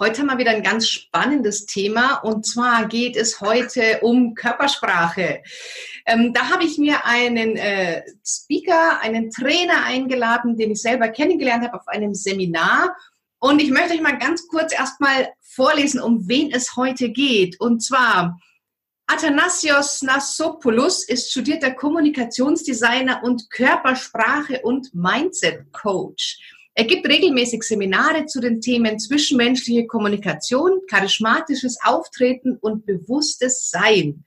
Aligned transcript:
Heute 0.00 0.20
haben 0.20 0.28
wir 0.28 0.38
wieder 0.38 0.52
ein 0.52 0.62
ganz 0.62 0.88
spannendes 0.88 1.66
Thema 1.66 2.18
und 2.18 2.46
zwar 2.46 2.86
geht 2.86 3.16
es 3.16 3.40
heute 3.40 3.98
um 4.02 4.36
Körpersprache. 4.36 5.42
Ähm, 6.06 6.32
da 6.32 6.50
habe 6.50 6.62
ich 6.62 6.78
mir 6.78 7.04
einen 7.04 7.56
äh, 7.56 8.04
Speaker, 8.24 9.00
einen 9.00 9.32
Trainer 9.32 9.82
eingeladen, 9.82 10.56
den 10.56 10.70
ich 10.70 10.82
selber 10.82 11.08
kennengelernt 11.08 11.64
habe 11.64 11.74
auf 11.74 11.88
einem 11.88 12.14
Seminar. 12.14 12.96
Und 13.40 13.60
ich 13.60 13.72
möchte 13.72 13.94
euch 13.94 14.00
mal 14.00 14.16
ganz 14.18 14.46
kurz 14.46 14.72
erstmal 14.72 15.30
vorlesen, 15.40 16.00
um 16.00 16.28
wen 16.28 16.52
es 16.52 16.76
heute 16.76 17.10
geht. 17.10 17.58
Und 17.60 17.82
zwar 17.82 18.38
Athanasios 19.08 20.02
Nassopoulos 20.02 21.08
ist 21.08 21.32
studierter 21.32 21.72
Kommunikationsdesigner 21.72 23.24
und 23.24 23.50
Körpersprache 23.50 24.60
und 24.62 24.94
Mindset 24.94 25.72
Coach. 25.72 26.38
Er 26.78 26.84
gibt 26.84 27.08
regelmäßig 27.08 27.64
Seminare 27.64 28.26
zu 28.26 28.38
den 28.38 28.60
Themen 28.60 29.00
zwischenmenschliche 29.00 29.88
Kommunikation, 29.88 30.80
charismatisches 30.88 31.76
Auftreten 31.84 32.56
und 32.60 32.86
bewusstes 32.86 33.68
Sein. 33.68 34.22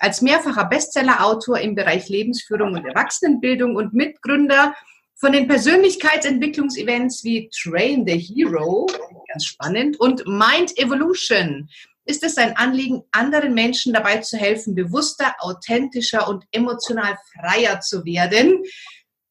Als 0.00 0.20
mehrfacher 0.20 0.64
Bestsellerautor 0.64 1.60
im 1.60 1.76
Bereich 1.76 2.08
Lebensführung 2.08 2.74
und 2.74 2.84
Erwachsenenbildung 2.84 3.76
und 3.76 3.94
Mitgründer 3.94 4.74
von 5.14 5.30
den 5.30 5.46
Persönlichkeitsentwicklungsevents 5.46 7.22
wie 7.22 7.48
Train 7.50 8.04
the 8.04 8.18
Hero, 8.18 8.88
ganz 9.28 9.44
spannend, 9.44 10.00
und 10.00 10.26
Mind 10.26 10.76
Evolution 10.78 11.68
ist 12.04 12.24
es 12.24 12.34
sein 12.34 12.56
Anliegen, 12.56 13.04
anderen 13.12 13.54
Menschen 13.54 13.92
dabei 13.92 14.16
zu 14.16 14.36
helfen, 14.36 14.74
bewusster, 14.74 15.36
authentischer 15.38 16.26
und 16.28 16.42
emotional 16.50 17.16
freier 17.32 17.78
zu 17.78 18.04
werden. 18.04 18.64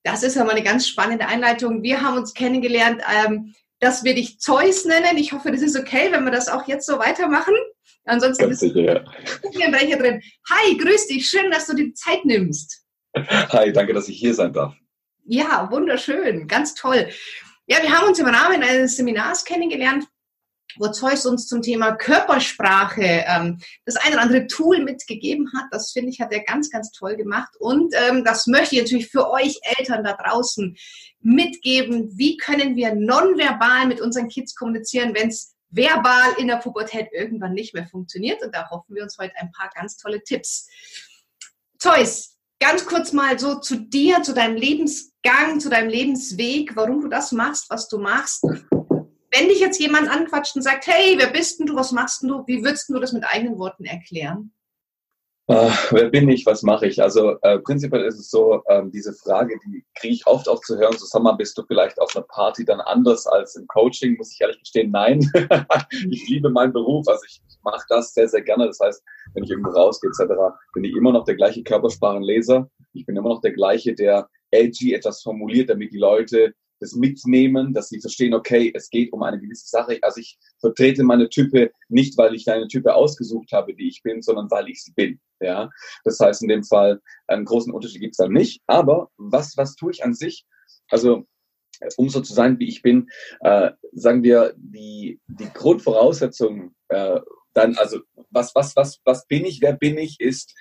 Das 0.04 0.24
ist 0.24 0.38
aber 0.38 0.52
eine 0.52 0.64
ganz 0.64 0.88
spannende 0.88 1.28
Einleitung. 1.28 1.84
Wir 1.84 2.02
haben 2.02 2.18
uns 2.18 2.34
kennengelernt, 2.34 3.02
ähm, 3.26 3.54
dass 3.80 4.04
wir 4.04 4.16
dich 4.16 4.40
Zeus 4.40 4.86
nennen. 4.86 5.18
Ich 5.18 5.34
hoffe, 5.34 5.52
das 5.52 5.62
ist 5.62 5.78
okay, 5.78 6.12
wenn 6.12 6.24
wir 6.24 6.32
das 6.32 6.48
auch 6.48 6.68
jetzt 6.68 6.86
so 6.86 7.00
weitermachen. 7.00 7.54
Ansonsten 8.06 8.50
ist 8.50 8.62
sicher, 8.62 8.80
ja. 8.80 9.00
Brecher 9.42 9.98
drin. 9.98 10.22
Hi, 10.50 10.78
grüß 10.78 11.08
dich. 11.08 11.30
Schön, 11.30 11.52
dass 11.52 11.68
du 11.68 11.76
die 11.76 11.94
Zeit 11.94 12.26
nimmst. 12.26 12.84
Hi, 13.16 13.72
danke, 13.72 13.94
dass 13.94 14.08
ich 14.08 14.18
hier 14.18 14.34
sein 14.34 14.54
darf. 14.54 14.74
Ja, 15.26 15.68
wunderschön. 15.72 16.48
Ganz 16.48 16.74
toll. 16.74 17.10
Ja, 17.68 17.82
wir 17.82 17.92
haben 17.92 18.08
uns 18.08 18.20
im 18.20 18.26
Rahmen 18.26 18.64
eines 18.64 18.98
Seminars 18.98 19.46
kennengelernt 19.46 20.08
wo 20.78 20.88
Zeus 20.88 21.26
uns 21.26 21.48
zum 21.48 21.62
Thema 21.62 21.94
Körpersprache 21.94 23.26
ähm, 23.28 23.60
das 23.86 23.96
ein 23.98 24.14
oder 24.14 24.22
andere 24.22 24.48
Tool 24.48 24.84
mitgegeben 24.84 25.52
hat. 25.56 25.66
Das 25.72 25.92
finde 25.92 26.10
ich, 26.10 26.22
hat 26.22 26.32
er 26.32 26.44
ganz, 26.44 26.70
ganz 26.70 26.92
toll 26.92 27.16
gemacht. 27.16 27.56
Und 27.60 27.94
ähm, 27.96 28.24
das 28.24 28.48
möchte 28.48 28.76
ich 28.76 28.82
natürlich 28.82 29.10
für 29.10 29.30
euch 29.30 29.60
Eltern 29.78 30.04
da 30.04 30.14
draußen 30.14 30.76
mitgeben. 31.22 32.12
Wie 32.18 32.38
können 32.38 32.76
wir 32.76 32.94
nonverbal 32.96 33.88
mit 33.88 34.02
unseren 34.02 34.30
Kids 34.30 34.56
kommunizieren, 34.56 35.14
wenn 35.16 35.30
es 35.30 35.56
verbal 35.70 36.34
in 36.38 36.48
der 36.48 36.58
Pubertät 36.58 37.08
irgendwann 37.12 37.54
nicht 37.54 37.74
mehr 37.74 37.88
funktioniert? 37.88 38.44
Und 38.44 38.54
da 38.54 38.70
hoffen 38.70 38.96
wir 38.96 39.04
uns 39.04 39.18
heute 39.18 39.36
ein 39.38 39.52
paar 39.52 39.70
ganz 39.74 39.98
tolle 39.98 40.24
Tipps. 40.24 40.68
Zeus, 41.80 42.38
ganz 42.60 42.86
kurz 42.86 43.12
mal 43.12 43.40
so 43.40 43.60
zu 43.60 43.76
dir, 43.76 44.22
zu 44.22 44.34
deinem 44.34 44.56
Lebensgang, 44.56 45.60
zu 45.60 45.70
deinem 45.70 45.90
Lebensweg, 45.90 46.76
warum 46.76 47.02
du 47.02 47.08
das 47.08 47.32
machst, 47.32 47.70
was 47.70 47.88
du 47.88 47.98
machst 47.98 48.46
wenn 49.32 49.48
dich 49.48 49.60
jetzt 49.60 49.80
jemand 49.80 50.10
anquatscht 50.10 50.56
und 50.56 50.62
sagt, 50.62 50.88
hey, 50.88 51.16
wer 51.18 51.32
bist 51.32 51.60
denn 51.60 51.68
du, 51.68 51.76
was 51.76 51.92
machst 51.92 52.22
denn 52.22 52.30
du, 52.30 52.44
wie 52.48 52.64
würdest 52.64 52.90
du 52.90 53.00
das 53.00 53.14
mit 53.14 53.24
eigenen 53.24 53.58
Worten 53.58 53.86
erklären? 53.86 54.54
Uh, 55.50 55.70
wer 55.90 56.10
bin 56.10 56.30
ich, 56.30 56.46
was 56.46 56.62
mache 56.62 56.88
ich? 56.88 57.02
Also 57.02 57.36
äh, 57.42 57.60
prinzipiell 57.60 58.06
ist 58.06 58.20
es 58.20 58.30
so, 58.30 58.62
ähm, 58.70 58.92
diese 58.92 59.12
Frage, 59.14 59.60
die 59.66 59.84
kriege 59.96 60.14
ich 60.14 60.28
oft 60.28 60.48
auch 60.48 60.62
zu 60.62 60.78
hören, 60.78 60.96
so 60.98 61.20
mal, 61.20 61.34
bist 61.34 61.58
du 61.58 61.64
vielleicht 61.68 62.00
auf 62.00 62.16
einer 62.16 62.26
Party 62.26 62.64
dann 62.64 62.80
anders 62.80 63.28
als 63.28 63.56
im 63.56 63.68
Coaching? 63.68 64.16
Muss 64.18 64.32
ich 64.32 64.40
ehrlich 64.40 64.60
gestehen, 64.60 64.92
nein. 64.92 65.30
ich 66.10 66.30
liebe 66.30 66.50
meinen 66.50 66.72
Beruf, 66.72 67.06
also 67.08 67.22
ich 67.28 67.42
mache 67.64 67.84
das 67.90 68.14
sehr, 68.14 68.30
sehr 68.30 68.44
gerne. 68.44 68.68
Das 68.68 68.80
heißt, 68.80 69.04
wenn 69.34 69.44
ich 69.44 69.50
irgendwo 69.50 69.72
rausgehe 69.72 70.10
etc., 70.12 70.32
bin 70.74 70.86
ich 70.86 70.96
immer 70.96 71.12
noch 71.12 71.26
der 71.26 71.36
gleiche 71.36 71.64
Körpersprachenleser. 71.64 72.70
Ich 72.94 73.06
bin 73.06 73.18
immer 73.18 73.30
noch 73.30 73.42
der 73.42 73.52
gleiche, 73.52 73.94
der 73.94 74.30
edgy 74.52 74.94
etwas 74.94 75.22
formuliert, 75.22 75.70
damit 75.70 75.92
die 75.92 75.98
Leute 75.98 76.54
das 76.82 76.94
mitnehmen, 76.94 77.74
dass 77.74 77.90
sie 77.90 78.02
verstehen, 78.02 78.34
okay, 78.34 78.72
es 78.76 78.90
geht 78.90 79.14
um 79.14 79.22
eine 79.22 79.40
gewisse 79.40 79.68
Sache. 79.68 80.00
Also 80.02 80.20
ich 80.20 80.38
vertrete 80.60 81.04
meine 81.04 81.30
Type 81.30 81.72
nicht, 81.90 82.18
weil 82.18 82.34
ich 82.34 82.50
eine 82.50 82.68
Type 82.68 82.96
ausgesucht 82.96 83.52
habe, 83.54 83.76
die 83.76 83.88
ich 83.88 84.02
bin, 84.04 84.22
sondern 84.22 84.50
weil 84.50 84.68
ich 84.68 84.84
sie 84.84 84.92
bin. 84.92 85.20
Ja, 85.40 85.70
das 86.04 86.20
heißt 86.20 86.42
in 86.42 86.50
dem 86.50 86.64
Fall 86.64 87.00
einen 87.28 87.46
großen 87.46 87.72
Unterschied 87.72 88.02
gibt 88.02 88.14
es 88.14 88.18
dann 88.18 88.34
nicht. 88.34 88.62
Aber 88.68 89.10
was 89.18 89.56
was 89.58 89.76
tue 89.76 89.92
ich 89.92 90.04
an 90.04 90.14
sich? 90.14 90.46
Also 90.90 91.26
um 91.98 92.10
so 92.10 92.22
zu 92.22 92.34
sein, 92.34 92.60
wie 92.60 92.68
ich 92.68 92.82
bin, 92.82 93.10
äh, 93.42 93.72
sagen 93.94 94.24
wir 94.24 94.54
die 94.58 95.20
die 95.28 95.50
Grundvoraussetzung 95.54 96.74
äh, 96.90 97.20
dann 97.54 97.76
also 97.78 98.00
was 98.32 98.56
was 98.56 98.76
was 98.76 99.00
was 99.06 99.28
bin 99.28 99.46
ich? 99.46 99.62
Wer 99.62 99.74
bin 99.74 100.00
ich? 100.00 100.20
Ist 100.20 100.56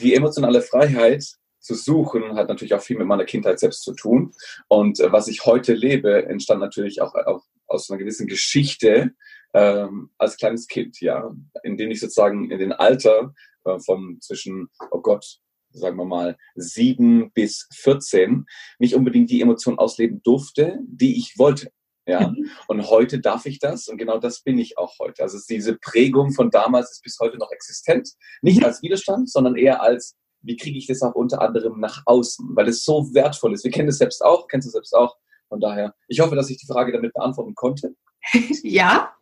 die 0.00 0.14
emotionale 0.14 0.62
Freiheit 0.62 1.24
zu 1.60 1.74
suchen, 1.74 2.34
hat 2.36 2.48
natürlich 2.48 2.74
auch 2.74 2.80
viel 2.80 2.98
mit 2.98 3.06
meiner 3.06 3.24
Kindheit 3.24 3.58
selbst 3.58 3.82
zu 3.82 3.94
tun. 3.94 4.32
Und 4.68 5.00
äh, 5.00 5.12
was 5.12 5.28
ich 5.28 5.44
heute 5.44 5.74
lebe, 5.74 6.26
entstand 6.26 6.60
natürlich 6.60 7.02
auch, 7.02 7.14
auch 7.14 7.42
aus 7.66 7.90
einer 7.90 7.98
gewissen 7.98 8.26
Geschichte 8.26 9.12
ähm, 9.54 10.10
als 10.18 10.36
kleines 10.36 10.66
Kind, 10.66 11.00
ja, 11.00 11.30
in 11.62 11.76
dem 11.76 11.90
ich 11.90 12.00
sozusagen 12.00 12.50
in 12.50 12.58
den 12.58 12.72
Alter 12.72 13.34
äh, 13.64 13.78
von 13.80 14.18
zwischen, 14.20 14.68
oh 14.90 15.00
Gott, 15.00 15.38
sagen 15.70 15.96
wir 15.96 16.04
mal, 16.04 16.36
sieben 16.54 17.30
bis 17.32 17.68
14 17.74 18.46
nicht 18.78 18.94
unbedingt 18.94 19.30
die 19.30 19.40
Emotionen 19.40 19.78
ausleben 19.78 20.22
durfte, 20.22 20.78
die 20.86 21.18
ich 21.18 21.38
wollte. 21.38 21.70
Ja, 22.06 22.28
mhm. 22.28 22.48
und 22.68 22.88
heute 22.88 23.20
darf 23.20 23.44
ich 23.44 23.58
das 23.58 23.86
und 23.86 23.98
genau 23.98 24.18
das 24.18 24.40
bin 24.40 24.56
ich 24.56 24.78
auch 24.78 24.98
heute. 24.98 25.22
Also 25.22 25.38
diese 25.46 25.76
Prägung 25.76 26.32
von 26.32 26.50
damals 26.50 26.92
ist 26.92 27.02
bis 27.02 27.18
heute 27.20 27.36
noch 27.36 27.52
existent. 27.52 28.08
Nicht 28.40 28.64
als 28.64 28.80
Widerstand, 28.80 29.30
sondern 29.30 29.56
eher 29.56 29.82
als 29.82 30.16
wie 30.42 30.56
kriege 30.56 30.78
ich 30.78 30.86
das 30.86 31.02
auch 31.02 31.14
unter 31.14 31.40
anderem 31.42 31.80
nach 31.80 32.02
außen, 32.06 32.50
weil 32.54 32.68
es 32.68 32.84
so 32.84 33.12
wertvoll 33.14 33.54
ist. 33.54 33.64
Wir 33.64 33.70
kennen 33.70 33.88
es 33.88 33.98
selbst 33.98 34.24
auch, 34.24 34.48
kennst 34.48 34.66
du 34.66 34.70
selbst 34.70 34.94
auch. 34.94 35.16
Von 35.48 35.60
daher, 35.60 35.94
ich 36.08 36.20
hoffe, 36.20 36.36
dass 36.36 36.50
ich 36.50 36.58
die 36.58 36.66
Frage 36.66 36.92
damit 36.92 37.14
beantworten 37.14 37.54
konnte. 37.54 37.94
ja. 38.62 39.12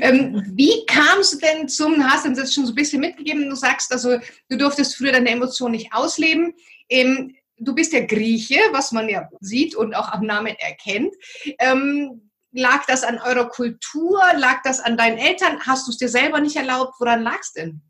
Ähm, 0.00 0.42
wie 0.54 0.84
kamst 0.86 1.34
du 1.34 1.38
denn 1.38 1.68
zum, 1.68 2.04
hast 2.04 2.24
du 2.24 2.30
jetzt 2.30 2.54
schon 2.54 2.66
so 2.66 2.72
ein 2.72 2.76
bisschen 2.76 3.00
mitgegeben, 3.00 3.48
du 3.48 3.56
sagst 3.56 3.92
also, 3.92 4.18
du 4.48 4.56
durftest 4.56 4.96
früher 4.96 5.12
deine 5.12 5.30
Emotionen 5.30 5.72
nicht 5.72 5.92
ausleben. 5.92 6.54
Ähm, 6.88 7.34
du 7.58 7.74
bist 7.74 7.92
ja 7.92 8.04
Grieche, 8.04 8.58
was 8.72 8.92
man 8.92 9.08
ja 9.08 9.28
sieht 9.40 9.74
und 9.74 9.94
auch 9.94 10.10
am 10.10 10.24
Namen 10.24 10.54
erkennt. 10.58 11.14
Ähm, 11.58 12.30
lag 12.52 12.84
das 12.86 13.04
an 13.04 13.18
eurer 13.18 13.48
Kultur? 13.48 14.20
Lag 14.36 14.62
das 14.64 14.80
an 14.80 14.96
deinen 14.96 15.18
Eltern? 15.18 15.60
Hast 15.60 15.86
du 15.86 15.92
es 15.92 15.98
dir 15.98 16.08
selber 16.08 16.40
nicht 16.40 16.56
erlaubt? 16.56 16.94
Woran 16.98 17.22
lag 17.22 17.40
es 17.40 17.52
denn? 17.52 17.82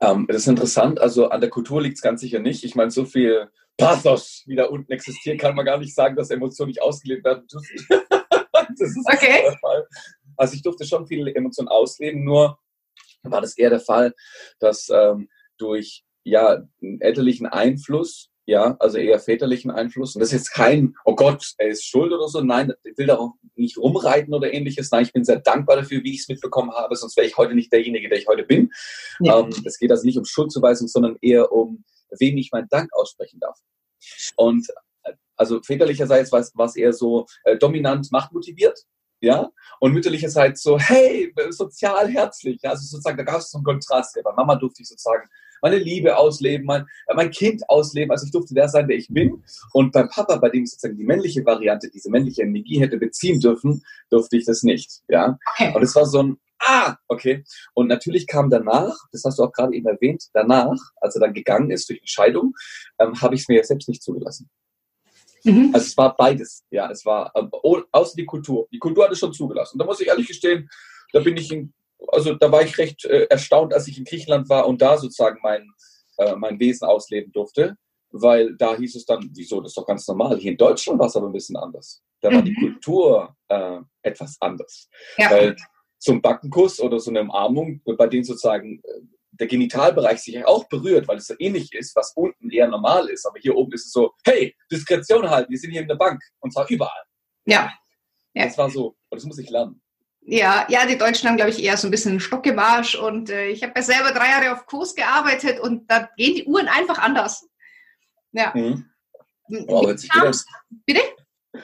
Ähm, 0.00 0.26
das 0.28 0.38
ist 0.38 0.48
interessant. 0.48 1.00
Also 1.00 1.28
an 1.28 1.40
der 1.40 1.50
Kultur 1.50 1.80
liegt 1.80 1.96
es 1.96 2.02
ganz 2.02 2.20
sicher 2.20 2.40
nicht. 2.40 2.64
Ich 2.64 2.74
meine, 2.74 2.90
so 2.90 3.04
viel 3.04 3.48
Pathos, 3.76 4.42
wie 4.46 4.56
da 4.56 4.66
unten 4.66 4.92
existiert, 4.92 5.40
kann 5.40 5.54
man 5.54 5.64
gar 5.64 5.78
nicht 5.78 5.94
sagen, 5.94 6.16
dass 6.16 6.30
Emotionen 6.30 6.68
nicht 6.68 6.82
ausgelebt 6.82 7.24
werden 7.24 7.46
dürfen. 7.46 7.86
das 8.78 8.90
ist 8.90 9.06
okay. 9.06 9.42
der 9.44 9.58
Fall. 9.58 9.86
Also 10.36 10.54
ich 10.54 10.62
durfte 10.62 10.84
schon 10.84 11.06
viele 11.06 11.34
Emotionen 11.34 11.68
ausleben, 11.68 12.24
nur 12.24 12.58
war 13.22 13.40
das 13.40 13.56
eher 13.56 13.70
der 13.70 13.80
Fall, 13.80 14.14
dass 14.58 14.88
ähm, 14.88 15.28
durch 15.58 16.04
ja, 16.24 16.62
elterlichen 17.00 17.46
Einfluss 17.46 18.31
ja, 18.44 18.76
also 18.80 18.98
eher 18.98 19.20
väterlichen 19.20 19.70
Einfluss. 19.70 20.14
Und 20.14 20.20
das 20.20 20.32
ist 20.32 20.40
jetzt 20.40 20.50
kein, 20.52 20.94
oh 21.04 21.14
Gott, 21.14 21.54
er 21.58 21.68
ist 21.68 21.84
schuld 21.84 22.12
oder 22.12 22.28
so. 22.28 22.40
Nein, 22.40 22.72
ich 22.82 22.98
will 22.98 23.06
darauf 23.06 23.32
nicht 23.54 23.78
rumreiten 23.78 24.34
oder 24.34 24.52
ähnliches. 24.52 24.90
Nein, 24.90 25.04
ich 25.04 25.12
bin 25.12 25.24
sehr 25.24 25.40
dankbar 25.40 25.76
dafür, 25.76 26.02
wie 26.02 26.14
ich 26.14 26.22
es 26.22 26.28
mitbekommen 26.28 26.72
habe, 26.72 26.96
sonst 26.96 27.16
wäre 27.16 27.26
ich 27.26 27.36
heute 27.36 27.54
nicht 27.54 27.72
derjenige, 27.72 28.08
der 28.08 28.18
ich 28.18 28.26
heute 28.26 28.42
bin. 28.42 28.70
Ja. 29.20 29.38
Ähm, 29.38 29.50
es 29.64 29.78
geht 29.78 29.90
also 29.90 30.04
nicht 30.04 30.18
um 30.18 30.24
Schuldzuweisung, 30.24 30.88
sondern 30.88 31.16
eher 31.20 31.52
um, 31.52 31.84
wem 32.18 32.36
ich 32.36 32.50
meinen 32.50 32.68
Dank 32.68 32.90
aussprechen 32.94 33.38
darf. 33.38 33.58
Und 34.36 34.68
äh, 35.04 35.12
also 35.36 35.62
väterlicherseits 35.62 36.32
war 36.32 36.66
es 36.66 36.76
eher 36.76 36.92
so 36.92 37.26
äh, 37.44 37.56
dominant 37.56 38.10
machtmotiviert, 38.10 38.78
ja, 39.20 39.52
und 39.78 39.92
mütterlicherseits 39.92 40.62
so, 40.62 40.78
hey, 40.80 41.32
sozial 41.50 42.08
herzlich, 42.08 42.60
ja, 42.60 42.70
also 42.70 42.84
sozusagen, 42.84 43.16
da 43.16 43.22
gab 43.22 43.38
es 43.38 43.52
so 43.52 43.58
einen 43.58 43.64
Kontrast, 43.64 44.16
ja, 44.16 44.22
bei 44.22 44.32
Mama 44.32 44.56
durfte 44.56 44.82
ich 44.82 44.88
sozusagen 44.88 45.28
meine 45.62 45.78
Liebe 45.78 46.16
ausleben, 46.16 46.66
mein, 46.66 46.82
äh, 47.06 47.14
mein 47.14 47.30
Kind 47.30 47.62
ausleben. 47.70 48.10
Also 48.10 48.26
ich 48.26 48.32
durfte 48.32 48.54
der 48.54 48.68
sein, 48.68 48.88
der 48.88 48.98
ich 48.98 49.08
bin. 49.08 49.42
Und 49.72 49.92
beim 49.92 50.08
Papa, 50.10 50.36
bei 50.36 50.50
dem 50.50 50.64
ich 50.64 50.70
sozusagen 50.72 50.98
die 50.98 51.04
männliche 51.04 51.46
Variante, 51.46 51.88
diese 51.88 52.10
männliche 52.10 52.42
Energie 52.42 52.80
hätte 52.80 52.98
beziehen 52.98 53.40
dürfen, 53.40 53.82
durfte 54.10 54.36
ich 54.36 54.44
das 54.44 54.62
nicht. 54.62 55.00
Ja. 55.08 55.38
Okay. 55.54 55.72
Und 55.74 55.82
es 55.82 55.94
war 55.94 56.04
so 56.04 56.22
ein 56.22 56.36
ah, 56.62 56.96
okay. 57.08 57.44
Und 57.74 57.88
natürlich 57.88 58.26
kam 58.26 58.50
danach, 58.50 58.96
das 59.10 59.24
hast 59.24 59.38
du 59.38 59.44
auch 59.44 59.52
gerade 59.52 59.74
eben 59.74 59.86
erwähnt, 59.86 60.28
danach, 60.32 60.78
als 61.00 61.14
er 61.16 61.20
dann 61.20 61.34
gegangen 61.34 61.70
ist 61.70 61.88
durch 61.88 62.00
Entscheidung, 62.00 62.54
ähm, 62.98 63.20
habe 63.20 63.34
ich 63.34 63.42
es 63.42 63.48
mir 63.48 63.56
jetzt 63.56 63.68
selbst 63.68 63.88
nicht 63.88 64.02
zugelassen. 64.02 64.48
Mhm. 65.44 65.70
Also 65.74 65.86
es 65.86 65.96
war 65.96 66.16
beides, 66.16 66.64
ja, 66.70 66.90
es 66.90 67.04
war, 67.04 67.32
ähm, 67.34 67.50
außer 67.90 68.14
die 68.16 68.26
Kultur. 68.26 68.68
Die 68.72 68.78
Kultur 68.78 69.04
hat 69.04 69.12
es 69.12 69.18
schon 69.18 69.32
zugelassen. 69.32 69.74
Und 69.74 69.78
da 69.80 69.84
muss 69.84 70.00
ich 70.00 70.06
ehrlich 70.06 70.28
gestehen, 70.28 70.68
da 71.12 71.20
bin 71.20 71.36
ich 71.36 71.52
in, 71.52 71.72
also 72.08 72.34
da 72.34 72.50
war 72.50 72.62
ich 72.62 72.78
recht 72.78 73.04
äh, 73.04 73.24
erstaunt, 73.24 73.74
als 73.74 73.88
ich 73.88 73.98
in 73.98 74.04
Griechenland 74.04 74.48
war 74.48 74.66
und 74.66 74.82
da 74.82 74.96
sozusagen 74.96 75.38
mein, 75.42 75.68
äh, 76.18 76.34
mein 76.36 76.58
Wesen 76.58 76.86
ausleben 76.86 77.32
durfte 77.32 77.76
weil 78.12 78.54
da 78.56 78.76
hieß 78.76 78.94
es 78.94 79.06
dann, 79.06 79.30
wieso, 79.34 79.60
das 79.60 79.70
ist 79.70 79.78
doch 79.78 79.86
ganz 79.86 80.06
normal. 80.06 80.38
Hier 80.38 80.52
in 80.52 80.58
Deutschland 80.58 80.98
war 80.98 81.06
es 81.06 81.16
aber 81.16 81.26
ein 81.26 81.32
bisschen 81.32 81.56
anders. 81.56 82.02
Da 82.20 82.30
war 82.30 82.40
mhm. 82.40 82.44
die 82.44 82.54
Kultur 82.54 83.36
äh, 83.48 83.78
etwas 84.02 84.36
anders. 84.40 84.88
Ja. 85.16 85.30
Weil 85.30 85.56
so 85.98 86.12
ein 86.12 86.22
Backenkuss 86.22 86.80
oder 86.80 87.00
so 87.00 87.10
eine 87.10 87.22
Umarmung, 87.22 87.80
bei 87.84 88.06
denen 88.06 88.24
sozusagen 88.24 88.80
äh, 88.84 89.00
der 89.32 89.46
Genitalbereich 89.46 90.20
sich 90.20 90.44
auch 90.44 90.68
berührt, 90.68 91.08
weil 91.08 91.16
es 91.16 91.26
so 91.26 91.34
ähnlich 91.38 91.72
ist, 91.72 91.96
was 91.96 92.12
unten 92.14 92.50
eher 92.50 92.68
normal 92.68 93.08
ist. 93.08 93.26
Aber 93.26 93.38
hier 93.40 93.56
oben 93.56 93.72
ist 93.72 93.86
es 93.86 93.92
so, 93.92 94.12
hey, 94.24 94.54
Diskretion 94.70 95.28
halten, 95.28 95.50
wir 95.50 95.58
sind 95.58 95.70
hier 95.70 95.80
in 95.80 95.88
der 95.88 95.96
Bank 95.96 96.22
und 96.40 96.52
zwar 96.52 96.68
überall. 96.68 97.02
Ja. 97.46 97.72
ja. 98.34 98.44
Das 98.44 98.58
war 98.58 98.70
so, 98.70 98.88
und 99.08 99.20
das 99.20 99.24
muss 99.24 99.38
ich 99.38 99.48
lernen. 99.48 99.81
Ja, 100.24 100.66
ja, 100.68 100.86
die 100.86 100.98
Deutschen 100.98 101.28
haben, 101.28 101.36
glaube 101.36 101.50
ich, 101.50 101.62
eher 101.62 101.76
so 101.76 101.88
ein 101.88 101.90
bisschen 101.90 102.20
Stockgemarsch 102.20 102.94
und 102.94 103.28
äh, 103.28 103.48
ich 103.48 103.62
habe 103.62 103.72
ja 103.74 103.82
selber 103.82 104.12
drei 104.12 104.28
Jahre 104.28 104.52
auf 104.52 104.66
Kurs 104.66 104.94
gearbeitet 104.94 105.58
und 105.58 105.90
da 105.90 106.08
gehen 106.16 106.36
die 106.36 106.44
Uhren 106.44 106.68
einfach 106.68 106.98
anders. 106.98 107.48
Ja. 108.30 108.52
Mhm. 108.54 108.86
Oh, 109.66 109.86
hört 109.86 109.98
sich 109.98 110.10
gut 110.10 110.22
an. 110.22 110.34
Bitte? 110.86 111.00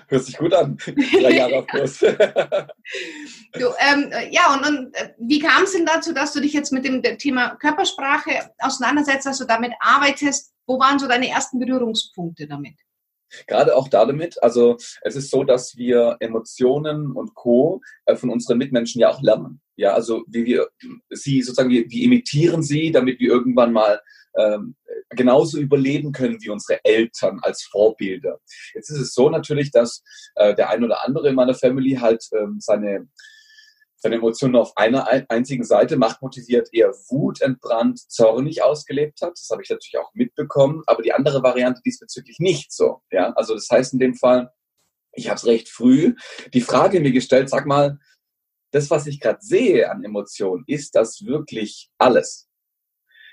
Hört 0.09 0.25
sich 0.25 0.37
gut 0.37 0.53
an. 0.53 0.77
Drei 0.77 1.37
Jahre 1.37 1.59
auf 1.61 1.67
Kurs. 1.71 1.99
du, 2.01 2.09
ähm, 3.79 4.13
ja, 4.31 4.53
und, 4.53 4.67
und 4.67 4.95
äh, 4.97 5.15
wie 5.19 5.39
kam 5.39 5.63
es 5.63 5.73
denn 5.73 5.87
dazu, 5.87 6.13
dass 6.13 6.33
du 6.33 6.41
dich 6.41 6.53
jetzt 6.53 6.73
mit 6.73 6.85
dem 6.85 7.01
Thema 7.19 7.55
Körpersprache 7.57 8.51
auseinandersetzt, 8.59 9.27
dass 9.27 9.39
du 9.39 9.45
damit 9.45 9.73
arbeitest? 9.81 10.53
Wo 10.67 10.79
waren 10.79 10.99
so 10.99 11.07
deine 11.07 11.29
ersten 11.29 11.59
Berührungspunkte 11.59 12.47
damit? 12.47 12.75
Gerade 13.47 13.77
auch 13.77 13.89
damit, 13.89 14.43
also 14.43 14.77
es 15.03 15.17
ist 15.17 15.31
so, 15.31 15.45
dass 15.45 15.77
wir 15.77 16.17
Emotionen 16.21 17.13
und 17.13 17.35
Co. 17.35 17.81
Äh, 18.07 18.17
von 18.17 18.31
unseren 18.31 18.59
Mitmenschen 18.59 19.01
ja 19.01 19.11
auch 19.11 19.23
lernen. 19.23 19.61
Ja, 19.77 19.95
also 19.95 20.25
wie 20.27 20.45
wir 20.45 20.69
sie 21.11 21.43
sozusagen, 21.43 21.71
wie, 21.71 21.89
wie 21.89 22.05
imitieren 22.05 22.63
sie, 22.63 22.91
damit 22.91 23.21
wir 23.21 23.29
irgendwann 23.29 23.73
mal 23.73 24.01
ähm, 24.37 24.75
genauso 25.11 25.59
überleben 25.59 26.13
können 26.13 26.39
wie 26.43 26.51
unsere 26.51 26.85
Eltern 26.85 27.39
als 27.43 27.63
Vorbilder. 27.63 28.41
Jetzt 28.75 28.91
ist 28.91 28.99
es 28.99 29.15
so 29.15 29.31
natürlich, 29.31 29.71
dass 29.71 30.03
äh, 30.35 30.55
der 30.55 30.71
ein 30.71 30.85
oder 30.85 31.05
andere 31.05 31.29
in 31.29 31.35
meiner 31.35 31.55
Family 31.55 31.95
halt 31.95 32.25
ähm, 32.33 32.59
seine 32.61 33.09
seine 33.99 34.17
Emotionen 34.17 34.57
auf 34.57 34.77
einer 34.77 35.09
einzigen 35.29 35.65
Seite, 35.65 35.97
machtmotiviert, 35.97 36.69
eher 36.73 36.93
wutentbrannt, 37.09 37.99
zornig 38.11 38.63
ausgelebt 38.63 39.21
hat. 39.23 39.33
Das 39.33 39.49
habe 39.51 39.63
ich 39.63 39.71
natürlich 39.71 39.99
auch 39.99 40.15
mitbekommen. 40.15 40.83
Aber 40.87 41.03
die 41.03 41.13
andere 41.13 41.43
Variante 41.43 41.83
diesbezüglich 41.85 42.39
nicht 42.39 42.73
so. 42.73 43.03
Ja, 43.11 43.33
also 43.33 43.55
das 43.55 43.69
heißt 43.71 43.93
in 43.93 43.99
dem 43.99 44.15
Fall, 44.15 44.53
ich 45.13 45.29
habe 45.29 45.37
es 45.37 45.47
recht 45.47 45.69
früh 45.69 46.15
die 46.55 46.61
Frage 46.61 47.01
mir 47.01 47.13
gestellt, 47.13 47.51
sag 47.51 47.67
mal, 47.67 47.99
das, 48.71 48.91
was 48.91 49.07
ich 49.07 49.19
gerade 49.21 49.41
sehe 49.41 49.91
an 49.91 50.05
Emotionen, 50.05 50.63
ist 50.67 50.95
das 50.95 51.25
wirklich 51.25 51.91
alles? 51.99 52.49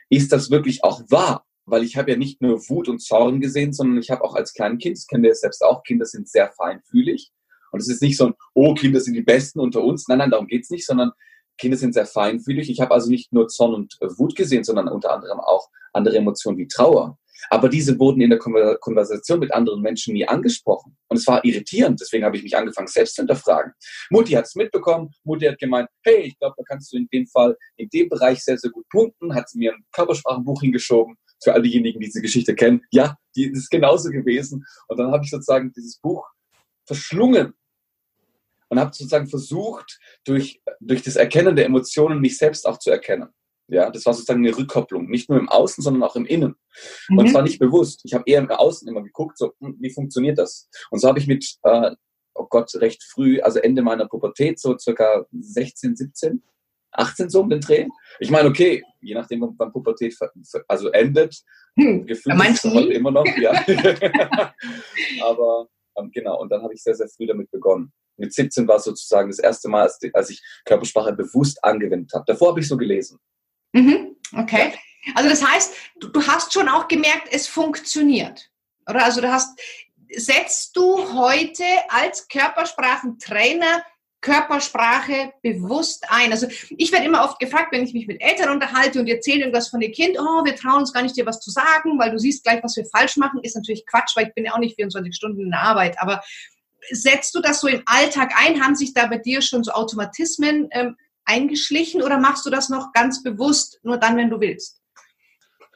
ist 0.09 0.31
das 0.31 0.50
wirklich 0.51 0.83
auch 0.83 1.01
wahr? 1.09 1.45
Weil 1.65 1.83
ich 1.83 1.97
habe 1.97 2.12
ja 2.12 2.17
nicht 2.17 2.41
nur 2.41 2.59
Wut 2.69 2.88
und 2.88 3.00
Zorn 3.00 3.39
gesehen, 3.39 3.73
sondern 3.73 3.97
ich 3.97 4.12
habe 4.12 4.23
auch 4.23 4.35
als 4.35 4.53
Kleinkind, 4.53 4.97
das 4.97 5.07
kennen 5.07 5.23
wir 5.23 5.33
selbst 5.33 5.63
auch, 5.63 5.83
Kinder 5.83 6.06
sind 6.06 6.29
sehr 6.29 6.51
feinfühlig. 6.51 7.31
Und 7.71 7.79
es 7.79 7.89
ist 7.89 8.01
nicht 8.01 8.17
so 8.17 8.27
ein, 8.27 8.33
oh, 8.53 8.73
Kinder 8.73 9.00
sind 9.00 9.13
die 9.13 9.21
Besten 9.21 9.59
unter 9.59 9.83
uns. 9.83 10.07
Nein, 10.07 10.19
nein, 10.19 10.31
darum 10.31 10.47
geht's 10.47 10.69
nicht, 10.69 10.85
sondern 10.85 11.12
Kinder 11.57 11.77
sind 11.77 11.94
sehr 11.94 12.06
feinfühlig. 12.06 12.69
Ich 12.69 12.81
habe 12.81 12.94
also 12.94 13.09
nicht 13.09 13.31
nur 13.31 13.47
Zorn 13.47 13.73
und 13.73 13.97
Wut 14.17 14.35
gesehen, 14.35 14.63
sondern 14.63 14.88
unter 14.88 15.13
anderem 15.13 15.39
auch 15.39 15.69
andere 15.94 16.17
Emotionen 16.17 16.57
wie 16.57 16.67
Trauer. 16.67 17.17
Aber 17.50 17.69
diese 17.69 18.00
wurden 18.00 18.21
in 18.21 18.29
der 18.29 18.39
Konversation 18.39 19.39
mit 19.39 19.53
anderen 19.53 19.81
Menschen 19.81 20.13
nie 20.13 20.27
angesprochen. 20.27 20.97
Und 21.07 21.17
es 21.17 21.27
war 21.27 21.44
irritierend. 21.44 22.00
Deswegen 22.00 22.23
habe 22.25 22.38
ich 22.38 22.44
mich 22.44 22.56
angefangen, 22.56 22.88
selbst 22.88 23.15
zu 23.15 23.21
hinterfragen. 23.21 23.73
Mutti 24.09 24.33
hat 24.33 24.45
es 24.45 24.56
mitbekommen. 24.56 25.12
Mutti 25.23 25.45
hat 25.45 25.59
gemeint, 25.59 25.89
hey, 26.03 26.21
ich 26.21 26.39
glaube, 26.39 26.56
da 26.57 26.63
kannst 26.67 26.91
du 26.91 26.97
in 26.97 27.07
dem 27.13 27.27
Fall, 27.27 27.56
in 27.77 27.89
dem 27.89 28.09
Bereich 28.09 28.44
sehr, 28.44 28.57
sehr 28.57 28.71
gut 28.71 28.88
punkten. 28.89 29.35
Hat 29.35 29.50
sie 29.50 29.59
mir 29.59 29.73
ein 29.73 29.85
Körpersprachenbuch 29.91 30.62
hingeschoben. 30.62 31.15
Für 31.44 31.53
all 31.53 31.62
diejenigen, 31.62 32.00
die 32.00 32.07
diese 32.07 32.21
Geschichte 32.21 32.56
kennen. 32.56 32.81
Ja, 32.91 33.17
die 33.35 33.51
ist 33.51 33.69
genauso 33.69 34.09
gewesen. 34.09 34.65
Und 34.88 34.97
dann 34.97 35.12
habe 35.12 35.23
ich 35.23 35.29
sozusagen 35.29 35.71
dieses 35.73 36.00
Buch 36.00 36.25
verschlungen 36.86 37.54
und 38.70 38.80
habe 38.80 38.94
sozusagen 38.94 39.28
versucht, 39.28 40.00
durch, 40.26 40.62
durch 40.80 41.02
das 41.04 41.16
Erkennen 41.16 41.56
der 41.56 41.66
Emotionen 41.66 42.20
mich 42.20 42.38
selbst 42.38 42.68
auch 42.68 42.80
zu 42.80 42.90
erkennen. 42.90 43.30
Ja, 43.68 43.90
das 43.90 44.06
war 44.06 44.14
sozusagen 44.14 44.46
eine 44.46 44.56
Rückkopplung, 44.56 45.10
nicht 45.10 45.30
nur 45.30 45.40
im 45.40 45.50
Außen, 45.50 45.84
sondern 45.84 46.04
auch 46.04 46.16
im 46.16 46.26
Innen. 46.26 46.56
Mhm. 47.10 47.18
Und 47.18 47.30
zwar 47.30 47.42
nicht 47.42 47.58
bewusst. 47.58 48.02
Ich 48.04 48.14
habe 48.14 48.24
eher 48.28 48.40
im 48.40 48.50
Außen 48.50 48.88
immer 48.88 49.02
geguckt, 49.02 49.38
so, 49.38 49.54
hm, 49.60 49.78
wie 49.80 49.90
funktioniert 49.90 50.38
das? 50.38 50.70
Und 50.92 51.00
so 51.00 51.08
habe 51.08 51.18
ich 51.18 51.26
mit, 51.26 51.58
äh, 51.64 51.92
oh 52.36 52.46
Gott, 52.48 52.74
recht 52.76 53.04
früh, 53.04 53.40
also 53.42 53.60
Ende 53.60 53.82
meiner 53.82 54.08
Pubertät, 54.08 54.60
so 54.60 54.78
circa 54.78 55.26
16, 55.32 55.96
17, 55.96 56.44
18 56.92 57.30
so 57.30 57.42
um 57.42 57.50
den 57.50 57.62
Dreh. 57.62 57.88
Ich 58.20 58.30
meine, 58.30 58.48
okay, 58.50 58.84
je 59.02 59.16
nachdem, 59.16 59.54
wann 59.58 59.72
Pubertät 59.72 60.16
also 60.68 60.90
endet, 60.90 61.36
hm, 61.76 62.06
gefühlt 62.06 62.40
ist 62.50 62.64
heute 62.64 62.94
immer 62.94 63.12
noch, 63.12 63.26
ja. 63.38 63.52
Aber 65.24 65.68
ähm, 65.97 66.12
genau, 66.12 66.39
und 66.39 66.51
dann 66.51 66.62
habe 66.63 66.74
ich 66.74 66.83
sehr, 66.83 66.95
sehr 66.95 67.07
früh 67.07 67.27
damit 67.27 67.50
begonnen. 67.51 67.92
Mit 68.18 68.33
17 68.33 68.68
war 68.68 68.77
es 68.77 68.83
sozusagen 68.86 69.30
das 69.30 69.39
erste 69.39 69.68
Mal, 69.68 69.83
als, 69.83 70.00
als 70.13 70.30
ich 70.30 70.42
Körpersprache 70.65 71.13
bewusst 71.13 71.63
angewendet 71.63 72.12
habe. 72.13 72.24
Davor 72.27 72.50
habe 72.50 72.62
ich 72.62 72.68
so 72.68 72.77
gelesen. 72.77 73.19
Mhm, 73.74 74.15
okay. 74.38 74.74
Also 75.13 75.30
das 75.30 75.45
heißt, 75.45 75.74
du, 76.00 76.07
du 76.07 76.25
hast 76.25 76.53
schon 76.53 76.69
auch 76.69 76.88
gemerkt, 76.88 77.27
es 77.31 77.47
funktioniert. 77.47 78.50
Oder 78.89 79.03
also 79.03 79.21
du 79.21 79.31
hast, 79.31 79.59
setzt 80.15 80.75
du 80.75 81.13
heute 81.13 81.63
als 81.89 82.27
Körpersprachentrainer 82.27 83.83
Körpersprache 84.25 85.33
bewusst 85.44 86.04
ein. 86.10 86.31
Also 86.31 86.48
ich 86.72 86.92
werde 86.92 87.06
immer 87.06 87.24
oft 87.24 87.38
gefragt, 87.38 87.68
wenn 87.72 87.83
ich 87.83 87.94
mich 87.94 88.07
mit 88.07 88.22
Eltern 88.22 88.50
unterhalte 88.50 89.00
und 89.00 89.07
erzähle 89.07 89.42
irgendwas 89.42 89.69
von 89.69 89.80
dem 89.80 89.92
Kind, 89.92 90.18
oh, 90.19 90.44
wir 90.44 90.56
trauen 90.56 90.80
uns 90.80 90.92
gar 90.92 91.04
nicht, 91.04 91.16
dir 91.16 91.27
was 91.27 91.39
zu 91.39 91.51
sagen, 91.51 92.00
weil 92.00 92.10
du 92.10 92.18
siehst 92.18 92.44
gleich, 92.44 92.63
was 92.63 92.75
wir 92.75 92.86
falsch 92.86 93.18
machen, 93.18 93.39
ist 93.44 93.56
natürlich 93.56 93.86
Quatsch, 93.86 94.16
weil 94.16 94.27
ich 94.27 94.33
bin 94.33 94.45
ja 94.45 94.54
auch 94.54 94.60
nicht 94.60 94.75
24 94.75 95.16
Stunden 95.16 95.42
in 95.42 95.51
der 95.51 95.62
Arbeit. 95.62 95.95
Aber 96.00 96.24
setzt 96.89 97.36
du 97.36 97.39
das 97.39 97.62
so 97.62 97.68
im 97.68 97.83
Alltag 97.86 98.33
ein? 98.36 98.63
Haben 98.63 98.75
sich 98.75 98.95
da 98.95 99.06
bei 99.06 99.19
dir 99.19 99.44
schon 99.44 99.63
so 99.63 99.72
Automatismen 99.72 100.69
ähm, 100.72 100.98
eingeschlichen 101.25 102.01
oder 102.01 102.18
machst 102.18 102.48
du 102.48 102.50
das 102.50 102.69
noch 102.69 102.94
ganz 102.94 103.22
bewusst, 103.22 103.79
nur 103.84 103.98
dann, 103.98 104.17
wenn 104.17 104.32
du 104.32 104.39
willst? 104.39 104.82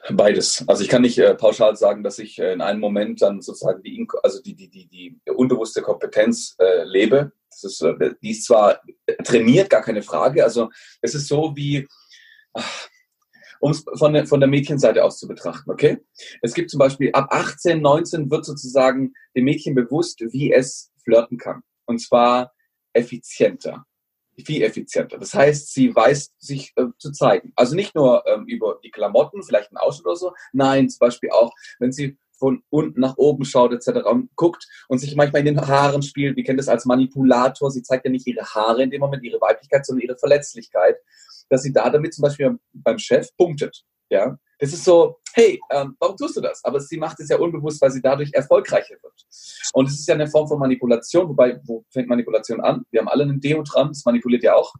Beides. 0.08 0.64
Also 0.66 0.82
ich 0.82 0.88
kann 0.88 1.02
nicht 1.02 1.18
äh, 1.18 1.34
pauschal 1.36 1.76
sagen, 1.76 2.02
dass 2.02 2.18
ich 2.18 2.38
äh, 2.40 2.52
in 2.52 2.62
einem 2.62 2.80
Moment 2.80 3.22
dann 3.22 3.42
sozusagen 3.42 3.82
die, 3.82 4.08
also 4.24 4.42
die, 4.42 4.54
die, 4.54 4.68
die, 4.68 4.88
die 4.88 5.20
unbewusste 5.30 5.82
Kompetenz 5.82 6.56
äh, 6.58 6.82
lebe. 6.84 7.32
Das 7.50 7.64
ist, 7.64 7.82
äh, 7.82 8.14
die 8.22 8.30
ist 8.30 8.44
zwar 8.44 8.80
trainiert, 9.24 9.70
gar 9.70 9.82
keine 9.82 10.02
Frage. 10.02 10.44
Also 10.44 10.70
es 11.02 11.14
ist 11.14 11.28
so 11.28 11.54
wie, 11.56 11.86
um 13.60 13.72
es 13.72 13.84
von 13.94 14.12
der, 14.12 14.26
von 14.26 14.40
der 14.40 14.48
Mädchenseite 14.48 15.04
aus 15.04 15.18
zu 15.18 15.28
betrachten, 15.28 15.70
okay? 15.70 15.98
Es 16.42 16.54
gibt 16.54 16.70
zum 16.70 16.78
Beispiel 16.78 17.10
ab 17.12 17.28
18, 17.30 17.80
19 17.80 18.30
wird 18.30 18.44
sozusagen 18.44 19.12
dem 19.36 19.44
Mädchen 19.44 19.74
bewusst, 19.74 20.20
wie 20.20 20.52
es 20.52 20.90
flirten 21.04 21.38
kann. 21.38 21.62
Und 21.86 22.00
zwar 22.00 22.52
effizienter 22.92 23.84
viel 24.44 24.62
effizienter. 24.62 25.18
Das 25.18 25.34
heißt, 25.34 25.72
sie 25.72 25.94
weiß 25.94 26.34
sich 26.38 26.72
äh, 26.76 26.86
zu 26.98 27.12
zeigen. 27.12 27.52
Also 27.56 27.74
nicht 27.74 27.94
nur 27.94 28.24
ähm, 28.26 28.46
über 28.46 28.78
die 28.82 28.90
Klamotten, 28.90 29.42
vielleicht 29.42 29.72
ein 29.72 29.76
Ausschnitt 29.76 30.06
oder 30.06 30.16
so, 30.16 30.32
nein, 30.52 30.88
zum 30.88 30.98
Beispiel 30.98 31.30
auch, 31.30 31.52
wenn 31.78 31.92
sie 31.92 32.18
von 32.40 32.62
unten 32.70 33.00
nach 33.00 33.16
oben 33.18 33.44
schaut 33.44 33.72
etc. 33.72 34.04
und 34.06 34.34
guckt 34.34 34.66
und 34.88 34.98
sich 34.98 35.14
manchmal 35.14 35.46
in 35.46 35.54
den 35.54 35.68
Haaren 35.68 36.02
spielt. 36.02 36.36
Wir 36.36 36.42
kennen 36.42 36.56
das 36.56 36.68
als 36.68 36.86
Manipulator. 36.86 37.70
Sie 37.70 37.82
zeigt 37.82 38.06
ja 38.06 38.10
nicht 38.10 38.26
ihre 38.26 38.44
Haare 38.44 38.82
in 38.82 38.90
dem 38.90 39.00
Moment, 39.00 39.22
ihre 39.22 39.40
Weiblichkeit, 39.40 39.86
sondern 39.86 40.02
ihre 40.02 40.18
Verletzlichkeit. 40.18 40.96
Dass 41.48 41.62
sie 41.62 41.72
da 41.72 41.88
damit 41.90 42.14
zum 42.14 42.22
Beispiel 42.22 42.58
beim 42.72 42.98
Chef 42.98 43.28
punktet. 43.36 43.84
Ja, 44.08 44.36
das 44.58 44.72
ist 44.72 44.84
so, 44.84 45.20
hey, 45.34 45.60
ähm, 45.70 45.96
warum 46.00 46.16
tust 46.16 46.36
du 46.36 46.40
das? 46.40 46.64
Aber 46.64 46.80
sie 46.80 46.96
macht 46.96 47.20
es 47.20 47.28
ja 47.28 47.38
unbewusst, 47.38 47.80
weil 47.80 47.90
sie 47.90 48.02
dadurch 48.02 48.32
erfolgreicher 48.32 48.96
wird. 49.02 49.14
Und 49.72 49.88
es 49.88 50.00
ist 50.00 50.08
ja 50.08 50.14
eine 50.14 50.26
Form 50.26 50.48
von 50.48 50.58
Manipulation, 50.58 51.28
wobei, 51.28 51.60
wo 51.64 51.84
fängt 51.90 52.08
Manipulation 52.08 52.60
an? 52.60 52.82
Wir 52.90 53.00
haben 53.00 53.08
alle 53.08 53.22
einen 53.22 53.40
Deodram, 53.40 53.88
das 53.88 54.04
manipuliert 54.04 54.42
ja 54.42 54.54
auch. 54.54 54.74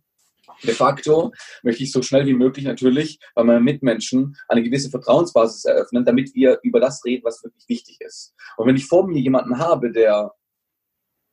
De 0.63 0.75
facto 0.75 1.33
möchte 1.63 1.83
ich 1.83 1.93
so 1.93 2.03
schnell 2.03 2.27
wie 2.27 2.35
möglich 2.35 2.65
natürlich 2.65 3.19
bei 3.35 3.45
meinen 3.45 3.65
Mitmenschen 3.65 4.37
eine 4.49 4.63
gewisse 4.63 4.91
Vertrauensbasis 4.91 5.65
eröffnen, 5.65 6.05
damit 6.05 6.35
wir 6.35 6.59
über 6.63 6.81
das 6.81 7.05
reden, 7.05 7.25
was 7.25 7.43
wirklich 7.43 7.69
wichtig 7.69 8.01
ist. 8.01 8.35
Und 8.57 8.67
wenn 8.67 8.77
ich 8.77 8.87
vor 8.87 9.07
mir 9.07 9.21
jemanden 9.21 9.59
habe, 9.59 9.93
der 9.93 10.33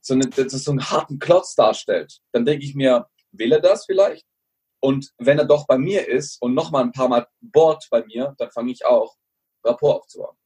so, 0.02 0.14
eine, 0.14 0.30
so 0.32 0.72
einen 0.72 0.90
harten 0.90 1.20
Klotz 1.20 1.56
darstellt, 1.56 2.20
dann 2.32 2.46
denke 2.46 2.66
ich 2.66 2.76
mir, 2.76 3.08
will 3.32 3.52
er 3.52 3.62
das 3.62 3.86
vielleicht? 3.86 4.26
Und 4.80 5.12
wenn 5.18 5.40
er 5.40 5.46
doch 5.46 5.68
bei 5.68 5.78
mir 5.78 6.08
ist 6.08 6.42
und 6.42 6.54
noch 6.54 6.72
mal 6.72 6.84
ein 6.84 6.92
paar 6.92 7.10
Mal 7.10 7.28
bohrt 7.42 7.88
bei 7.90 8.04
mir, 8.06 8.36
dann 8.38 8.52
fange 8.52 8.72
ich 8.72 8.86
auch 8.86 9.16
Rapport 9.64 10.02
aufzubauen. 10.02 10.38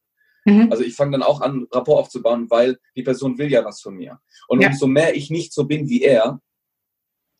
Mhm. 0.44 0.68
Also 0.70 0.82
ich 0.82 0.94
fange 0.94 1.12
dann 1.12 1.22
auch 1.22 1.40
an, 1.40 1.66
Rapport 1.70 2.00
aufzubauen, 2.00 2.50
weil 2.50 2.78
die 2.96 3.02
Person 3.02 3.38
will 3.38 3.50
ja 3.50 3.64
was 3.64 3.80
von 3.80 3.94
mir. 3.94 4.20
Und 4.48 4.60
ja. 4.62 4.68
umso 4.68 4.86
mehr 4.86 5.14
ich 5.14 5.30
nicht 5.30 5.52
so 5.52 5.64
bin 5.64 5.88
wie 5.88 6.02
er, 6.02 6.40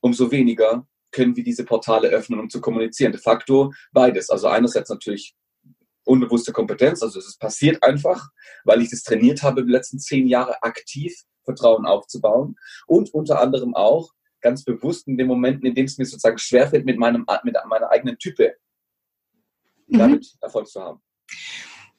umso 0.00 0.30
weniger 0.30 0.86
können 1.12 1.36
wir 1.36 1.44
diese 1.44 1.64
Portale 1.64 2.08
öffnen, 2.08 2.40
um 2.40 2.50
zu 2.50 2.60
kommunizieren. 2.60 3.12
De 3.12 3.20
facto 3.20 3.72
beides. 3.92 4.30
Also 4.30 4.48
einerseits 4.48 4.90
natürlich 4.90 5.34
unbewusste 6.04 6.52
Kompetenz, 6.52 7.02
also 7.02 7.20
es 7.20 7.36
passiert 7.38 7.82
einfach, 7.82 8.28
weil 8.64 8.82
ich 8.82 8.90
das 8.90 9.02
trainiert 9.02 9.42
habe, 9.42 9.64
die 9.64 9.70
letzten 9.70 10.00
zehn 10.00 10.26
Jahre 10.26 10.60
aktiv 10.62 11.14
Vertrauen 11.44 11.86
aufzubauen 11.86 12.56
und 12.86 13.12
unter 13.14 13.40
anderem 13.40 13.74
auch 13.74 14.10
ganz 14.40 14.64
bewusst 14.64 15.06
in 15.06 15.16
den 15.16 15.28
Momenten, 15.28 15.66
in 15.66 15.74
denen 15.74 15.86
es 15.86 15.98
mir 15.98 16.04
sozusagen 16.04 16.38
schwerfällt, 16.38 16.84
mit, 16.84 16.98
meinem, 16.98 17.26
mit 17.44 17.56
meiner 17.68 17.90
eigenen 17.90 18.18
Type 18.18 18.56
mhm. 19.86 19.98
damit 19.98 20.36
Erfolg 20.40 20.68
zu 20.68 20.82
haben. 20.82 21.00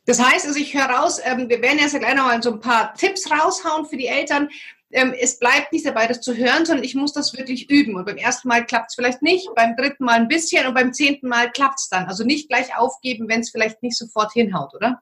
Das 0.06 0.22
heißt, 0.22 0.46
also 0.46 0.60
ich 0.60 0.74
höre 0.74 0.86
raus, 0.86 1.22
ähm, 1.24 1.48
wir 1.48 1.62
werden 1.62 1.80
jetzt 1.80 1.98
gleich 1.98 2.16
nochmal 2.16 2.44
so 2.44 2.52
ein 2.52 2.60
paar 2.60 2.94
Tipps 2.94 3.32
raushauen 3.32 3.86
für 3.86 3.96
die 3.96 4.08
Eltern. 4.08 4.50
Ähm, 4.94 5.14
es 5.20 5.40
bleibt 5.40 5.74
nicht 5.74 5.86
dabei, 5.86 6.08
das 6.08 6.22
zu 6.22 6.36
hören, 6.36 6.66
sondern 6.66 6.84
ich 6.84 6.94
muss 6.96 7.14
das 7.14 7.36
wirklich 7.36 7.70
üben. 7.70 7.96
Und 7.96 8.06
beim 8.06 8.18
ersten 8.18 8.48
Mal 8.48 8.66
klappt 8.66 8.92
es 8.92 8.96
vielleicht 8.96 9.22
nicht, 9.22 9.50
beim 9.56 9.76
dritten 9.76 10.06
Mal 10.06 10.20
ein 10.20 10.28
bisschen 10.28 10.68
und 10.68 10.76
beim 10.76 10.94
zehnten 10.94 11.28
Mal 11.28 11.52
klappt 11.52 11.80
es 11.80 11.90
dann. 11.90 12.06
Also 12.06 12.24
nicht 12.24 12.48
gleich 12.48 12.78
aufgeben, 12.78 13.28
wenn 13.28 13.42
es 13.42 13.50
vielleicht 13.50 13.82
nicht 13.82 13.98
sofort 13.98 14.32
hinhaut, 14.34 14.74
oder? 14.76 15.02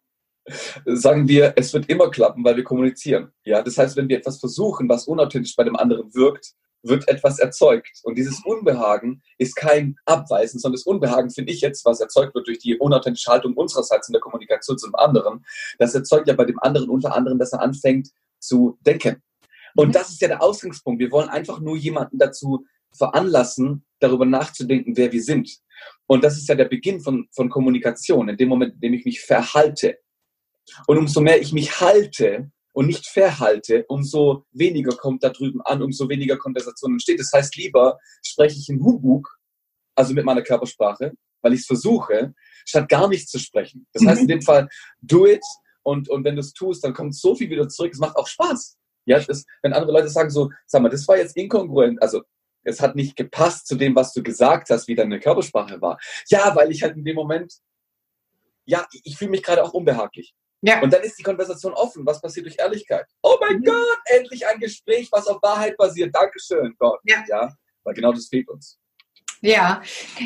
Sagen 0.85 1.27
wir, 1.27 1.53
es 1.57 1.73
wird 1.73 1.89
immer 1.89 2.09
klappen, 2.09 2.43
weil 2.43 2.55
wir 2.55 2.63
kommunizieren. 2.63 3.31
Ja, 3.43 3.61
das 3.61 3.77
heißt, 3.77 3.95
wenn 3.95 4.09
wir 4.09 4.17
etwas 4.17 4.39
versuchen, 4.39 4.89
was 4.89 5.07
unauthentisch 5.07 5.55
bei 5.55 5.63
dem 5.63 5.75
anderen 5.75 6.13
wirkt, 6.15 6.53
wird 6.83 7.07
etwas 7.07 7.39
erzeugt. 7.39 7.99
Und 8.03 8.17
dieses 8.17 8.43
Unbehagen 8.43 9.21
ist 9.37 9.55
kein 9.55 9.97
Abweisen, 10.05 10.59
sondern 10.59 10.77
das 10.77 10.85
Unbehagen 10.85 11.29
finde 11.29 11.51
ich 11.51 11.61
jetzt, 11.61 11.85
was 11.85 11.99
erzeugt 11.99 12.33
wird 12.33 12.47
durch 12.47 12.59
die 12.59 12.77
unauthentische 12.77 13.31
Haltung 13.31 13.53
unsererseits 13.53 14.07
in 14.07 14.13
der 14.13 14.21
Kommunikation 14.21 14.77
zum 14.77 14.95
anderen, 14.95 15.45
das 15.77 15.93
erzeugt 15.93 16.27
ja 16.27 16.33
bei 16.33 16.45
dem 16.45 16.59
anderen 16.59 16.89
unter 16.89 17.15
anderem, 17.15 17.37
dass 17.37 17.53
er 17.53 17.61
anfängt 17.61 18.09
zu 18.39 18.77
denken. 18.81 19.21
Und 19.75 19.89
mhm. 19.89 19.91
das 19.93 20.09
ist 20.09 20.21
ja 20.21 20.27
der 20.27 20.41
Ausgangspunkt. 20.41 20.99
Wir 20.99 21.11
wollen 21.11 21.29
einfach 21.29 21.59
nur 21.59 21.77
jemanden 21.77 22.17
dazu 22.17 22.65
veranlassen, 22.91 23.85
darüber 23.99 24.25
nachzudenken, 24.25 24.97
wer 24.97 25.11
wir 25.11 25.23
sind. 25.23 25.49
Und 26.07 26.23
das 26.23 26.37
ist 26.37 26.49
ja 26.49 26.55
der 26.55 26.65
Beginn 26.65 26.99
von, 26.99 27.27
von 27.31 27.49
Kommunikation, 27.49 28.29
in 28.29 28.37
dem 28.37 28.49
Moment, 28.49 28.75
in 28.75 28.81
dem 28.81 28.93
ich 28.93 29.05
mich 29.05 29.21
verhalte. 29.21 29.97
Und 30.87 30.97
umso 30.97 31.21
mehr 31.21 31.41
ich 31.41 31.53
mich 31.53 31.79
halte, 31.79 32.51
und 32.73 32.87
nicht 32.87 33.07
verhalte, 33.07 33.85
umso 33.87 34.45
weniger 34.51 34.95
kommt 34.95 35.23
da 35.23 35.29
drüben 35.29 35.61
an, 35.61 35.81
umso 35.81 36.07
weniger 36.09 36.37
Konversation 36.37 36.93
entsteht. 36.93 37.19
Das 37.19 37.31
heißt, 37.33 37.55
lieber 37.57 37.99
spreche 38.23 38.57
ich 38.57 38.69
in 38.69 38.81
Humbug, 38.81 39.27
also 39.95 40.13
mit 40.13 40.25
meiner 40.25 40.41
Körpersprache, 40.41 41.13
weil 41.41 41.53
ich 41.53 41.61
es 41.61 41.65
versuche, 41.65 42.33
statt 42.65 42.87
gar 42.87 43.07
nichts 43.07 43.31
zu 43.31 43.39
sprechen. 43.39 43.87
Das 43.93 44.05
heißt 44.05 44.21
in 44.21 44.27
dem 44.27 44.41
Fall, 44.41 44.69
do 45.01 45.27
it 45.27 45.43
und, 45.83 46.09
und 46.09 46.23
wenn 46.23 46.35
du 46.35 46.41
es 46.41 46.53
tust, 46.53 46.83
dann 46.83 46.93
kommt 46.93 47.15
so 47.15 47.35
viel 47.35 47.49
wieder 47.49 47.67
zurück. 47.67 47.91
Es 47.93 47.99
macht 47.99 48.15
auch 48.15 48.27
Spaß. 48.27 48.77
Ja, 49.05 49.19
das, 49.19 49.45
wenn 49.61 49.73
andere 49.73 49.91
Leute 49.91 50.09
sagen 50.09 50.29
so, 50.29 50.51
sag 50.65 50.81
mal, 50.81 50.89
das 50.89 51.07
war 51.07 51.17
jetzt 51.17 51.35
inkongruent, 51.35 52.01
also 52.01 52.21
es 52.63 52.79
hat 52.79 52.95
nicht 52.95 53.15
gepasst 53.15 53.67
zu 53.67 53.75
dem, 53.75 53.95
was 53.95 54.13
du 54.13 54.21
gesagt 54.21 54.69
hast, 54.69 54.87
wie 54.87 54.95
deine 54.95 55.19
Körpersprache 55.19 55.81
war. 55.81 55.99
Ja, 56.27 56.55
weil 56.55 56.71
ich 56.71 56.83
halt 56.83 56.95
in 56.95 57.03
dem 57.03 57.15
Moment, 57.15 57.53
ja, 58.65 58.85
ich 59.03 59.17
fühle 59.17 59.31
mich 59.31 59.43
gerade 59.43 59.63
auch 59.63 59.73
unbehaglich. 59.73 60.35
Ja. 60.61 60.81
Und 60.81 60.93
dann 60.93 61.01
ist 61.01 61.17
die 61.17 61.23
Konversation 61.23 61.73
offen. 61.73 62.05
Was 62.05 62.21
passiert 62.21 62.45
durch 62.45 62.59
Ehrlichkeit? 62.59 63.07
Oh 63.23 63.35
mein 63.39 63.57
mhm. 63.57 63.65
Gott, 63.65 63.99
endlich 64.05 64.45
ein 64.47 64.59
Gespräch, 64.59 65.09
was 65.11 65.27
auf 65.27 65.41
Wahrheit 65.41 65.75
basiert. 65.75 66.13
Dankeschön, 66.13 66.75
Gott. 66.77 66.99
Ja. 67.03 67.23
ja. 67.27 67.55
Weil 67.83 67.95
genau 67.95 68.13
das 68.13 68.27
fehlt 68.27 68.47
uns. 68.47 68.77
Ja, 69.41 69.81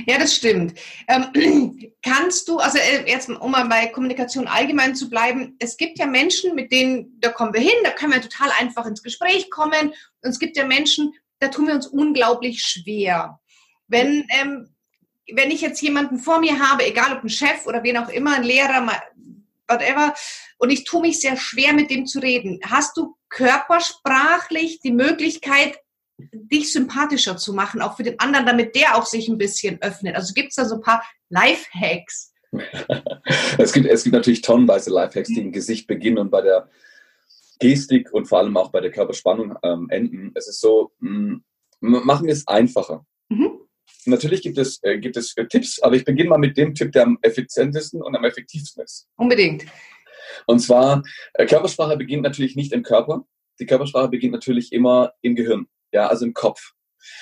ja, 0.07 0.17
das 0.17 0.35
stimmt. 0.35 0.77
Ähm, 1.07 1.89
kannst 2.03 2.49
du, 2.49 2.57
also 2.57 2.77
äh, 2.77 3.09
jetzt 3.09 3.29
um 3.29 3.51
mal 3.51 3.67
bei 3.67 3.87
Kommunikation 3.87 4.47
allgemein 4.47 4.93
zu 4.93 5.09
bleiben, 5.09 5.55
es 5.59 5.77
gibt 5.77 5.99
ja 5.99 6.05
Menschen, 6.05 6.53
mit 6.53 6.71
denen, 6.71 7.17
da 7.21 7.29
kommen 7.29 7.53
wir 7.53 7.61
hin, 7.61 7.77
da 7.83 7.91
können 7.91 8.11
wir 8.11 8.21
total 8.21 8.51
einfach 8.59 8.85
ins 8.85 9.01
Gespräch 9.01 9.49
kommen. 9.49 9.93
Und 10.21 10.29
es 10.29 10.37
gibt 10.37 10.57
ja 10.57 10.65
Menschen, 10.65 11.13
da 11.39 11.47
tun 11.47 11.67
wir 11.67 11.75
uns 11.75 11.87
unglaublich 11.87 12.61
schwer. 12.61 13.39
Wenn, 13.87 14.27
ähm, 14.29 14.75
wenn 15.31 15.49
ich 15.49 15.61
jetzt 15.61 15.81
jemanden 15.81 16.19
vor 16.19 16.39
mir 16.39 16.59
habe, 16.59 16.85
egal 16.85 17.15
ob 17.15 17.23
ein 17.23 17.29
Chef 17.29 17.65
oder 17.65 17.83
wen 17.83 17.97
auch 17.97 18.09
immer, 18.09 18.35
ein 18.35 18.43
Lehrer, 18.43 18.85
whatever. 19.67 20.13
Und 20.57 20.71
ich 20.71 20.83
tue 20.83 21.01
mich 21.01 21.21
sehr 21.21 21.37
schwer, 21.37 21.73
mit 21.73 21.89
dem 21.89 22.05
zu 22.05 22.19
reden. 22.19 22.59
Hast 22.65 22.97
du 22.97 23.15
körpersprachlich 23.29 24.81
die 24.81 24.91
Möglichkeit, 24.91 25.79
dich 26.17 26.71
sympathischer 26.71 27.37
zu 27.37 27.53
machen, 27.53 27.81
auch 27.81 27.97
für 27.97 28.03
den 28.03 28.19
anderen, 28.19 28.45
damit 28.45 28.75
der 28.75 28.97
auch 28.97 29.05
sich 29.05 29.27
ein 29.27 29.37
bisschen 29.37 29.81
öffnet? 29.81 30.15
Also 30.15 30.33
gibt 30.33 30.49
es 30.49 30.55
da 30.55 30.65
so 30.65 30.75
ein 30.75 30.81
paar 30.81 31.03
Lifehacks? 31.29 32.33
es, 33.57 33.73
gibt, 33.73 33.87
es 33.87 34.03
gibt 34.03 34.13
natürlich 34.13 34.41
tonnenweise 34.41 34.91
Lifehacks, 34.91 35.29
die 35.29 35.41
im 35.41 35.51
Gesicht 35.51 35.87
beginnen 35.87 36.17
und 36.17 36.29
bei 36.29 36.41
der 36.41 36.69
Gestik 37.59 38.11
und 38.13 38.27
vor 38.27 38.39
allem 38.39 38.55
auch 38.57 38.71
bei 38.71 38.81
der 38.81 38.91
Körperspannung 38.91 39.55
ähm, 39.63 39.87
enden. 39.89 40.31
Es 40.35 40.47
ist 40.47 40.61
so, 40.61 40.91
mh, 40.99 41.39
mm, 41.79 42.05
machen 42.05 42.27
wir 42.27 42.33
es 42.33 42.47
einfacher. 42.47 43.05
Mhm. 43.29 43.59
Natürlich 44.05 44.41
gibt 44.41 44.57
es, 44.57 44.79
äh, 44.83 44.99
gibt 44.99 45.17
es 45.17 45.35
äh, 45.37 45.45
Tipps, 45.47 45.81
aber 45.81 45.95
ich 45.95 46.05
beginne 46.05 46.29
mal 46.29 46.37
mit 46.37 46.57
dem 46.57 46.75
Tipp, 46.75 46.91
der 46.91 47.03
am 47.03 47.17
effizientesten 47.21 48.01
und 48.01 48.15
am 48.15 48.23
effektivsten 48.23 48.83
ist. 48.83 49.07
Unbedingt. 49.15 49.65
Und 50.47 50.59
zwar, 50.59 51.03
äh, 51.33 51.45
Körpersprache 51.45 51.97
beginnt 51.97 52.23
natürlich 52.23 52.55
nicht 52.55 52.71
im 52.71 52.83
Körper. 52.83 53.25
Die 53.59 53.65
Körpersprache 53.65 54.09
beginnt 54.09 54.33
natürlich 54.33 54.71
immer 54.73 55.13
im 55.21 55.35
Gehirn, 55.35 55.67
ja, 55.95 56.07
also 56.07 56.25
im 56.25 56.33
Kopf. 56.33 56.73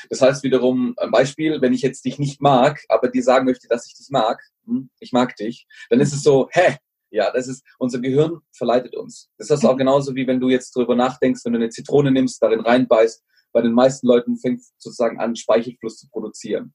Das 0.10 0.22
heißt 0.22 0.44
wiederum, 0.44 0.96
ein 0.98 1.12
Beispiel, 1.12 1.62
wenn 1.62 1.74
ich 1.74 1.82
jetzt 1.82 2.06
dich 2.06 2.18
nicht 2.18 2.42
mag, 2.42 2.84
aber 2.90 3.10
dir 3.10 3.22
sagen 3.22 3.46
möchte, 3.46 3.68
dass 3.68 3.86
ich 3.86 3.96
dich 3.96 4.10
mag, 4.10 4.42
hm, 4.66 4.90
ich 5.00 5.12
mag 5.12 5.36
dich, 5.36 5.68
dann 5.90 6.00
ist 6.00 6.14
es 6.14 6.24
so, 6.24 6.50
hä, 6.52 6.78
ja, 7.12 7.32
das 7.32 7.48
ist, 7.48 7.64
unser 7.78 8.00
Gehirn 8.00 8.40
verleitet 8.52 8.96
uns. 8.96 9.30
Das 9.38 9.52
ist 9.52 9.64
auch 9.64 9.78
genauso 9.78 10.16
wie 10.16 10.26
wenn 10.26 10.40
du 10.40 10.50
jetzt 10.50 10.76
drüber 10.76 10.96
nachdenkst, 10.96 11.46
wenn 11.46 11.54
du 11.54 11.60
eine 11.60 11.70
Zitrone 11.70 12.12
nimmst, 12.12 12.42
darin 12.42 12.62
reinbeißt 12.62 13.24
bei 13.52 13.62
den 13.62 13.74
meisten 13.74 14.08
Leuten 14.08 14.38
fängt 14.38 14.64
sozusagen 14.80 15.20
an, 15.20 15.36
Speichelfluss 15.36 16.00
zu 16.00 16.10
produzieren. 16.10 16.74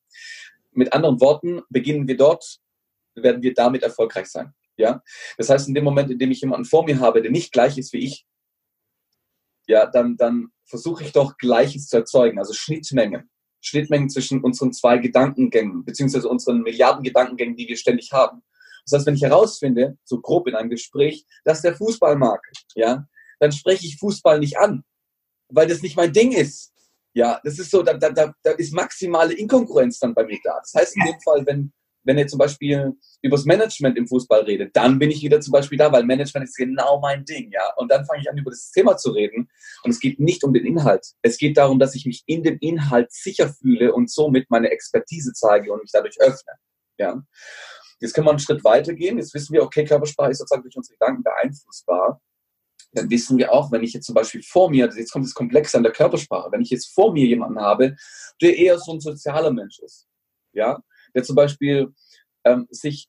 Mit 0.70 0.92
anderen 0.92 1.20
Worten, 1.20 1.62
beginnen 1.70 2.06
wir 2.06 2.16
dort, 2.16 2.60
werden 3.16 3.42
wir 3.42 3.52
damit 3.52 3.82
erfolgreich 3.82 4.28
sein. 4.28 4.54
Ja? 4.76 5.02
Das 5.36 5.50
heißt, 5.50 5.66
in 5.66 5.74
dem 5.74 5.82
Moment, 5.82 6.12
in 6.12 6.20
dem 6.20 6.30
ich 6.30 6.40
jemanden 6.40 6.64
vor 6.64 6.84
mir 6.84 7.00
habe, 7.00 7.20
der 7.20 7.32
nicht 7.32 7.52
gleich 7.52 7.76
ist 7.76 7.92
wie 7.92 8.04
ich, 8.04 8.24
ja, 9.68 9.86
dann, 9.86 10.16
dann 10.16 10.48
versuche 10.64 11.04
ich 11.04 11.12
doch 11.12 11.36
Gleiches 11.36 11.88
zu 11.88 11.98
erzeugen, 11.98 12.38
also 12.38 12.52
Schnittmengen. 12.52 13.30
Schnittmengen 13.60 14.08
zwischen 14.08 14.42
unseren 14.42 14.72
zwei 14.72 14.98
Gedankengängen, 14.98 15.84
beziehungsweise 15.84 16.28
unseren 16.28 16.62
Milliarden 16.62 17.02
Gedankengängen, 17.02 17.56
die 17.56 17.68
wir 17.68 17.76
ständig 17.76 18.12
haben. 18.12 18.42
Das 18.84 18.98
heißt, 18.98 19.06
wenn 19.06 19.14
ich 19.14 19.22
herausfinde, 19.22 19.98
so 20.04 20.20
grob 20.20 20.48
in 20.48 20.54
einem 20.54 20.70
Gespräch, 20.70 21.26
dass 21.44 21.60
der 21.60 21.76
Fußball 21.76 22.16
mag, 22.16 22.40
ja, 22.74 23.06
dann 23.40 23.52
spreche 23.52 23.86
ich 23.86 23.98
Fußball 23.98 24.38
nicht 24.38 24.58
an, 24.58 24.84
weil 25.48 25.68
das 25.68 25.82
nicht 25.82 25.96
mein 25.96 26.12
Ding 26.12 26.32
ist. 26.32 26.72
Ja, 27.14 27.40
das 27.44 27.58
ist 27.58 27.70
so, 27.70 27.82
da, 27.82 27.94
da, 27.94 28.10
da 28.10 28.50
ist 28.52 28.72
maximale 28.72 29.34
Inkongruenz 29.34 29.98
dann 29.98 30.14
bei 30.14 30.24
mir 30.24 30.38
da. 30.44 30.60
Das 30.60 30.72
heißt 30.74 30.96
in 30.96 31.04
dem 31.04 31.20
Fall, 31.20 31.44
wenn, 31.46 31.72
wenn 32.04 32.18
ihr 32.18 32.26
zum 32.26 32.38
Beispiel 32.38 32.92
übers 33.22 33.44
Management 33.44 33.96
im 33.98 34.06
Fußball 34.06 34.42
redet, 34.42 34.74
dann 34.76 34.98
bin 34.98 35.10
ich 35.10 35.22
wieder 35.22 35.40
zum 35.40 35.52
Beispiel 35.52 35.78
da, 35.78 35.92
weil 35.92 36.04
Management 36.04 36.48
ist 36.48 36.56
genau 36.56 37.00
mein 37.00 37.24
Ding, 37.24 37.50
ja. 37.52 37.72
Und 37.76 37.90
dann 37.90 38.06
fange 38.06 38.22
ich 38.22 38.30
an, 38.30 38.38
über 38.38 38.50
das 38.50 38.70
Thema 38.70 38.96
zu 38.96 39.10
reden. 39.10 39.48
Und 39.82 39.90
es 39.90 40.00
geht 40.00 40.20
nicht 40.20 40.44
um 40.44 40.52
den 40.52 40.64
Inhalt. 40.64 41.06
Es 41.22 41.38
geht 41.38 41.56
darum, 41.56 41.78
dass 41.78 41.94
ich 41.94 42.06
mich 42.06 42.22
in 42.26 42.42
dem 42.42 42.58
Inhalt 42.60 43.12
sicher 43.12 43.52
fühle 43.52 43.92
und 43.92 44.10
somit 44.10 44.50
meine 44.50 44.70
Expertise 44.70 45.32
zeige 45.32 45.72
und 45.72 45.82
mich 45.82 45.90
dadurch 45.92 46.20
öffne, 46.20 46.52
ja. 46.98 47.22
Jetzt 48.00 48.14
können 48.14 48.28
wir 48.28 48.30
einen 48.30 48.38
Schritt 48.38 48.62
weiter 48.62 48.94
gehen. 48.94 49.18
Jetzt 49.18 49.34
wissen 49.34 49.52
wir, 49.52 49.62
okay, 49.62 49.84
Körpersprache 49.84 50.30
ist 50.30 50.38
sozusagen 50.38 50.62
durch 50.62 50.76
unsere 50.76 50.96
Gedanken 50.96 51.24
beeinflussbar 51.24 52.20
dann 52.92 53.10
wissen 53.10 53.38
wir 53.38 53.52
auch, 53.52 53.70
wenn 53.70 53.82
ich 53.82 53.92
jetzt 53.92 54.06
zum 54.06 54.14
Beispiel 54.14 54.42
vor 54.42 54.70
mir, 54.70 54.90
jetzt 54.94 55.12
kommt 55.12 55.24
das 55.24 55.34
Komplexe 55.34 55.76
an 55.76 55.82
der 55.82 55.92
Körpersprache, 55.92 56.50
wenn 56.52 56.62
ich 56.62 56.70
jetzt 56.70 56.92
vor 56.92 57.12
mir 57.12 57.26
jemanden 57.26 57.60
habe, 57.60 57.96
der 58.40 58.56
eher 58.56 58.78
so 58.78 58.92
ein 58.92 59.00
sozialer 59.00 59.52
Mensch 59.52 59.78
ist, 59.80 60.08
ja, 60.52 60.82
der 61.14 61.22
zum 61.22 61.36
Beispiel 61.36 61.92
ähm, 62.44 62.66
sich, 62.70 63.08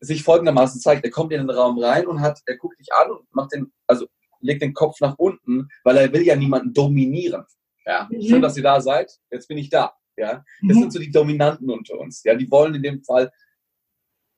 sich 0.00 0.22
folgendermaßen 0.22 0.80
zeigt, 0.80 1.04
er 1.04 1.10
kommt 1.10 1.32
in 1.32 1.40
den 1.40 1.50
Raum 1.50 1.78
rein 1.78 2.06
und 2.06 2.20
hat, 2.20 2.40
er 2.46 2.56
guckt 2.56 2.78
dich 2.78 2.92
an 2.92 3.10
und 3.10 3.34
macht 3.34 3.52
den, 3.52 3.72
also 3.86 4.06
legt 4.40 4.62
den 4.62 4.74
Kopf 4.74 5.00
nach 5.00 5.16
unten, 5.18 5.68
weil 5.84 5.96
er 5.96 6.12
will 6.12 6.22
ja 6.22 6.36
niemanden 6.36 6.72
dominieren. 6.72 7.44
Ja, 7.86 8.08
mhm. 8.10 8.22
schön, 8.22 8.42
dass 8.42 8.56
ihr 8.56 8.62
da 8.62 8.80
seid. 8.80 9.12
Jetzt 9.30 9.48
bin 9.48 9.58
ich 9.58 9.70
da. 9.70 9.94
Ja, 10.16 10.44
das 10.66 10.76
mhm. 10.76 10.80
sind 10.82 10.92
so 10.92 10.98
die 10.98 11.10
Dominanten 11.10 11.70
unter 11.70 11.98
uns. 11.98 12.22
Ja, 12.24 12.34
die 12.34 12.50
wollen 12.50 12.74
in 12.74 12.82
dem 12.82 13.02
Fall 13.02 13.32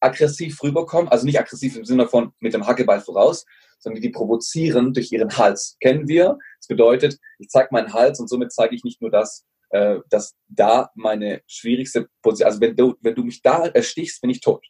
aggressiv 0.01 0.63
rüberkommen, 0.63 1.09
also 1.09 1.25
nicht 1.25 1.41
aggressiv 1.41 1.77
im 1.77 1.85
Sinne 1.85 2.07
von 2.07 2.33
mit 2.39 2.55
dem 2.55 2.67
Hackeball 2.67 3.01
voraus, 3.01 3.45
sondern 3.79 4.03
die 4.03 4.11
provozieren 4.11 4.93
durch 4.93 5.11
ihren 5.11 5.37
Hals. 5.37 5.77
Kennen 5.81 6.07
wir? 6.07 6.39
Das 6.61 6.69
bedeutet, 6.69 7.19
ich 7.39 7.49
zeige 7.49 7.69
meinen 7.73 7.93
Hals 7.93 8.21
und 8.21 8.29
somit 8.29 8.53
zeige 8.53 8.75
ich 8.75 8.85
nicht 8.85 9.01
nur 9.01 9.11
das, 9.11 9.45
äh, 9.71 9.99
dass 10.11 10.35
da 10.49 10.91
meine 10.95 11.43
schwierigste 11.47 12.09
Position, 12.23 12.47
also 12.47 12.61
wenn 12.61 12.77
du, 12.77 12.95
wenn 13.01 13.15
du 13.15 13.25
mich 13.25 13.43
da 13.43 13.67
erstichst, 13.67 14.21
bin 14.21 14.31
ich 14.31 14.41
tot. 14.41 14.67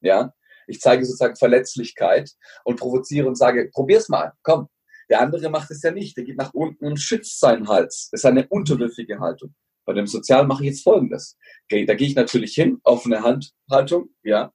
Ja? 0.00 0.32
Ich 0.66 0.80
zeige 0.80 1.04
sozusagen 1.04 1.36
Verletzlichkeit 1.36 2.30
und 2.64 2.78
provoziere 2.78 3.26
und 3.26 3.36
sage, 3.36 3.70
probier's 3.72 4.08
mal, 4.08 4.32
komm. 4.42 4.68
Der 5.08 5.20
andere 5.20 5.50
macht 5.50 5.70
es 5.72 5.82
ja 5.82 5.90
nicht. 5.90 6.16
Der 6.16 6.22
geht 6.22 6.36
nach 6.36 6.54
unten 6.54 6.86
und 6.86 6.98
schützt 6.98 7.40
seinen 7.40 7.66
Hals. 7.66 8.08
Das 8.12 8.20
ist 8.20 8.24
eine 8.24 8.46
unterwürfige 8.46 9.18
Haltung. 9.18 9.54
Bei 9.84 9.92
dem 9.92 10.06
Sozial 10.06 10.46
mache 10.46 10.62
ich 10.62 10.70
jetzt 10.70 10.84
Folgendes. 10.84 11.36
Okay, 11.64 11.84
da 11.84 11.94
gehe 11.94 12.06
ich 12.06 12.14
natürlich 12.14 12.54
hin, 12.54 12.78
offene 12.84 13.22
Handhaltung, 13.22 14.10
ja, 14.22 14.52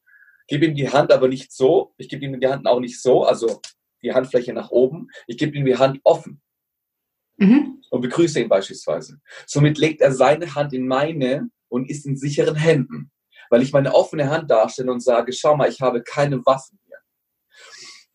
gebe 0.48 0.66
ihm 0.66 0.76
die 0.76 0.90
Hand 0.90 1.12
aber 1.12 1.28
nicht 1.28 1.52
so, 1.52 1.94
ich 1.98 2.08
gebe 2.08 2.24
ihm 2.24 2.40
die 2.40 2.48
Hand 2.48 2.66
auch 2.68 2.80
nicht 2.80 3.02
so, 3.02 3.26
also 3.26 3.60
die 4.02 4.14
Handfläche 4.14 4.54
nach 4.54 4.70
oben, 4.70 5.10
ich 5.28 5.38
gebe 5.38 5.58
ihm 5.58 5.66
die 5.66 5.78
Hand 5.78 6.00
offen 6.04 6.42
mhm. 7.38 7.82
und 7.90 8.02
begrüße 8.02 8.40
ihn 8.40 8.50
beispielsweise. 8.50 9.20
Somit 9.46 9.78
legt 9.78 10.02
er 10.02 10.12
seine 10.12 10.56
Hand 10.56 10.74
in 10.74 10.88
meine 10.88 11.50
und 11.70 11.90
ist 11.90 12.06
in 12.06 12.18
sicheren 12.18 12.56
Händen, 12.56 13.12
weil 13.50 13.62
ich 13.62 13.74
meine 13.74 13.94
offene 13.94 14.30
Hand 14.30 14.50
darstelle 14.50 14.92
und 14.92 15.02
sage, 15.02 15.34
schau 15.34 15.56
mal, 15.56 15.70
ich 15.70 15.82
habe 15.82 16.04
keine 16.04 16.46
Waffen 16.46 16.80
mehr. 16.88 17.00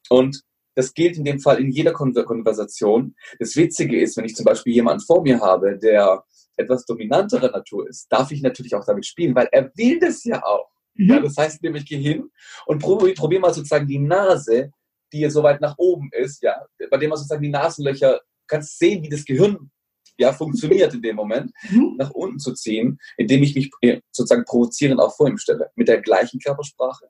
Und 0.09 0.43
das 0.75 0.95
gilt 0.95 1.17
in 1.17 1.25
dem 1.25 1.41
Fall 1.41 1.61
in 1.61 1.71
jeder 1.71 1.93
Konversation. 1.93 3.15
Das 3.39 3.57
Witzige 3.57 4.00
ist, 4.00 4.17
wenn 4.17 4.25
ich 4.25 4.37
zum 4.37 4.45
Beispiel 4.45 4.73
jemanden 4.73 5.05
vor 5.05 5.23
mir 5.23 5.41
habe, 5.41 5.79
der 5.79 6.25
etwas 6.57 6.85
dominanterer 6.85 7.50
Natur 7.50 7.89
ist, 7.89 8.07
darf 8.11 8.31
ich 8.31 8.43
natürlich 8.43 8.75
auch 8.75 8.85
damit 8.85 9.07
spielen, 9.07 9.35
weil 9.35 9.49
er 9.50 9.71
will 9.77 9.99
das 9.99 10.25
ja 10.25 10.43
auch. 10.45 10.71
Mhm. 10.95 11.09
Ja, 11.09 11.21
das 11.21 11.37
heißt 11.37 11.62
nämlich, 11.62 11.87
geh 11.87 11.99
hin 11.99 12.31
und 12.67 12.81
probier, 12.81 13.15
probier 13.15 13.41
mal 13.41 13.55
sozusagen 13.55 13.87
die 13.87 13.99
Nase, 13.99 14.71
die 15.12 15.29
so 15.31 15.43
weit 15.43 15.61
nach 15.61 15.75
oben 15.79 16.11
ist, 16.12 16.43
ja, 16.43 16.65
bei 16.91 16.97
dem 16.99 17.11
man 17.11 17.19
sozusagen 17.19 17.43
die 17.43 17.49
Nasenlöcher, 17.49 18.21
kannst 18.50 18.78
sehen, 18.78 19.02
wie 19.02 19.09
das 19.09 19.25
Gehirn 19.25 19.71
ja, 20.19 20.33
funktioniert 20.33 20.92
in 20.92 21.02
dem 21.02 21.16
Moment, 21.16 21.50
mhm. 21.71 21.95
nach 21.97 22.11
unten 22.11 22.38
zu 22.38 22.52
ziehen, 22.52 22.99
indem 23.16 23.42
ich 23.42 23.54
mich 23.54 23.71
äh, 23.80 24.00
sozusagen 24.12 24.45
provozierend 24.45 25.00
auch 25.00 25.16
vor 25.16 25.28
ihm 25.28 25.38
stelle, 25.38 25.71
mit 25.76 25.88
der 25.88 26.02
gleichen 26.02 26.40
Körpersprache 26.40 27.09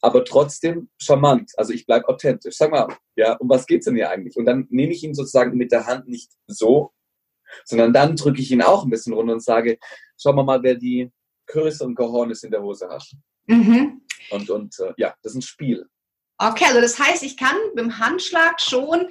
aber 0.00 0.24
trotzdem 0.24 0.88
charmant. 0.98 1.52
Also 1.56 1.72
ich 1.72 1.86
bleibe 1.86 2.08
authentisch. 2.08 2.56
Sag 2.56 2.70
mal, 2.70 2.88
ja, 3.16 3.34
um 3.36 3.48
was 3.48 3.66
geht's 3.66 3.84
denn 3.84 3.96
hier 3.96 4.10
eigentlich? 4.10 4.36
Und 4.36 4.46
dann 4.46 4.66
nehme 4.70 4.92
ich 4.92 5.02
ihn 5.02 5.14
sozusagen 5.14 5.56
mit 5.56 5.72
der 5.72 5.86
Hand 5.86 6.08
nicht 6.08 6.30
so, 6.46 6.92
sondern 7.64 7.92
dann 7.92 8.16
drücke 8.16 8.40
ich 8.40 8.50
ihn 8.50 8.62
auch 8.62 8.84
ein 8.84 8.90
bisschen 8.90 9.12
runter 9.12 9.34
und 9.34 9.42
sage, 9.42 9.78
schauen 10.20 10.36
wir 10.36 10.44
mal, 10.44 10.62
wer 10.62 10.74
die 10.74 11.10
größeren 11.46 11.94
Cojones 11.94 12.42
in 12.42 12.50
der 12.50 12.62
Hose 12.62 12.88
hat. 12.88 13.04
Mhm. 13.46 14.02
Und, 14.30 14.50
und 14.50 14.78
äh, 14.80 14.92
ja, 14.96 15.14
das 15.22 15.32
ist 15.32 15.38
ein 15.38 15.42
Spiel. 15.42 15.86
Okay, 16.38 16.64
also 16.66 16.80
das 16.80 16.98
heißt, 16.98 17.22
ich 17.22 17.36
kann 17.36 17.56
beim 17.74 17.98
Handschlag 17.98 18.60
schon 18.60 19.08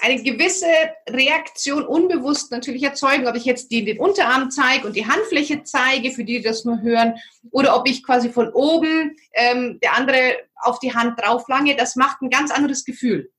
eine 0.00 0.22
gewisse 0.22 0.66
Reaktion 1.08 1.84
unbewusst 1.84 2.50
natürlich 2.50 2.82
erzeugen, 2.82 3.26
ob 3.26 3.36
ich 3.36 3.44
jetzt 3.44 3.70
die, 3.70 3.84
den 3.84 3.98
Unterarm 3.98 4.50
zeige 4.50 4.86
und 4.86 4.96
die 4.96 5.06
Handfläche 5.06 5.62
zeige, 5.62 6.10
für 6.10 6.24
die, 6.24 6.38
die 6.38 6.42
das 6.42 6.64
nur 6.64 6.80
hören, 6.80 7.14
oder 7.50 7.76
ob 7.76 7.88
ich 7.88 8.02
quasi 8.02 8.30
von 8.30 8.50
oben 8.52 9.16
ähm, 9.34 9.78
der 9.82 9.96
andere 9.96 10.36
auf 10.56 10.78
die 10.78 10.94
Hand 10.94 11.20
drauflange, 11.20 11.76
das 11.76 11.96
macht 11.96 12.22
ein 12.22 12.30
ganz 12.30 12.50
anderes 12.50 12.84
Gefühl. 12.84 13.30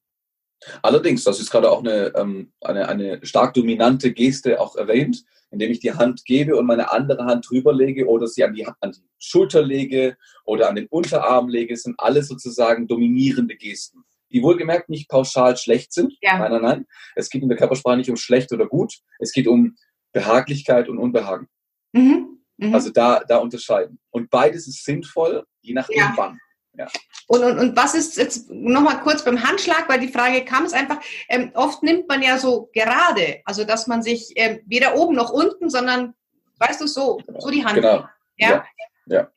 Allerdings, 0.84 1.24
das 1.24 1.40
ist 1.40 1.50
gerade 1.50 1.72
auch 1.72 1.80
eine, 1.80 2.14
ähm, 2.16 2.52
eine, 2.62 2.88
eine 2.88 3.26
stark 3.26 3.54
dominante 3.54 4.14
Geste 4.14 4.60
auch 4.60 4.76
erwähnt, 4.76 5.24
indem 5.50 5.72
ich 5.72 5.80
die 5.80 5.94
Hand 5.94 6.24
gebe 6.26 6.56
und 6.56 6.66
meine 6.66 6.92
andere 6.92 7.26
Hand 7.26 7.50
drüber 7.50 7.74
lege 7.74 8.08
oder 8.08 8.28
sie 8.28 8.44
an 8.44 8.54
die, 8.54 8.66
an 8.66 8.92
die 8.92 9.02
Schulter 9.18 9.62
lege 9.62 10.18
oder 10.46 10.70
an 10.70 10.76
den 10.76 10.88
Unterarm 10.88 11.50
lege, 11.50 11.76
sind 11.76 12.00
alles 12.00 12.28
sozusagen 12.28 12.88
dominierende 12.88 13.56
Gesten 13.56 14.04
die 14.32 14.44
wohlgemerkt 14.44 14.90
nicht 14.90 15.10
pauschal 15.10 15.58
schlecht 15.58 15.94
sind. 15.94 16.14
Ja. 16.22 16.38
Nein, 16.38 16.52
nein, 16.52 16.62
nein. 16.62 16.86
Es 17.16 17.30
geht 17.30 17.42
in 17.42 17.50
der 17.50 17.58
Körpersprache 17.58 17.98
nicht 17.98 18.10
um 18.10 18.18
schlecht 18.18 18.52
oder 18.52 18.68
gut. 18.68 18.94
Es 19.20 19.32
geht 19.32 19.48
um 19.48 19.76
Behaglichkeit 20.14 20.90
und 20.90 20.98
Unbehagen. 20.98 21.48
Mhm. 21.94 22.40
Mhm. 22.58 22.74
Also 22.74 22.90
da, 22.92 23.22
da 23.28 23.38
unterscheiden. 23.38 24.00
Und 24.12 24.30
beides 24.30 24.68
ist 24.68 24.84
sinnvoll, 24.86 25.46
je 25.62 25.74
nachdem 25.74 25.98
ja. 25.98 26.14
wann. 26.16 26.40
Ja. 26.74 26.88
Und, 27.28 27.44
und, 27.44 27.60
und 27.60 27.76
was 27.76 27.96
ist 27.96 28.18
jetzt 28.18 28.50
nochmal 28.50 29.02
kurz 29.02 29.26
beim 29.26 29.44
Handschlag, 29.44 29.90
weil 29.90 30.00
die 30.00 30.08
Frage 30.08 30.46
kam 30.46 30.64
es 30.64 30.74
einfach, 30.74 31.02
ähm, 31.28 31.52
oft 31.54 31.84
nimmt 31.84 32.08
man 32.08 32.22
ja 32.22 32.38
so 32.38 32.70
gerade, 32.74 33.42
also 33.46 33.66
dass 33.66 33.88
man 33.88 34.02
sich 34.02 34.32
ähm, 34.36 34.62
weder 34.66 34.96
oben 34.96 35.16
noch 35.16 35.32
unten, 35.32 35.70
sondern, 35.70 36.14
weißt 36.60 36.80
du, 36.80 36.88
so, 36.88 37.20
so 37.40 37.50
die 37.50 37.66
Hand. 37.66 37.76
Genau. 37.76 38.06
Ja. 38.38 38.50
ja. 38.50 38.66
ja. 39.08 39.32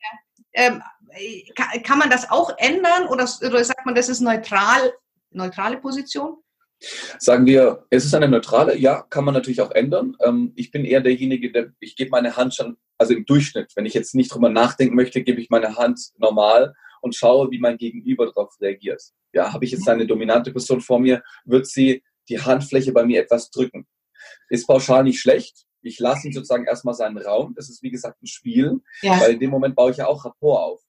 Ähm, 0.53 0.81
kann, 1.83 1.99
man 1.99 2.09
das 2.09 2.29
auch 2.29 2.51
ändern 2.57 3.07
oder, 3.07 3.27
oder 3.45 3.63
sagt 3.63 3.85
man, 3.85 3.95
das 3.95 4.09
ist 4.09 4.21
neutral, 4.21 4.93
neutrale 5.31 5.77
Position? 5.77 6.37
Sagen 7.19 7.45
wir, 7.45 7.85
es 7.89 8.05
ist 8.05 8.13
eine 8.13 8.27
neutrale, 8.27 8.77
ja, 8.77 9.01
kann 9.09 9.25
man 9.25 9.33
natürlich 9.33 9.61
auch 9.61 9.71
ändern. 9.71 10.15
Ähm, 10.23 10.51
ich 10.55 10.71
bin 10.71 10.85
eher 10.85 11.01
derjenige, 11.01 11.51
der, 11.51 11.71
ich 11.79 11.95
gebe 11.95 12.11
meine 12.11 12.35
Hand 12.35 12.55
schon, 12.55 12.77
also 12.97 13.13
im 13.13 13.25
Durchschnitt, 13.25 13.71
wenn 13.75 13.85
ich 13.85 13.93
jetzt 13.93 14.13
nicht 14.13 14.33
drüber 14.33 14.49
nachdenken 14.49 14.95
möchte, 14.95 15.23
gebe 15.23 15.41
ich 15.41 15.49
meine 15.49 15.77
Hand 15.77 16.11
normal 16.17 16.75
und 17.01 17.15
schaue, 17.15 17.49
wie 17.51 17.59
mein 17.59 17.77
Gegenüber 17.77 18.25
darauf 18.25 18.59
reagiert. 18.59 19.01
Ja, 19.33 19.53
habe 19.53 19.65
ich 19.65 19.71
jetzt 19.71 19.87
eine 19.87 20.05
dominante 20.05 20.51
Person 20.51 20.81
vor 20.81 20.99
mir, 20.99 21.23
wird 21.45 21.67
sie 21.67 22.03
die 22.29 22.41
Handfläche 22.41 22.91
bei 22.91 23.05
mir 23.05 23.21
etwas 23.21 23.51
drücken. 23.51 23.87
Ist 24.49 24.67
pauschal 24.67 25.03
nicht 25.03 25.19
schlecht. 25.19 25.65
Ich 25.81 25.99
lasse 25.99 26.27
ihn 26.27 26.33
sozusagen 26.33 26.65
erstmal 26.65 26.95
seinen 26.95 27.17
Raum. 27.17 27.53
Das 27.55 27.69
ist 27.69 27.83
wie 27.83 27.91
gesagt 27.91 28.21
ein 28.21 28.27
Spiel, 28.27 28.81
ja. 29.01 29.19
weil 29.19 29.33
in 29.33 29.39
dem 29.39 29.51
Moment 29.51 29.75
baue 29.75 29.91
ich 29.91 29.97
ja 29.97 30.07
auch 30.07 30.25
Rapport 30.25 30.63
auf. 30.63 30.81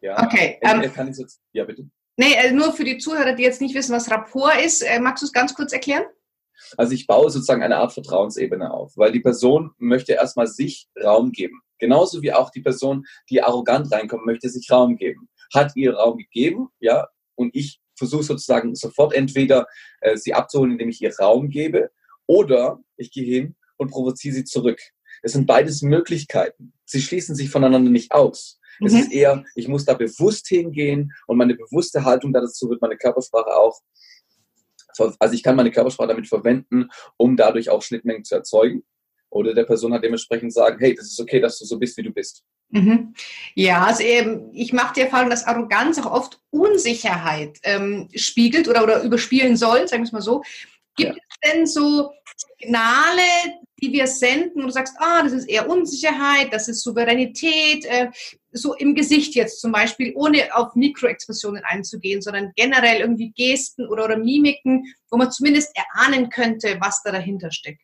Ja, 0.00 0.22
okay. 0.24 0.58
Ähm, 0.62 0.92
kann 0.92 1.08
ich 1.08 1.16
jetzt, 1.18 1.40
ja, 1.52 1.64
bitte. 1.64 1.88
Nee, 2.16 2.34
äh, 2.34 2.52
nur 2.52 2.72
für 2.72 2.84
die 2.84 2.98
Zuhörer, 2.98 3.34
die 3.34 3.42
jetzt 3.42 3.60
nicht 3.60 3.74
wissen, 3.74 3.94
was 3.94 4.10
Rapport 4.10 4.60
ist, 4.64 4.82
äh, 4.82 4.98
magst 5.00 5.22
du 5.22 5.26
es 5.26 5.32
ganz 5.32 5.54
kurz 5.54 5.72
erklären? 5.72 6.04
Also 6.76 6.92
ich 6.92 7.06
baue 7.06 7.30
sozusagen 7.30 7.62
eine 7.62 7.76
Art 7.76 7.92
Vertrauensebene 7.92 8.72
auf, 8.72 8.96
weil 8.96 9.12
die 9.12 9.20
Person 9.20 9.72
möchte 9.78 10.12
erstmal 10.12 10.46
sich 10.46 10.88
Raum 11.02 11.32
geben. 11.32 11.60
Genauso 11.78 12.22
wie 12.22 12.32
auch 12.32 12.50
die 12.50 12.62
Person, 12.62 13.04
die 13.28 13.42
arrogant 13.42 13.92
reinkommt, 13.92 14.24
möchte 14.24 14.48
sich 14.48 14.70
Raum 14.70 14.96
geben. 14.96 15.28
Hat 15.54 15.72
ihr 15.76 15.94
Raum 15.94 16.16
gegeben, 16.16 16.68
ja, 16.80 17.08
und 17.34 17.54
ich 17.54 17.80
versuche 17.94 18.22
sozusagen 18.22 18.74
sofort 18.74 19.12
entweder 19.12 19.66
äh, 20.00 20.16
sie 20.16 20.34
abzuholen, 20.34 20.72
indem 20.72 20.88
ich 20.88 21.02
ihr 21.02 21.14
Raum 21.18 21.50
gebe, 21.50 21.90
oder 22.26 22.80
ich 22.96 23.10
gehe 23.10 23.24
hin 23.24 23.56
und 23.76 23.90
provoziere 23.90 24.34
sie 24.34 24.44
zurück. 24.44 24.80
Das 25.22 25.32
sind 25.32 25.46
beides 25.46 25.82
Möglichkeiten. 25.82 26.72
Sie 26.84 27.00
schließen 27.00 27.34
sich 27.34 27.50
voneinander 27.50 27.90
nicht 27.90 28.12
aus. 28.12 28.58
Mhm. 28.80 28.86
Es 28.86 28.94
ist 28.94 29.12
eher, 29.12 29.44
ich 29.54 29.68
muss 29.68 29.84
da 29.84 29.94
bewusst 29.94 30.48
hingehen 30.48 31.12
und 31.26 31.36
meine 31.36 31.54
bewusste 31.54 32.04
Haltung 32.04 32.32
dazu 32.32 32.68
wird 32.68 32.80
meine 32.80 32.96
Körpersprache 32.96 33.56
auch, 33.56 33.80
also 35.18 35.34
ich 35.34 35.42
kann 35.42 35.56
meine 35.56 35.70
Körpersprache 35.70 36.08
damit 36.08 36.28
verwenden, 36.28 36.88
um 37.16 37.36
dadurch 37.36 37.70
auch 37.70 37.82
Schnittmengen 37.82 38.24
zu 38.24 38.34
erzeugen. 38.34 38.82
Oder 39.28 39.54
der 39.54 39.64
Person 39.64 39.92
hat 39.92 40.02
dementsprechend 40.02 40.52
sagen, 40.52 40.78
hey, 40.78 40.94
das 40.94 41.06
ist 41.06 41.20
okay, 41.20 41.40
dass 41.40 41.58
du 41.58 41.64
so 41.64 41.78
bist, 41.78 41.96
wie 41.98 42.02
du 42.02 42.10
bist. 42.10 42.44
Mhm. 42.70 43.14
Ja, 43.54 43.84
also 43.84 44.02
eben, 44.02 44.50
ich 44.52 44.72
mache 44.72 44.94
die 44.94 45.02
Erfahrung, 45.02 45.30
dass 45.30 45.44
Arroganz 45.44 45.98
auch 45.98 46.10
oft 46.10 46.40
Unsicherheit 46.50 47.58
ähm, 47.62 48.08
spiegelt 48.14 48.68
oder, 48.68 48.82
oder 48.82 49.02
überspielen 49.02 49.56
soll, 49.56 49.86
sagen 49.88 50.02
wir 50.02 50.06
es 50.06 50.12
mal 50.12 50.22
so. 50.22 50.42
Gibt 50.96 51.16
ja. 51.16 51.22
es 51.28 51.50
denn 51.50 51.66
so 51.66 52.12
Signale, 52.58 53.22
die 53.80 53.92
wir 53.92 54.06
senden, 54.06 54.60
und 54.60 54.66
du 54.66 54.72
sagst, 54.72 54.94
ah, 54.98 55.22
das 55.22 55.32
ist 55.32 55.48
eher 55.48 55.68
Unsicherheit, 55.68 56.52
das 56.52 56.68
ist 56.68 56.82
Souveränität, 56.82 57.84
äh, 57.86 58.10
so 58.52 58.74
im 58.74 58.94
Gesicht 58.94 59.34
jetzt 59.34 59.60
zum 59.60 59.72
Beispiel, 59.72 60.12
ohne 60.14 60.54
auf 60.54 60.74
Mikroexpressionen 60.74 61.62
einzugehen, 61.64 62.22
sondern 62.22 62.52
generell 62.56 63.00
irgendwie 63.00 63.32
Gesten 63.32 63.86
oder, 63.86 64.04
oder 64.04 64.16
Mimiken, 64.16 64.84
wo 65.10 65.18
man 65.18 65.30
zumindest 65.30 65.76
erahnen 65.76 66.30
könnte, 66.30 66.78
was 66.80 67.02
da 67.02 67.12
dahinter 67.12 67.50
steckt? 67.50 67.82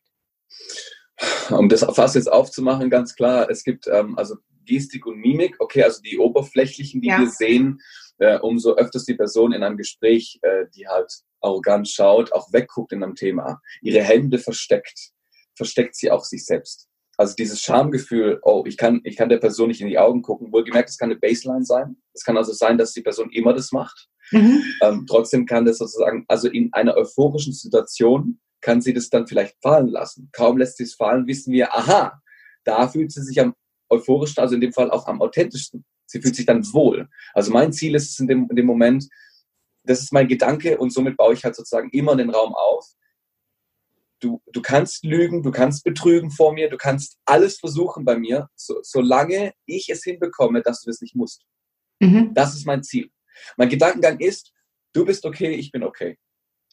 Um 1.51 1.69
das 1.69 1.85
fast 1.95 2.15
jetzt 2.15 2.33
aufzumachen, 2.33 2.91
ganz 2.91 3.15
klar, 3.15 3.49
es 3.51 3.63
gibt 3.65 3.87
ähm, 3.87 4.19
also 4.19 4.37
Gestik 4.65 5.07
und 5.07 5.19
Mimik, 5.19 5.57
okay, 5.59 5.83
also 5.83 6.01
die 6.01 6.19
oberflächlichen, 6.19 7.01
die 7.01 7.09
ja. 7.09 7.21
wir 7.21 7.29
sehen, 7.29 7.81
äh, 8.19 8.39
umso 8.39 8.75
öfters 8.75 9.05
die 9.05 9.15
Person 9.15 9.53
in 9.53 9.63
einem 9.63 9.77
Gespräch, 9.77 10.39
äh, 10.43 10.65
die 10.75 10.89
halt 10.89 11.13
arrogant 11.43 11.89
schaut, 11.89 12.33
auch 12.33 12.53
wegguckt 12.53 12.93
in 12.93 13.03
einem 13.03 13.15
Thema, 13.15 13.61
ihre 13.81 14.03
Hände 14.03 14.39
versteckt, 14.39 15.11
versteckt 15.55 15.97
sie 15.97 16.11
auch 16.11 16.25
sich 16.25 16.45
selbst. 16.45 16.89
Also 17.19 17.35
dieses 17.37 17.61
Schamgefühl, 17.61 18.41
oh, 18.43 18.65
ich 18.67 18.77
kann, 18.77 19.01
ich 19.05 19.17
kann 19.17 19.29
der 19.29 19.39
Person 19.39 19.69
nicht 19.69 19.81
in 19.81 19.89
die 19.89 19.99
Augen 19.99 20.23
gucken. 20.23 20.53
Wohlgemerkt, 20.53 20.89
es 20.89 20.99
kann 20.99 21.11
eine 21.11 21.21
Baseline 21.21 21.65
sein. 21.65 21.97
Es 22.15 22.25
kann 22.25 22.37
also 22.37 22.53
sein, 22.53 22.79
dass 22.79 22.93
die 22.93 23.03
Person 23.03 23.31
immer 23.31 23.53
das 23.53 23.71
macht. 23.71 24.09
Mhm. 24.31 24.63
Ähm, 24.83 25.07
trotzdem 25.07 25.45
kann 25.47 25.67
das 25.67 25.79
sozusagen, 25.79 26.25
also 26.29 26.49
in 26.49 26.73
einer 26.73 26.97
euphorischen 26.97 27.53
Situation 27.53 28.41
kann 28.63 28.81
sie 28.81 28.95
das 28.95 29.11
dann 29.11 29.27
vielleicht 29.27 29.57
fallen 29.61 29.89
lassen. 29.89 30.31
Kaum 30.33 30.57
lässt 30.57 30.79
sie 30.79 30.85
es 30.85 30.95
fallen, 30.95 31.27
wissen 31.27 31.53
wir, 31.53 31.75
aha, 31.75 32.23
da 32.65 32.89
fühlt 32.89 33.13
sie 33.13 33.23
sich 33.23 33.41
am 33.41 33.55
euphorischsten, 33.91 34.43
also 34.43 34.55
in 34.55 34.61
dem 34.61 34.73
Fall 34.73 34.91
auch 34.91 35.07
am 35.07 35.21
authentischsten. 35.21 35.85
Sie 36.07 36.21
fühlt 36.21 36.37
sich 36.37 36.47
dann 36.47 36.65
wohl. 36.73 37.09
Also 37.35 37.53
mein 37.53 37.73
Ziel 37.73 37.95
ist 37.95 38.11
es 38.11 38.19
in 38.21 38.29
dem, 38.29 38.49
in 38.49 38.57
dem 38.57 38.67
Moment, 38.67 39.09
das 39.85 40.01
ist 40.01 40.13
mein 40.13 40.29
Gedanke 40.29 40.79
und 40.79 40.93
somit 40.93 41.17
baue 41.17 41.35
ich 41.35 41.45
halt 41.45 41.57
sozusagen 41.57 41.91
immer 41.91 42.17
den 42.17 42.31
Raum 42.31 42.55
auf, 42.55 42.87
du, 44.21 44.41
du 44.53 44.63
kannst 44.63 45.05
lügen, 45.05 45.43
du 45.43 45.51
kannst 45.51 45.85
betrügen 45.85 46.31
vor 46.31 46.53
mir, 46.53 46.71
du 46.71 46.77
kannst 46.77 47.19
alles 47.25 47.59
versuchen 47.59 48.05
bei 48.05 48.17
mir, 48.17 48.49
so, 48.55 48.79
solange 48.83 49.53
ich 49.67 49.89
es 49.89 50.05
hinbekomme, 50.05 50.63
dass 50.63 50.83
du 50.83 50.91
das 50.91 51.01
nicht 51.01 51.17
musst. 51.17 51.45
Mhm. 52.01 52.33
Das 52.35 52.55
ist 52.55 52.67
mein 52.67 52.83
Ziel. 52.83 53.11
Mein 53.57 53.69
Gedankengang 53.69 54.21
ist, 54.21 54.53
du 54.93 55.05
bist 55.05 55.25
okay, 55.25 55.51
ich 55.51 55.73
bin 55.73 55.83
okay. 55.83 56.19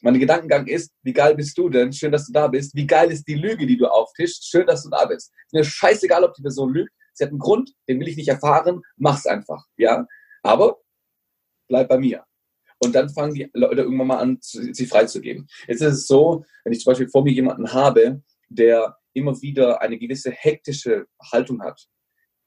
Mein 0.01 0.19
Gedankengang 0.19 0.67
ist, 0.67 0.93
wie 1.03 1.13
geil 1.13 1.35
bist 1.35 1.57
du 1.57 1.69
denn? 1.69 1.91
Schön, 1.91 2.11
dass 2.11 2.27
du 2.27 2.31
da 2.31 2.47
bist. 2.47 2.73
Wie 2.73 2.87
geil 2.87 3.11
ist 3.11 3.27
die 3.27 3.35
Lüge, 3.35 3.65
die 3.65 3.77
du 3.77 3.87
auftischst? 3.87 4.49
Schön, 4.49 4.65
dass 4.65 4.83
du 4.83 4.89
da 4.89 5.05
bist. 5.05 5.31
Ist 5.47 5.53
mir 5.53 5.63
scheißegal, 5.63 6.23
ob 6.23 6.33
die 6.35 6.41
Person 6.41 6.73
lügt. 6.73 6.93
Sie 7.13 7.23
hat 7.23 7.31
einen 7.31 7.39
Grund, 7.39 7.73
den 7.87 7.99
will 7.99 8.07
ich 8.07 8.15
nicht 8.15 8.29
erfahren. 8.29 8.81
Mach's 8.95 9.25
einfach. 9.25 9.65
Ja. 9.75 10.07
Aber 10.41 10.77
bleib 11.67 11.89
bei 11.89 11.97
mir. 11.97 12.23
Und 12.79 12.95
dann 12.95 13.09
fangen 13.09 13.33
die 13.33 13.49
Leute 13.53 13.81
irgendwann 13.81 14.07
mal 14.07 14.17
an, 14.17 14.37
sie 14.41 14.85
freizugeben. 14.85 15.47
Jetzt 15.67 15.81
ist 15.81 15.93
es 15.93 16.07
so, 16.07 16.45
wenn 16.63 16.73
ich 16.73 16.79
zum 16.79 16.91
Beispiel 16.91 17.09
vor 17.09 17.23
mir 17.23 17.33
jemanden 17.33 17.73
habe, 17.73 18.21
der 18.47 18.97
immer 19.13 19.41
wieder 19.41 19.81
eine 19.81 19.97
gewisse 19.97 20.31
hektische 20.31 21.07
Haltung 21.31 21.61
hat, 21.61 21.87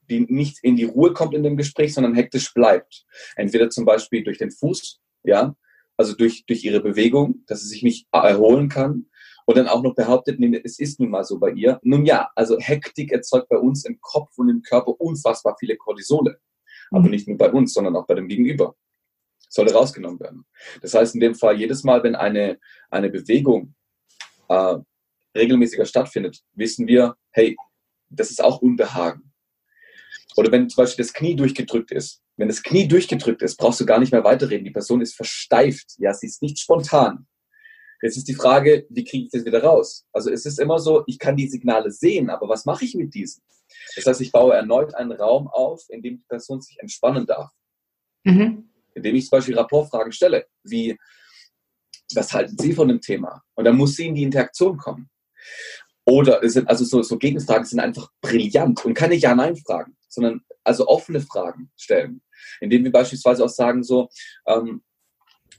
die 0.09 0.21
nicht 0.21 0.59
in 0.62 0.77
die 0.77 0.85
Ruhe 0.85 1.12
kommt 1.12 1.35
in 1.35 1.42
dem 1.42 1.57
Gespräch, 1.57 1.95
sondern 1.95 2.14
hektisch 2.14 2.53
bleibt. 2.55 3.05
Entweder 3.37 3.71
zum 3.71 3.85
Beispiel 3.85 4.25
durch 4.25 4.38
den 4.38 4.51
Fuß, 4.51 5.01
ja, 5.25 5.55
also 5.97 6.14
durch, 6.14 6.45
durch 6.47 6.64
ihre 6.64 6.81
Bewegung, 6.81 7.45
dass 7.47 7.61
sie 7.62 7.68
sich 7.68 7.83
nicht 7.83 8.09
erholen 8.12 8.68
kann, 8.68 9.07
und 9.45 9.57
dann 9.57 9.68
auch 9.68 9.83
noch 9.83 9.95
behauptet, 9.95 10.38
es 10.64 10.79
ist 10.79 11.01
nun 11.01 11.11
mal 11.11 11.25
so 11.25 11.38
bei 11.38 11.51
ihr. 11.51 11.81
Nun 11.83 12.05
ja, 12.05 12.31
also 12.37 12.59
Hektik 12.59 13.12
erzeugt 13.12 13.49
bei 13.49 13.59
uns 13.59 13.85
im 13.85 14.01
Kopf 14.01 14.38
und 14.38 14.49
im 14.49 14.62
Körper 14.62 15.01
unfassbar 15.01 15.57
viele 15.59 15.77
Cortisole. 15.77 16.38
Aber 16.90 17.05
mhm. 17.05 17.11
nicht 17.11 17.29
nur 17.29 17.38
bei 17.38 17.51
uns, 17.51 17.75
sondern 17.75 17.97
auch 17.97 18.07
bei 18.07 18.14
dem 18.14 18.29
Gegenüber. 18.29 18.77
Sollte 19.53 19.75
rausgenommen 19.75 20.19
werden. 20.19 20.47
Das 20.81 20.95
heißt 20.95 21.15
in 21.15 21.21
dem 21.21 21.35
Fall, 21.35 21.59
jedes 21.59 21.85
Mal, 21.85 22.03
wenn 22.03 22.15
eine, 22.15 22.59
eine 22.88 23.11
Bewegung 23.11 23.75
äh, 24.49 24.77
regelmäßiger 25.37 25.85
stattfindet, 25.85 26.41
wissen 26.55 26.87
wir, 26.87 27.17
hey, 27.33 27.55
das 28.09 28.31
ist 28.31 28.43
auch 28.43 28.62
Unbehagen. 28.62 29.31
Oder 30.37 30.51
wenn 30.51 30.71
zum 30.71 30.83
Beispiel 30.83 31.05
das 31.05 31.12
Knie 31.12 31.37
durchgedrückt 31.37 31.93
ist. 31.93 32.23
Wenn 32.37 32.49
das 32.49 32.62
Knie 32.62 32.88
durchgedrückt 32.88 33.43
ist, 33.43 33.59
brauchst 33.59 33.79
du 33.79 33.85
gar 33.85 33.99
nicht 33.99 34.12
mehr 34.12 34.25
weiterreden. 34.25 34.65
Die 34.65 34.71
Person 34.71 35.03
ist 35.03 35.15
versteift. 35.15 35.97
Ja, 35.99 36.15
sie 36.15 36.29
ist 36.29 36.41
nicht 36.41 36.59
spontan. 36.59 37.27
Jetzt 38.01 38.17
ist 38.17 38.29
die 38.29 38.35
Frage, 38.35 38.87
wie 38.88 39.05
kriege 39.05 39.27
ich 39.27 39.31
das 39.31 39.45
wieder 39.45 39.62
raus? 39.62 40.07
Also 40.12 40.31
es 40.31 40.47
ist 40.47 40.59
immer 40.59 40.79
so, 40.79 41.05
ich 41.07 41.19
kann 41.19 41.37
die 41.37 41.47
Signale 41.47 41.93
sehen, 41.93 42.31
aber 42.31 42.49
was 42.49 42.65
mache 42.65 42.87
ich 42.87 42.95
mit 42.95 43.15
diesen? 43.15 43.43
Das 43.97 44.07
heißt, 44.07 44.21
ich 44.23 44.33
baue 44.33 44.55
erneut 44.55 44.95
einen 44.95 45.12
Raum 45.12 45.47
auf, 45.47 45.85
in 45.91 46.03
dem 46.03 46.17
die 46.17 46.25
Person 46.25 46.62
sich 46.62 46.79
entspannen 46.81 47.27
darf. 47.27 47.51
Mhm. 48.25 48.72
Indem 48.94 49.16
ich 49.16 49.28
zum 49.28 49.38
Beispiel 49.38 49.59
Rapportfragen 49.59 50.12
stelle, 50.12 50.46
wie, 50.64 50.98
was 52.14 52.33
halten 52.33 52.57
Sie 52.59 52.72
von 52.72 52.88
dem 52.88 53.00
Thema? 53.00 53.42
Und 53.55 53.64
dann 53.64 53.76
muss 53.76 53.96
sie 53.96 54.07
in 54.07 54.14
die 54.14 54.22
Interaktion 54.22 54.76
kommen. 54.76 55.11
Oder 56.05 56.42
es 56.42 56.55
sind 56.55 56.68
also 56.68 56.85
so, 56.85 57.02
so 57.02 57.16
Gegenfragen 57.16 57.64
sind 57.64 57.81
einfach 57.81 58.09
brillant 58.20 58.85
und 58.85 58.94
keine 58.94 59.14
Ja-Nein-Fragen, 59.14 59.96
sondern 60.09 60.42
also 60.64 60.87
offene 60.88 61.20
Fragen 61.20 61.70
stellen. 61.76 62.22
Indem 62.61 62.85
wir 62.85 62.92
beispielsweise 62.92 63.44
auch 63.44 63.48
sagen, 63.48 63.83
so, 63.83 64.09
ähm, 64.46 64.83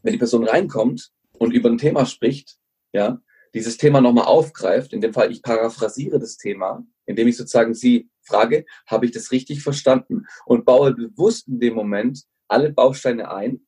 wenn 0.02 0.14
die 0.14 0.20
Person 0.20 0.48
reinkommt 0.48 1.12
und 1.40 1.54
über 1.54 1.70
ein 1.70 1.78
Thema 1.78 2.06
spricht, 2.06 2.58
ja, 2.92 3.22
dieses 3.54 3.78
Thema 3.78 4.02
nochmal 4.02 4.26
aufgreift, 4.26 4.94
in 4.94 5.02
dem 5.02 5.14
Fall 5.14 5.32
ich 5.32 5.42
paraphrasiere 5.42 6.20
das 6.20 6.38
Thema, 6.38 6.86
indem 7.06 7.28
ich 7.28 7.38
sozusagen 7.38 7.74
sie 7.74 8.10
frage, 8.22 8.66
habe 8.88 9.06
ich 9.06 9.12
das 9.12 9.32
richtig 9.32 9.62
verstanden 9.62 10.26
und 10.46 10.66
baue 10.66 10.94
bewusst 10.94 11.48
in 11.48 11.60
dem 11.60 11.76
Moment 11.76 12.24
alle 12.48 12.72
Bausteine 12.72 13.32
ein, 13.32 13.66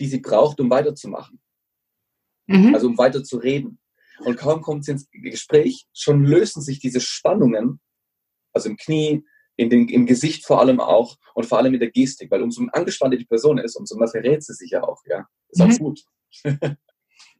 die 0.00 0.06
sie 0.06 0.20
braucht, 0.20 0.60
um 0.60 0.70
weiterzumachen. 0.70 1.40
Mhm. 2.46 2.74
Also 2.74 2.88
um 2.88 2.98
weiter 2.98 3.24
zu 3.24 3.38
reden. 3.38 3.78
Und 4.20 4.36
kaum 4.36 4.60
kommt 4.60 4.84
sie 4.84 4.92
ins 4.92 5.08
Gespräch, 5.10 5.86
schon 5.92 6.24
lösen 6.24 6.62
sich 6.62 6.78
diese 6.78 7.00
Spannungen, 7.00 7.80
also 8.52 8.68
im 8.68 8.76
Knie, 8.76 9.24
in 9.56 9.70
den, 9.70 9.88
im 9.88 10.06
Gesicht 10.06 10.44
vor 10.44 10.60
allem 10.60 10.80
auch 10.80 11.16
und 11.34 11.46
vor 11.46 11.58
allem 11.58 11.74
in 11.74 11.80
der 11.80 11.90
Gestik, 11.90 12.30
weil 12.30 12.42
umso 12.42 12.64
angespannter 12.72 13.16
die 13.16 13.24
Person 13.24 13.58
ist, 13.58 13.76
umso 13.76 13.96
mehr 13.96 14.08
verrät 14.08 14.42
sie 14.42 14.54
sich 14.54 14.70
ja 14.70 14.82
auch, 14.82 15.00
ja. 15.06 15.26
Ist 15.48 15.60
mhm. 15.60 15.70
auch 15.70 15.78
gut. 15.78 16.00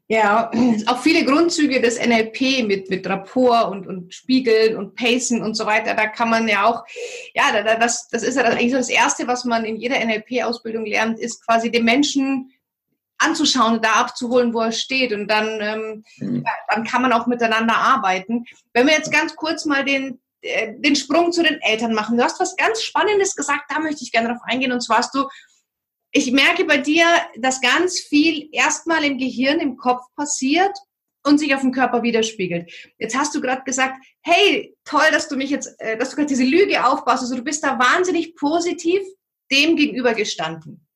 Ja, 0.06 0.50
auch 0.86 1.00
viele 1.00 1.24
Grundzüge 1.24 1.80
des 1.80 1.98
NLP 1.98 2.66
mit, 2.66 2.90
mit 2.90 3.06
Rapport 3.06 3.70
und, 3.70 3.86
und 3.86 4.12
Spiegeln 4.12 4.76
und 4.76 4.96
Pacen 4.96 5.42
und 5.42 5.54
so 5.54 5.64
weiter, 5.64 5.94
da 5.94 6.06
kann 6.06 6.28
man 6.28 6.46
ja 6.46 6.66
auch, 6.66 6.84
ja, 7.34 7.62
das, 7.62 8.08
das 8.08 8.22
ist 8.22 8.36
ja 8.36 8.44
eigentlich 8.44 8.72
so 8.72 8.76
das 8.76 8.90
Erste, 8.90 9.26
was 9.26 9.46
man 9.46 9.64
in 9.64 9.76
jeder 9.76 10.04
NLP-Ausbildung 10.04 10.84
lernt, 10.84 11.18
ist 11.18 11.44
quasi 11.46 11.70
den 11.70 11.84
Menschen 11.84 12.52
anzuschauen 13.18 13.74
und 13.74 13.84
da 13.84 13.92
abzuholen, 13.92 14.52
wo 14.52 14.60
er 14.60 14.72
steht. 14.72 15.12
Und 15.12 15.28
dann, 15.28 15.60
ähm, 15.60 16.04
mhm. 16.18 16.44
ja, 16.44 16.52
dann 16.68 16.84
kann 16.84 17.00
man 17.00 17.12
auch 17.12 17.26
miteinander 17.26 17.76
arbeiten. 17.76 18.44
Wenn 18.72 18.86
wir 18.86 18.94
jetzt 18.94 19.12
ganz 19.12 19.34
kurz 19.36 19.64
mal 19.64 19.84
den, 19.84 20.20
äh, 20.42 20.74
den 20.76 20.96
Sprung 20.96 21.32
zu 21.32 21.42
den 21.42 21.60
Eltern 21.62 21.94
machen. 21.94 22.18
Du 22.18 22.22
hast 22.22 22.40
was 22.40 22.56
ganz 22.56 22.82
Spannendes 22.82 23.34
gesagt, 23.34 23.70
da 23.70 23.78
möchte 23.78 24.02
ich 24.02 24.12
gerne 24.12 24.28
drauf 24.28 24.42
eingehen. 24.44 24.72
Und 24.72 24.82
zwar 24.82 24.98
hast 24.98 25.14
du 25.14 25.26
ich 26.16 26.30
merke 26.30 26.64
bei 26.64 26.78
dir, 26.78 27.06
dass 27.36 27.60
ganz 27.60 27.98
viel 27.98 28.48
erstmal 28.52 29.04
im 29.04 29.18
Gehirn, 29.18 29.58
im 29.58 29.76
Kopf 29.76 30.02
passiert 30.14 30.70
und 31.26 31.38
sich 31.38 31.54
auf 31.54 31.60
dem 31.60 31.72
Körper 31.72 32.04
widerspiegelt. 32.04 32.72
Jetzt 32.98 33.16
hast 33.16 33.34
du 33.34 33.40
gerade 33.40 33.64
gesagt, 33.64 33.96
hey, 34.22 34.76
toll, 34.84 35.10
dass 35.10 35.28
du 35.28 35.36
mich 35.36 35.50
jetzt, 35.50 35.74
äh, 35.78 35.98
dass 35.98 36.10
du 36.10 36.16
gerade 36.16 36.28
diese 36.28 36.44
Lüge 36.44 36.86
aufbaust. 36.86 37.22
Also 37.22 37.34
du 37.34 37.42
bist 37.42 37.64
da 37.64 37.80
wahnsinnig 37.80 38.36
positiv 38.36 39.02
dem 39.50 39.74
gegenüber 39.74 40.14
gestanden. 40.14 40.86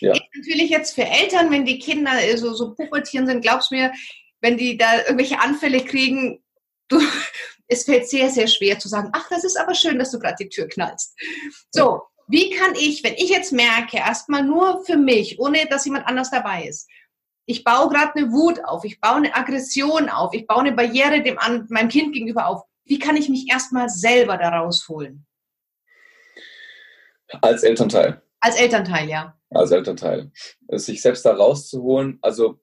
Ja. 0.00 0.12
Ist 0.12 0.22
natürlich 0.34 0.70
jetzt 0.70 0.94
für 0.94 1.04
Eltern, 1.04 1.50
wenn 1.50 1.66
die 1.66 1.78
Kinder 1.78 2.12
so, 2.38 2.54
so 2.54 2.74
pubertieren 2.74 3.26
sind, 3.26 3.42
glaubst 3.42 3.70
mir, 3.70 3.92
wenn 4.40 4.56
die 4.56 4.78
da 4.78 5.00
irgendwelche 5.00 5.38
Anfälle 5.38 5.84
kriegen, 5.84 6.42
du, 6.88 6.98
es 7.68 7.84
fällt 7.84 8.08
sehr, 8.08 8.30
sehr 8.30 8.46
schwer 8.46 8.78
zu 8.78 8.88
sagen, 8.88 9.10
ach, 9.12 9.28
das 9.28 9.44
ist 9.44 9.58
aber 9.58 9.74
schön, 9.74 9.98
dass 9.98 10.12
du 10.12 10.18
gerade 10.18 10.36
die 10.40 10.48
Tür 10.48 10.66
knallst. 10.66 11.14
So, 11.70 12.04
wie 12.30 12.50
kann 12.50 12.74
ich, 12.76 13.02
wenn 13.02 13.14
ich 13.14 13.28
jetzt 13.28 13.52
merke, 13.52 13.96
erstmal 13.96 14.44
nur 14.44 14.84
für 14.84 14.96
mich, 14.96 15.40
ohne 15.40 15.66
dass 15.68 15.84
jemand 15.84 16.06
anders 16.06 16.30
dabei 16.30 16.64
ist, 16.64 16.88
ich 17.44 17.64
baue 17.64 17.88
gerade 17.88 18.14
eine 18.14 18.30
Wut 18.30 18.64
auf, 18.64 18.84
ich 18.84 19.00
baue 19.00 19.16
eine 19.16 19.34
Aggression 19.34 20.08
auf, 20.08 20.32
ich 20.32 20.46
baue 20.46 20.60
eine 20.60 20.72
Barriere 20.72 21.22
dem 21.22 21.38
an, 21.38 21.66
meinem 21.70 21.88
Kind 21.88 22.12
gegenüber 22.12 22.46
auf, 22.46 22.62
wie 22.84 23.00
kann 23.00 23.16
ich 23.16 23.28
mich 23.28 23.50
erstmal 23.50 23.88
selber 23.88 24.36
da 24.36 24.60
rausholen? 24.60 25.26
Als 27.42 27.64
Elternteil. 27.64 28.22
Als 28.38 28.56
Elternteil, 28.56 29.08
ja. 29.08 29.36
Als 29.50 29.72
Elternteil. 29.72 30.30
Sich 30.72 31.02
selbst 31.02 31.24
da 31.24 31.34
rauszuholen, 31.34 32.18
also 32.22 32.60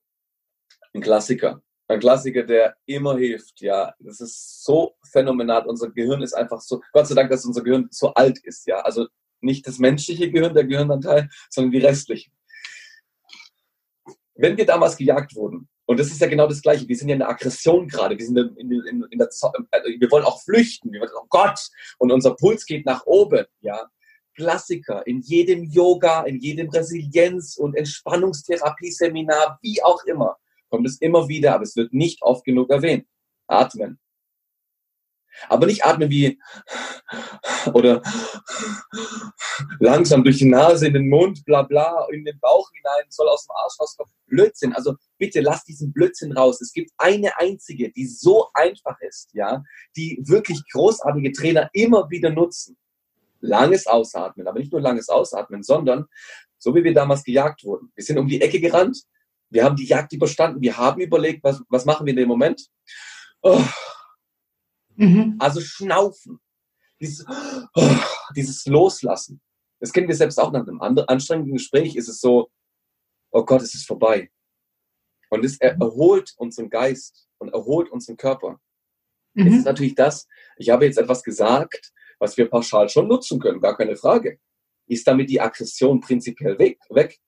ein 0.94 1.02
Klassiker. 1.02 1.62
Ein 1.90 2.00
Klassiker, 2.00 2.44
der 2.44 2.78
immer 2.86 3.18
hilft, 3.18 3.62
ja. 3.62 3.94
Das 4.00 4.22
ist 4.22 4.64
so 4.64 4.96
phänomenal. 5.12 5.66
Unser 5.68 5.90
Gehirn 5.92 6.22
ist 6.22 6.34
einfach 6.34 6.62
so, 6.62 6.82
Gott 6.94 7.08
sei 7.08 7.16
Dank, 7.16 7.30
dass 7.30 7.46
unser 7.46 7.64
Gehirn 7.64 7.88
so 7.92 8.14
alt 8.14 8.40
ist, 8.40 8.68
ja. 8.68 8.80
Also 8.80 9.08
nicht 9.42 9.68
das 9.68 9.80
menschliche 9.80 10.32
Gehirn, 10.32 10.54
der 10.54 10.66
Gehirnanteil, 10.66 11.30
sondern 11.50 11.72
die 11.72 11.86
restlichen. 11.86 12.32
Wenn 14.36 14.58
wir 14.58 14.66
damals 14.66 14.98
gejagt 14.98 15.36
wurden, 15.36 15.68
und 15.86 16.00
das 16.00 16.08
ist 16.08 16.20
ja 16.20 16.28
genau 16.28 16.48
das 16.48 16.62
Gleiche, 16.62 16.88
wir 16.88 16.96
sind 16.96 17.08
ja 17.08 17.14
in 17.14 17.20
der 17.20 17.30
Aggression 17.30 17.88
gerade, 17.88 18.18
wir 18.18 18.26
sind 18.26 18.38
in, 18.38 18.72
in, 18.72 19.04
in 19.10 19.18
der, 19.18 19.30
also 19.30 19.90
wir 20.00 20.12
wollen 20.12 20.26
auch 20.26 20.42
flüchten, 20.44 20.92
wir 20.92 21.00
wollen, 21.00 21.12
oh 21.16 21.26
Gott, 21.30 21.60
und 21.98 22.12
unser 22.12 22.36
Puls 22.36 22.66
geht 22.66 22.86
nach 22.86 23.06
oben, 23.06 23.46
ja. 23.62 23.90
Klassiker 24.36 25.08
in 25.08 25.22
jedem 25.22 25.64
Yoga, 25.64 26.22
in 26.24 26.38
jedem 26.40 26.70
Resilienz- 26.70 27.58
und 27.58 27.76
Entspannungstherapie-Seminar, 27.76 29.58
wie 29.64 29.82
auch 29.82 30.04
immer, 30.04 30.38
kommt 30.70 30.86
es 30.86 31.02
immer 31.02 31.28
wieder, 31.28 31.56
aber 31.56 31.64
es 31.64 31.76
wird 31.76 31.92
nicht 31.92 32.22
oft 32.22 32.46
genug 32.46 32.70
erwähnt. 32.70 33.08
Atmen. 33.48 33.98
Aber 35.50 35.66
nicht 35.66 35.86
atmen 35.86 36.10
wie 36.10 36.40
oder 37.74 38.02
langsam 39.80 40.24
durch 40.24 40.38
die 40.38 40.50
Nase 40.50 40.88
in 40.88 40.94
den 40.94 41.10
Mund, 41.10 41.44
bla 41.46 41.64
bla, 41.64 42.08
in 42.12 42.26
den 42.26 42.40
Bauch 42.40 42.70
hinein, 42.74 43.06
soll 43.10 43.28
aus 43.30 43.46
dem 43.46 43.52
Arsch 43.52 43.80
rauskommen. 43.80 44.12
Blödsinn. 44.28 44.74
Also 44.74 44.96
bitte 45.18 45.42
lass 45.42 45.64
diesen 45.64 45.94
Blödsinn 45.94 46.32
raus. 46.32 46.62
Es 46.62 46.74
gibt 46.74 46.92
eine 46.98 47.38
einzige, 47.38 47.92
die 47.92 48.06
so 48.06 48.50
einfach 48.54 49.00
ist, 49.02 49.30
ja, 49.34 49.64
die 49.96 50.22
wirklich 50.26 50.62
großartige 50.72 51.32
Trainer 51.32 51.70
immer 51.74 52.10
wieder 52.10 52.30
nutzen. 52.30 52.78
Langes 53.40 53.86
Ausatmen, 53.86 54.48
aber 54.48 54.60
nicht 54.60 54.72
nur 54.72 54.82
langes 54.82 55.10
Ausatmen, 55.10 55.62
sondern 55.62 56.08
so 56.58 56.74
wie 56.74 56.84
wir 56.84 56.94
damals 56.94 57.24
gejagt 57.24 57.64
wurden. 57.64 57.92
Wir 57.96 58.04
sind 58.04 58.18
um 58.18 58.28
die 58.28 58.42
Ecke 58.42 58.60
gerannt, 58.60 59.04
wir 59.50 59.64
haben 59.64 59.76
die 59.76 59.86
Jagd 59.86 60.12
überstanden, 60.14 60.62
wir 60.62 60.78
haben 60.78 61.00
überlegt, 61.02 61.44
was, 61.44 61.62
was 61.70 61.86
machen 61.86 62.06
wir 62.06 62.12
in 62.12 62.18
dem 62.18 62.28
Moment? 62.28 62.68
Oh, 63.42 63.62
Mhm. 64.98 65.36
Also 65.40 65.62
schnaufen. 65.62 66.40
Dieses, 67.00 67.26
oh, 67.76 67.96
dieses 68.36 68.66
Loslassen. 68.66 69.42
Das 69.80 69.94
kennen 69.94 70.08
wir 70.08 70.16
selbst 70.16 70.40
auch 70.40 70.52
nach 70.52 70.68
einem 70.68 70.82
anstrengenden 70.82 71.54
Gespräch. 71.54 71.96
Ist 71.96 72.10
es 72.10 72.20
so, 72.20 72.50
oh 73.32 73.46
Gott, 73.46 73.62
es 73.62 73.76
ist 73.76 73.86
vorbei. 73.86 74.32
Und 75.30 75.46
es 75.46 75.60
erholt 75.60 76.34
unseren 76.38 76.70
Geist 76.70 77.28
und 77.38 77.54
erholt 77.54 77.90
unseren 77.92 78.18
Körper. 78.18 78.60
Mhm. 79.34 79.48
Es 79.48 79.54
ist 79.58 79.66
natürlich 79.66 79.94
das, 79.94 80.28
ich 80.58 80.70
habe 80.70 80.86
jetzt 80.86 80.98
etwas 80.98 81.22
gesagt, 81.22 81.94
was 82.20 82.36
wir 82.38 82.50
pauschal 82.50 82.90
schon 82.90 83.08
nutzen 83.08 83.40
können, 83.40 83.62
gar 83.62 83.78
keine 83.78 83.96
Frage. 83.96 84.40
Ist 84.88 85.06
damit 85.06 85.30
die 85.30 85.40
Aggression 85.40 86.00
prinzipiell 86.00 86.58
weg? 86.58 86.80
weg? 86.90 87.20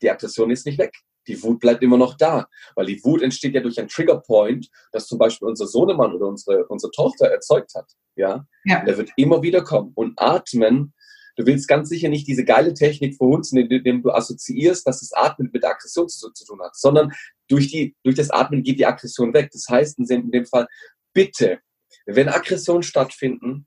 Die 0.00 0.10
Aggression 0.10 0.50
ist 0.50 0.64
nicht 0.64 0.78
weg 0.78 0.94
die 1.26 1.42
Wut 1.42 1.60
bleibt 1.60 1.82
immer 1.82 1.98
noch 1.98 2.16
da, 2.16 2.46
weil 2.74 2.86
die 2.86 3.02
Wut 3.04 3.22
entsteht 3.22 3.54
ja 3.54 3.60
durch 3.60 3.78
einen 3.78 3.88
Triggerpoint, 3.88 4.68
das 4.92 5.06
zum 5.06 5.18
Beispiel 5.18 5.48
unser 5.48 5.66
Sohnemann 5.66 6.14
oder 6.14 6.26
unsere, 6.26 6.66
unsere 6.66 6.92
Tochter 6.92 7.26
erzeugt 7.26 7.74
hat. 7.74 7.90
Ja? 8.16 8.46
ja. 8.64 8.84
Der 8.84 8.96
wird 8.96 9.10
immer 9.16 9.42
wieder 9.42 9.62
kommen. 9.62 9.92
Und 9.94 10.14
atmen, 10.16 10.92
du 11.36 11.46
willst 11.46 11.68
ganz 11.68 11.88
sicher 11.88 12.08
nicht 12.08 12.26
diese 12.26 12.44
geile 12.44 12.74
Technik 12.74 13.16
verhunzen, 13.16 13.58
indem 13.58 14.02
du 14.02 14.10
assoziierst, 14.10 14.86
dass 14.86 15.00
das 15.00 15.12
Atmen 15.12 15.50
mit 15.52 15.62
der 15.62 15.70
Aggression 15.70 16.08
zu, 16.08 16.30
zu 16.30 16.44
tun 16.44 16.60
hat, 16.62 16.76
sondern 16.76 17.12
durch, 17.48 17.68
die, 17.68 17.94
durch 18.02 18.16
das 18.16 18.30
Atmen 18.30 18.62
geht 18.62 18.78
die 18.78 18.86
Aggression 18.86 19.34
weg. 19.34 19.50
Das 19.52 19.66
heißt 19.68 19.98
in 19.98 20.30
dem 20.30 20.46
Fall, 20.46 20.66
bitte, 21.12 21.60
wenn 22.06 22.28
Aggressionen 22.28 22.82
stattfinden, 22.82 23.66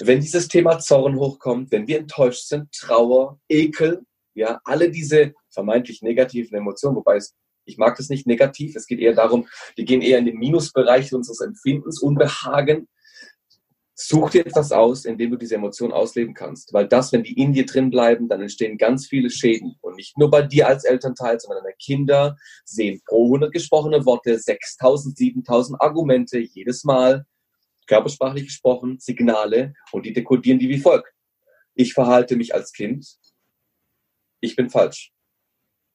wenn 0.00 0.20
dieses 0.20 0.48
Thema 0.48 0.78
Zorn 0.78 1.16
hochkommt, 1.16 1.70
wenn 1.70 1.86
wir 1.86 1.98
enttäuscht 1.98 2.48
sind, 2.48 2.72
Trauer, 2.72 3.38
Ekel, 3.48 4.02
ja, 4.36 4.60
alle 4.64 4.90
diese 4.90 5.32
vermeintlich 5.50 6.02
negativen 6.02 6.56
Emotionen, 6.56 6.96
wobei 6.96 7.16
es, 7.16 7.34
ich 7.64 7.78
mag 7.78 7.96
das 7.96 8.08
nicht 8.10 8.26
negativ, 8.26 8.76
es 8.76 8.86
geht 8.86 9.00
eher 9.00 9.14
darum, 9.14 9.48
die 9.76 9.84
gehen 9.84 10.02
eher 10.02 10.18
in 10.18 10.26
den 10.26 10.38
Minusbereich 10.38 11.12
unseres 11.12 11.40
Empfindens, 11.40 12.00
Unbehagen. 12.00 12.86
Such 13.98 14.30
dir 14.30 14.44
etwas 14.44 14.72
aus, 14.72 15.06
in 15.06 15.16
dem 15.16 15.30
du 15.30 15.38
diese 15.38 15.54
Emotionen 15.54 15.94
ausleben 15.94 16.34
kannst. 16.34 16.74
Weil 16.74 16.86
das, 16.86 17.12
wenn 17.12 17.22
die 17.22 17.40
in 17.40 17.54
dir 17.54 17.64
drin 17.64 17.88
bleiben, 17.88 18.28
dann 18.28 18.42
entstehen 18.42 18.76
ganz 18.76 19.06
viele 19.06 19.30
Schäden. 19.30 19.76
Und 19.80 19.96
nicht 19.96 20.18
nur 20.18 20.30
bei 20.30 20.42
dir 20.42 20.68
als 20.68 20.84
Elternteil, 20.84 21.40
sondern 21.40 21.64
deine 21.64 21.74
Kinder 21.82 22.36
sehen 22.66 23.00
pro 23.06 23.24
100 23.24 23.50
gesprochene 23.50 24.04
Worte 24.04 24.38
6000, 24.38 25.16
7000 25.16 25.80
Argumente 25.80 26.38
jedes 26.38 26.84
Mal, 26.84 27.24
körpersprachlich 27.86 28.44
gesprochen, 28.44 28.98
Signale 29.00 29.72
und 29.92 30.04
die 30.04 30.12
dekodieren 30.12 30.58
die 30.58 30.68
wie 30.68 30.78
folgt. 30.78 31.10
Ich 31.74 31.94
verhalte 31.94 32.36
mich 32.36 32.54
als 32.54 32.72
Kind, 32.72 33.06
ich 34.46 34.56
bin 34.56 34.70
falsch. 34.70 35.12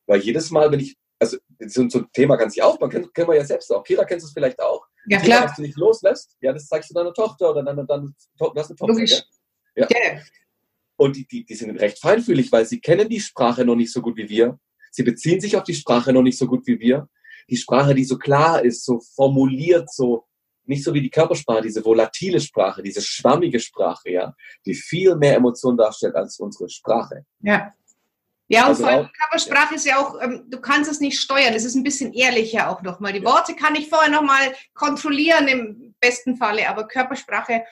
Weil 0.07 0.21
jedes 0.21 0.51
Mal, 0.51 0.71
wenn 0.71 0.79
ich, 0.79 0.95
also 1.19 1.37
so, 1.59 1.87
so 1.89 1.99
ein 1.99 2.07
Thema 2.13 2.37
kann 2.37 2.49
sich 2.49 2.61
aufbauen, 2.61 2.89
kennen, 2.89 3.11
kennen 3.13 3.29
wir 3.29 3.35
ja 3.35 3.45
selbst 3.45 3.71
auch. 3.71 3.83
Kira, 3.83 4.03
kennst 4.05 4.23
du 4.23 4.27
es 4.27 4.33
vielleicht 4.33 4.59
auch? 4.59 4.85
Ja, 5.07 5.19
Thema, 5.19 5.25
klar. 5.25 5.43
Was 5.45 5.55
du 5.55 5.61
nicht 5.61 5.77
loslässt, 5.77 6.37
ja, 6.41 6.53
das 6.53 6.67
zeigst 6.67 6.89
du 6.89 6.93
deiner 6.93 7.13
Tochter 7.13 7.51
oder 7.51 7.63
deiner, 7.63 7.85
deiner, 7.85 8.09
hast 8.39 8.69
eine 8.69 8.75
Tochter. 8.75 8.87
Logisch. 8.87 9.23
Ja. 9.75 9.87
ja. 9.89 10.21
Und 10.97 11.15
die, 11.15 11.25
die, 11.25 11.45
die 11.45 11.55
sind 11.55 11.75
recht 11.79 11.99
feinfühlig, 11.99 12.51
weil 12.51 12.65
sie 12.65 12.79
kennen 12.79 13.09
die 13.09 13.19
Sprache 13.19 13.65
noch 13.65 13.75
nicht 13.75 13.91
so 13.91 14.01
gut 14.01 14.17
wie 14.17 14.29
wir. 14.29 14.59
Sie 14.91 15.03
beziehen 15.03 15.39
sich 15.39 15.55
auf 15.55 15.63
die 15.63 15.73
Sprache 15.73 16.13
noch 16.13 16.21
nicht 16.21 16.37
so 16.37 16.45
gut 16.45 16.67
wie 16.67 16.79
wir. 16.79 17.09
Die 17.49 17.57
Sprache, 17.57 17.95
die 17.95 18.03
so 18.03 18.17
klar 18.17 18.63
ist, 18.63 18.85
so 18.85 18.99
formuliert, 19.15 19.91
so 19.91 20.27
nicht 20.65 20.83
so 20.83 20.93
wie 20.93 21.01
die 21.01 21.09
Körpersprache, 21.09 21.61
diese 21.61 21.83
volatile 21.83 22.39
Sprache, 22.39 22.83
diese 22.83 23.01
schwammige 23.01 23.59
Sprache, 23.59 24.11
ja, 24.11 24.35
die 24.65 24.75
viel 24.75 25.15
mehr 25.15 25.35
Emotionen 25.35 25.77
darstellt 25.77 26.15
als 26.15 26.39
unsere 26.39 26.69
Sprache. 26.69 27.25
Ja. 27.39 27.73
Ja, 28.51 28.63
und 28.63 28.69
also 28.69 28.83
vor 28.83 28.91
allem 28.91 29.09
Körpersprache 29.17 29.75
ist 29.75 29.85
ja 29.85 29.97
auch, 29.97 30.21
ähm, 30.21 30.43
du 30.49 30.59
kannst 30.59 30.91
es 30.91 30.99
nicht 30.99 31.17
steuern. 31.17 31.53
Es 31.53 31.63
ist 31.63 31.75
ein 31.75 31.83
bisschen 31.83 32.11
ehrlicher 32.13 32.69
auch 32.69 32.81
nochmal. 32.81 33.13
Die 33.13 33.19
ja. 33.19 33.25
Worte 33.25 33.55
kann 33.55 33.75
ich 33.75 33.87
vorher 33.87 34.11
nochmal 34.11 34.53
kontrollieren 34.73 35.47
im 35.47 35.95
besten 36.01 36.35
Falle, 36.35 36.67
aber 36.67 36.85
Körpersprache 36.85 37.63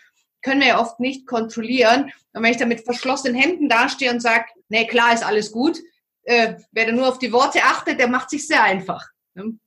können 0.41 0.61
wir 0.61 0.67
ja 0.69 0.79
oft 0.79 1.01
nicht 1.01 1.27
kontrollieren. 1.27 2.13
Und 2.31 2.43
wenn 2.43 2.51
ich 2.51 2.57
da 2.57 2.65
mit 2.65 2.85
verschlossenen 2.85 3.35
Händen 3.35 3.67
dastehe 3.67 4.09
und 4.09 4.21
sage, 4.21 4.45
nee, 4.69 4.87
klar 4.87 5.13
ist 5.13 5.25
alles 5.25 5.51
gut, 5.51 5.77
äh, 6.23 6.53
wer 6.71 6.85
da 6.85 6.93
nur 6.93 7.09
auf 7.09 7.19
die 7.19 7.33
Worte 7.33 7.61
achtet, 7.61 7.99
der 7.99 8.07
macht 8.07 8.29
sich 8.29 8.47
sehr 8.47 8.63
einfach. 8.63 9.05
Ne? 9.33 9.59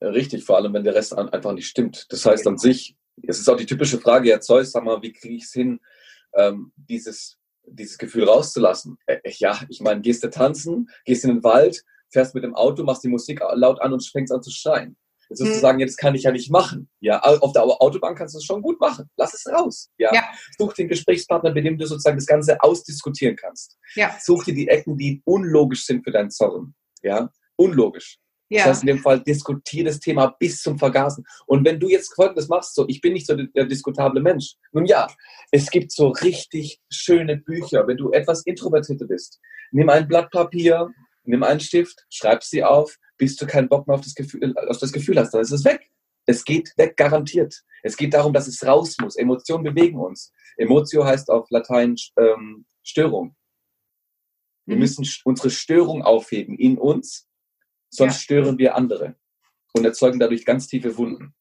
Richtig, 0.00 0.44
vor 0.44 0.58
allem 0.58 0.74
wenn 0.74 0.84
der 0.84 0.94
Rest 0.94 1.12
einfach 1.18 1.52
nicht 1.52 1.66
stimmt. 1.66 2.06
Das 2.10 2.24
heißt 2.24 2.46
an 2.46 2.56
sich, 2.56 2.96
es 3.26 3.40
ist 3.40 3.48
auch 3.48 3.56
die 3.56 3.66
typische 3.66 3.98
Frage, 3.98 4.30
Herr 4.30 4.40
Zeus, 4.40 4.70
sag 4.70 4.84
mal, 4.84 5.02
wie 5.02 5.12
kriege 5.12 5.34
ich 5.34 5.42
es 5.42 5.52
hin, 5.52 5.80
ähm, 6.34 6.70
dieses 6.76 7.36
dieses 7.70 7.98
Gefühl 7.98 8.24
rauszulassen. 8.24 8.98
Äh, 9.06 9.18
ja, 9.24 9.60
ich 9.68 9.80
meine, 9.80 10.00
gehst 10.00 10.22
du 10.24 10.30
tanzen, 10.30 10.88
gehst 11.04 11.24
in 11.24 11.30
den 11.30 11.44
Wald, 11.44 11.82
fährst 12.10 12.34
mit 12.34 12.44
dem 12.44 12.54
Auto, 12.54 12.82
machst 12.84 13.04
die 13.04 13.08
Musik 13.08 13.40
laut 13.54 13.80
an 13.80 13.92
und 13.92 14.06
fängst 14.06 14.32
an 14.32 14.42
zu 14.42 14.50
schreien. 14.50 14.96
Jetzt 15.28 15.42
hm. 15.42 15.54
sagen, 15.54 15.78
jetzt 15.78 15.96
kann 15.96 16.14
ich 16.14 16.22
ja 16.22 16.30
nicht 16.30 16.50
machen. 16.50 16.88
Ja, 17.00 17.20
auf 17.20 17.52
der 17.52 17.62
Autobahn 17.62 18.14
kannst 18.14 18.34
du 18.34 18.38
es 18.38 18.44
schon 18.44 18.62
gut 18.62 18.80
machen. 18.80 19.10
Lass 19.16 19.34
es 19.34 19.46
raus. 19.46 19.90
Ja. 19.98 20.12
ja. 20.14 20.22
Such 20.56 20.72
den 20.72 20.88
Gesprächspartner, 20.88 21.52
mit 21.52 21.66
dem 21.66 21.76
du 21.76 21.86
sozusagen 21.86 22.16
das 22.16 22.26
Ganze 22.26 22.60
ausdiskutieren 22.62 23.36
kannst. 23.36 23.76
Ja. 23.94 24.16
Such 24.20 24.44
dir 24.44 24.54
die 24.54 24.68
Ecken, 24.68 24.96
die 24.96 25.20
unlogisch 25.24 25.84
sind 25.84 26.02
für 26.02 26.12
deinen 26.12 26.30
Zorn. 26.30 26.74
Ja, 27.02 27.30
unlogisch. 27.56 28.18
Ja. 28.50 28.64
Das 28.64 28.68
heißt 28.68 28.82
in 28.82 28.86
dem 28.88 28.98
Fall, 28.98 29.20
diskutiere 29.20 29.86
das 29.86 30.00
Thema 30.00 30.34
bis 30.38 30.62
zum 30.62 30.78
Vergasen. 30.78 31.24
Und 31.46 31.64
wenn 31.66 31.78
du 31.78 31.88
jetzt 31.88 32.14
folgendes 32.14 32.48
machst, 32.48 32.74
so, 32.74 32.86
ich 32.88 33.00
bin 33.00 33.12
nicht 33.12 33.26
so 33.26 33.34
der, 33.36 33.66
diskutable 33.66 34.22
Mensch. 34.22 34.54
Nun 34.72 34.86
ja, 34.86 35.06
es 35.50 35.70
gibt 35.70 35.92
so 35.92 36.08
richtig 36.08 36.80
schöne 36.90 37.36
Bücher, 37.36 37.86
wenn 37.86 37.98
du 37.98 38.10
etwas 38.12 38.42
introvertierter 38.46 39.06
bist. 39.06 39.38
Nimm 39.70 39.90
ein 39.90 40.08
Blatt 40.08 40.30
Papier, 40.30 40.88
nimm 41.24 41.42
einen 41.42 41.60
Stift, 41.60 42.06
schreib 42.10 42.42
sie 42.42 42.64
auf, 42.64 42.96
bis 43.18 43.36
du 43.36 43.46
keinen 43.46 43.68
Bock 43.68 43.86
mehr 43.86 43.96
auf 43.96 44.00
das 44.02 44.14
Gefühl, 44.14 44.54
auf 44.56 44.78
das 44.78 44.92
Gefühl 44.92 45.18
hast, 45.18 45.34
dann 45.34 45.42
ist 45.42 45.52
es 45.52 45.64
weg. 45.64 45.90
Es 46.24 46.44
geht 46.44 46.72
weg, 46.76 46.96
garantiert. 46.96 47.62
Es 47.82 47.96
geht 47.96 48.14
darum, 48.14 48.32
dass 48.32 48.48
es 48.48 48.64
raus 48.66 48.96
muss. 49.00 49.16
Emotionen 49.16 49.64
bewegen 49.64 49.98
uns. 49.98 50.32
Emotio 50.56 51.04
heißt 51.04 51.30
auf 51.30 51.46
Latein 51.50 51.96
ähm, 52.18 52.66
Störung. 52.82 53.34
Wir 54.66 54.76
mhm. 54.76 54.80
müssen 54.80 55.06
unsere 55.24 55.50
Störung 55.50 56.02
aufheben 56.02 56.58
in 56.58 56.76
uns 56.78 57.27
Sonst 57.90 58.14
ja. 58.14 58.20
stören 58.20 58.58
wir 58.58 58.74
andere 58.74 59.14
und 59.72 59.84
erzeugen 59.84 60.18
dadurch 60.18 60.44
ganz 60.44 60.66
tiefe 60.66 60.96
Wunden. 60.96 61.34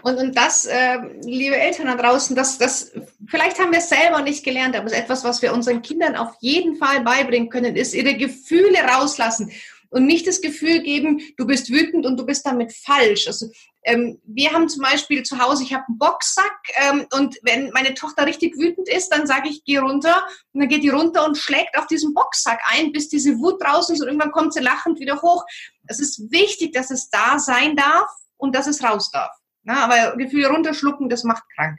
Und, 0.00 0.16
und 0.16 0.36
das, 0.36 0.64
äh, 0.64 0.98
liebe 1.22 1.56
Eltern 1.56 1.86
da 1.86 1.96
draußen, 1.96 2.34
das, 2.34 2.56
das, 2.56 2.92
vielleicht 3.26 3.58
haben 3.58 3.72
wir 3.72 3.78
es 3.78 3.90
selber 3.90 4.22
nicht 4.22 4.42
gelernt, 4.42 4.74
aber 4.74 4.86
es 4.86 4.92
ist 4.92 4.98
etwas, 5.00 5.22
was 5.22 5.42
wir 5.42 5.52
unseren 5.52 5.82
Kindern 5.82 6.16
auf 6.16 6.34
jeden 6.40 6.76
Fall 6.76 7.02
beibringen 7.02 7.50
können, 7.50 7.76
ist 7.76 7.94
ihre 7.94 8.14
Gefühle 8.16 8.78
rauslassen 8.78 9.52
und 9.92 10.06
nicht 10.06 10.26
das 10.26 10.40
Gefühl 10.40 10.82
geben, 10.82 11.20
du 11.36 11.46
bist 11.46 11.70
wütend 11.70 12.06
und 12.06 12.18
du 12.18 12.24
bist 12.24 12.46
damit 12.46 12.72
falsch. 12.72 13.26
Also 13.26 13.50
ähm, 13.84 14.20
wir 14.24 14.52
haben 14.52 14.68
zum 14.68 14.82
Beispiel 14.82 15.22
zu 15.22 15.38
Hause, 15.38 15.64
ich 15.64 15.74
habe 15.74 15.84
einen 15.86 15.98
Boxsack 15.98 16.56
ähm, 16.76 17.06
und 17.12 17.36
wenn 17.42 17.70
meine 17.70 17.94
Tochter 17.94 18.26
richtig 18.26 18.56
wütend 18.56 18.88
ist, 18.88 19.10
dann 19.10 19.26
sage 19.26 19.50
ich, 19.50 19.64
geh 19.64 19.78
runter 19.78 20.26
und 20.52 20.60
dann 20.60 20.68
geht 20.68 20.82
die 20.82 20.88
runter 20.88 21.26
und 21.26 21.36
schlägt 21.36 21.76
auf 21.78 21.86
diesen 21.86 22.14
Boxsack 22.14 22.60
ein, 22.72 22.92
bis 22.92 23.08
diese 23.08 23.38
Wut 23.38 23.62
draußen 23.62 23.94
ist 23.94 24.00
und 24.00 24.08
irgendwann 24.08 24.32
kommt 24.32 24.54
sie 24.54 24.60
lachend 24.60 24.98
wieder 24.98 25.20
hoch. 25.20 25.44
Es 25.86 26.00
ist 26.00 26.30
wichtig, 26.32 26.72
dass 26.72 26.90
es 26.90 27.10
da 27.10 27.38
sein 27.38 27.76
darf 27.76 28.10
und 28.38 28.56
dass 28.56 28.66
es 28.66 28.82
raus 28.82 29.10
darf. 29.10 29.30
Na, 29.62 29.84
aber 29.84 30.16
Gefühle 30.16 30.48
runterschlucken, 30.48 31.08
das 31.08 31.22
macht 31.22 31.44
krank 31.54 31.78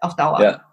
auf 0.00 0.14
Dauer. 0.16 0.42
Ja. 0.42 0.70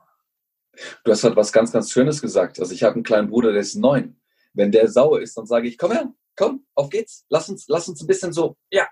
Du 1.03 1.11
hast 1.11 1.23
halt 1.23 1.35
was 1.35 1.51
ganz, 1.51 1.71
ganz 1.71 1.91
Schönes 1.91 2.21
gesagt. 2.21 2.59
Also 2.59 2.73
ich 2.73 2.83
habe 2.83 2.95
einen 2.95 3.03
kleinen 3.03 3.29
Bruder, 3.29 3.51
der 3.51 3.61
ist 3.61 3.75
neun. 3.75 4.19
Wenn 4.53 4.71
der 4.71 4.89
sauer 4.89 5.21
ist, 5.21 5.37
dann 5.37 5.45
sage 5.45 5.67
ich, 5.67 5.77
komm 5.77 5.91
her, 5.91 6.13
komm, 6.35 6.65
auf 6.75 6.89
geht's, 6.89 7.25
lass 7.29 7.49
uns, 7.49 7.65
lass 7.67 7.87
uns 7.87 8.01
ein 8.01 8.07
bisschen 8.07 8.33
so, 8.33 8.55
ja. 8.69 8.87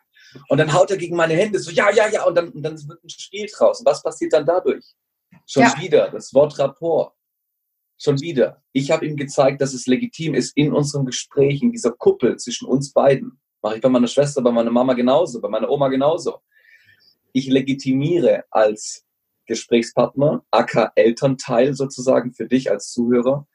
Und 0.48 0.60
dann 0.60 0.74
haut 0.74 0.92
er 0.92 0.98
gegen 0.98 1.16
meine 1.16 1.34
Hände 1.34 1.60
so, 1.60 1.72
ja, 1.72 1.90
ja, 1.92 2.08
ja, 2.08 2.26
und 2.26 2.36
dann, 2.36 2.50
und 2.50 2.62
dann 2.62 2.78
wird 2.88 3.04
ein 3.04 3.10
Spiel 3.10 3.48
draus. 3.52 3.80
Und 3.80 3.86
was 3.86 4.04
passiert 4.04 4.34
dann 4.34 4.46
dadurch? 4.46 4.86
Schon 5.46 5.64
ja. 5.64 5.76
wieder, 5.80 6.10
das 6.10 6.34
Wort 6.34 6.58
Rapport. 6.60 7.14
Schon 7.98 8.22
wieder. 8.22 8.64
Ich 8.72 8.92
habe 8.92 9.06
ihm 9.06 9.18
gezeigt, 9.18 9.62
dass 9.62 9.74
es 9.74 9.88
legitim 9.88 10.34
ist, 10.34 10.56
in 10.56 10.74
unserem 10.74 11.06
Gespräch, 11.06 11.62
in 11.62 11.72
dieser 11.72 11.92
Kuppel 11.92 12.38
zwischen 12.38 12.68
uns 12.68 12.94
beiden, 12.94 13.42
mache 13.62 13.76
ich 13.76 13.82
bei 13.82 13.90
meiner 13.90 14.08
Schwester, 14.08 14.42
bei 14.42 14.52
meiner 14.52 14.72
Mama 14.72 14.94
genauso, 14.94 15.42
bei 15.42 15.50
meiner 15.50 15.70
Oma 15.70 15.90
genauso. 15.90 16.40
Ich 17.34 17.48
legitimiere 17.48 18.46
als 18.52 19.06
Gesprächspartner, 19.48 20.46
aka 20.52 20.92
Elternteil 20.96 21.74
sozusagen 21.74 22.34
für 22.34 22.48
dich 22.48 22.72
als 22.72 22.92
Zuhörer, 22.92 23.48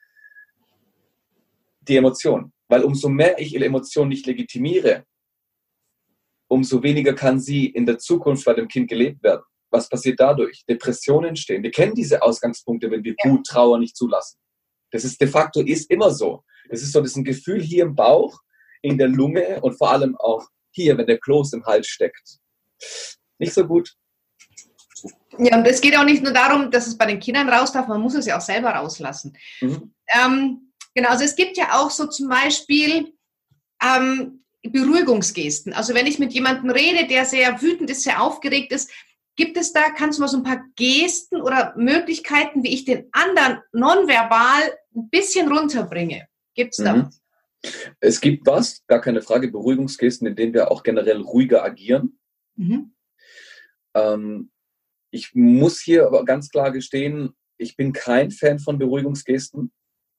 die 1.80 1.96
Emotion. 1.96 2.52
Weil 2.68 2.82
umso 2.82 3.08
mehr 3.08 3.38
ich 3.38 3.54
ihre 3.54 3.64
Emotion 3.64 4.08
nicht 4.08 4.26
legitimiere, 4.26 5.04
umso 6.48 6.82
weniger 6.82 7.14
kann 7.14 7.40
sie 7.40 7.66
in 7.66 7.86
der 7.86 7.98
Zukunft 7.98 8.44
bei 8.44 8.54
dem 8.54 8.68
Kind 8.68 8.88
gelebt 8.88 9.22
werden. 9.22 9.42
Was 9.70 9.88
passiert 9.88 10.20
dadurch? 10.20 10.64
Depressionen 10.68 11.30
entstehen. 11.30 11.62
Wir 11.62 11.72
kennen 11.72 11.94
diese 11.94 12.22
Ausgangspunkte, 12.22 12.90
wenn 12.90 13.02
wir 13.02 13.14
Wut, 13.24 13.46
Trauer 13.46 13.78
nicht 13.78 13.96
zulassen. 13.96 14.38
Das 14.92 15.04
ist 15.04 15.20
de 15.20 15.26
facto 15.26 15.60
ist 15.60 15.90
immer 15.90 16.10
so. 16.10 16.44
Das 16.68 16.80
ist 16.80 16.92
so, 16.92 17.00
das 17.00 17.10
ist 17.10 17.16
ein 17.16 17.24
Gefühl 17.24 17.60
hier 17.60 17.82
im 17.82 17.94
Bauch, 17.94 18.38
in 18.82 18.96
der 18.96 19.08
Lunge 19.08 19.60
und 19.62 19.76
vor 19.76 19.90
allem 19.90 20.16
auch 20.16 20.46
hier, 20.70 20.96
wenn 20.96 21.06
der 21.06 21.18
Kloß 21.18 21.54
im 21.54 21.64
Hals 21.64 21.88
steckt. 21.88 22.38
Nicht 23.38 23.52
so 23.52 23.66
gut. 23.66 23.94
Ja, 25.38 25.58
und 25.58 25.66
es 25.66 25.80
geht 25.80 25.96
auch 25.96 26.04
nicht 26.04 26.22
nur 26.22 26.32
darum, 26.32 26.70
dass 26.70 26.86
es 26.86 26.96
bei 26.96 27.06
den 27.06 27.18
Kindern 27.18 27.48
raus 27.48 27.72
darf, 27.72 27.88
man 27.88 28.00
muss 28.00 28.14
es 28.14 28.26
ja 28.26 28.36
auch 28.36 28.42
selber 28.42 28.70
rauslassen. 28.70 29.36
Mhm. 29.60 29.92
Ähm, 30.06 30.63
Genau, 30.94 31.08
also 31.10 31.24
es 31.24 31.36
gibt 31.36 31.56
ja 31.56 31.80
auch 31.80 31.90
so 31.90 32.06
zum 32.06 32.28
Beispiel 32.28 33.12
ähm, 33.82 34.44
Beruhigungsgesten. 34.62 35.72
Also 35.72 35.94
wenn 35.94 36.06
ich 36.06 36.18
mit 36.18 36.32
jemandem 36.32 36.70
rede, 36.70 37.06
der 37.06 37.24
sehr 37.24 37.60
wütend 37.60 37.90
ist, 37.90 38.02
sehr 38.02 38.22
aufgeregt 38.22 38.72
ist, 38.72 38.90
gibt 39.36 39.56
es 39.56 39.72
da, 39.72 39.90
kannst 39.90 40.18
du 40.18 40.22
mal 40.22 40.28
so 40.28 40.36
ein 40.36 40.44
paar 40.44 40.64
Gesten 40.76 41.40
oder 41.40 41.74
Möglichkeiten, 41.76 42.62
wie 42.62 42.72
ich 42.72 42.84
den 42.84 43.08
anderen 43.12 43.60
nonverbal 43.72 44.78
ein 44.94 45.08
bisschen 45.10 45.50
runterbringe? 45.50 46.26
Gibt 46.54 46.78
es 46.78 46.84
da? 46.84 46.94
Mhm. 46.94 47.10
Es 48.00 48.20
gibt 48.20 48.46
was, 48.46 48.84
gar 48.86 49.00
keine 49.00 49.22
Frage, 49.22 49.50
Beruhigungsgesten, 49.50 50.26
in 50.26 50.36
denen 50.36 50.54
wir 50.54 50.70
auch 50.70 50.82
generell 50.82 51.20
ruhiger 51.20 51.64
agieren. 51.64 52.18
Mhm. 52.56 52.94
Ähm, 53.94 54.50
ich 55.10 55.34
muss 55.34 55.80
hier 55.80 56.06
aber 56.06 56.24
ganz 56.24 56.48
klar 56.50 56.70
gestehen, 56.72 57.34
ich 57.56 57.76
bin 57.76 57.92
kein 57.92 58.30
Fan 58.30 58.58
von 58.58 58.78
Beruhigungsgesten. 58.78 59.72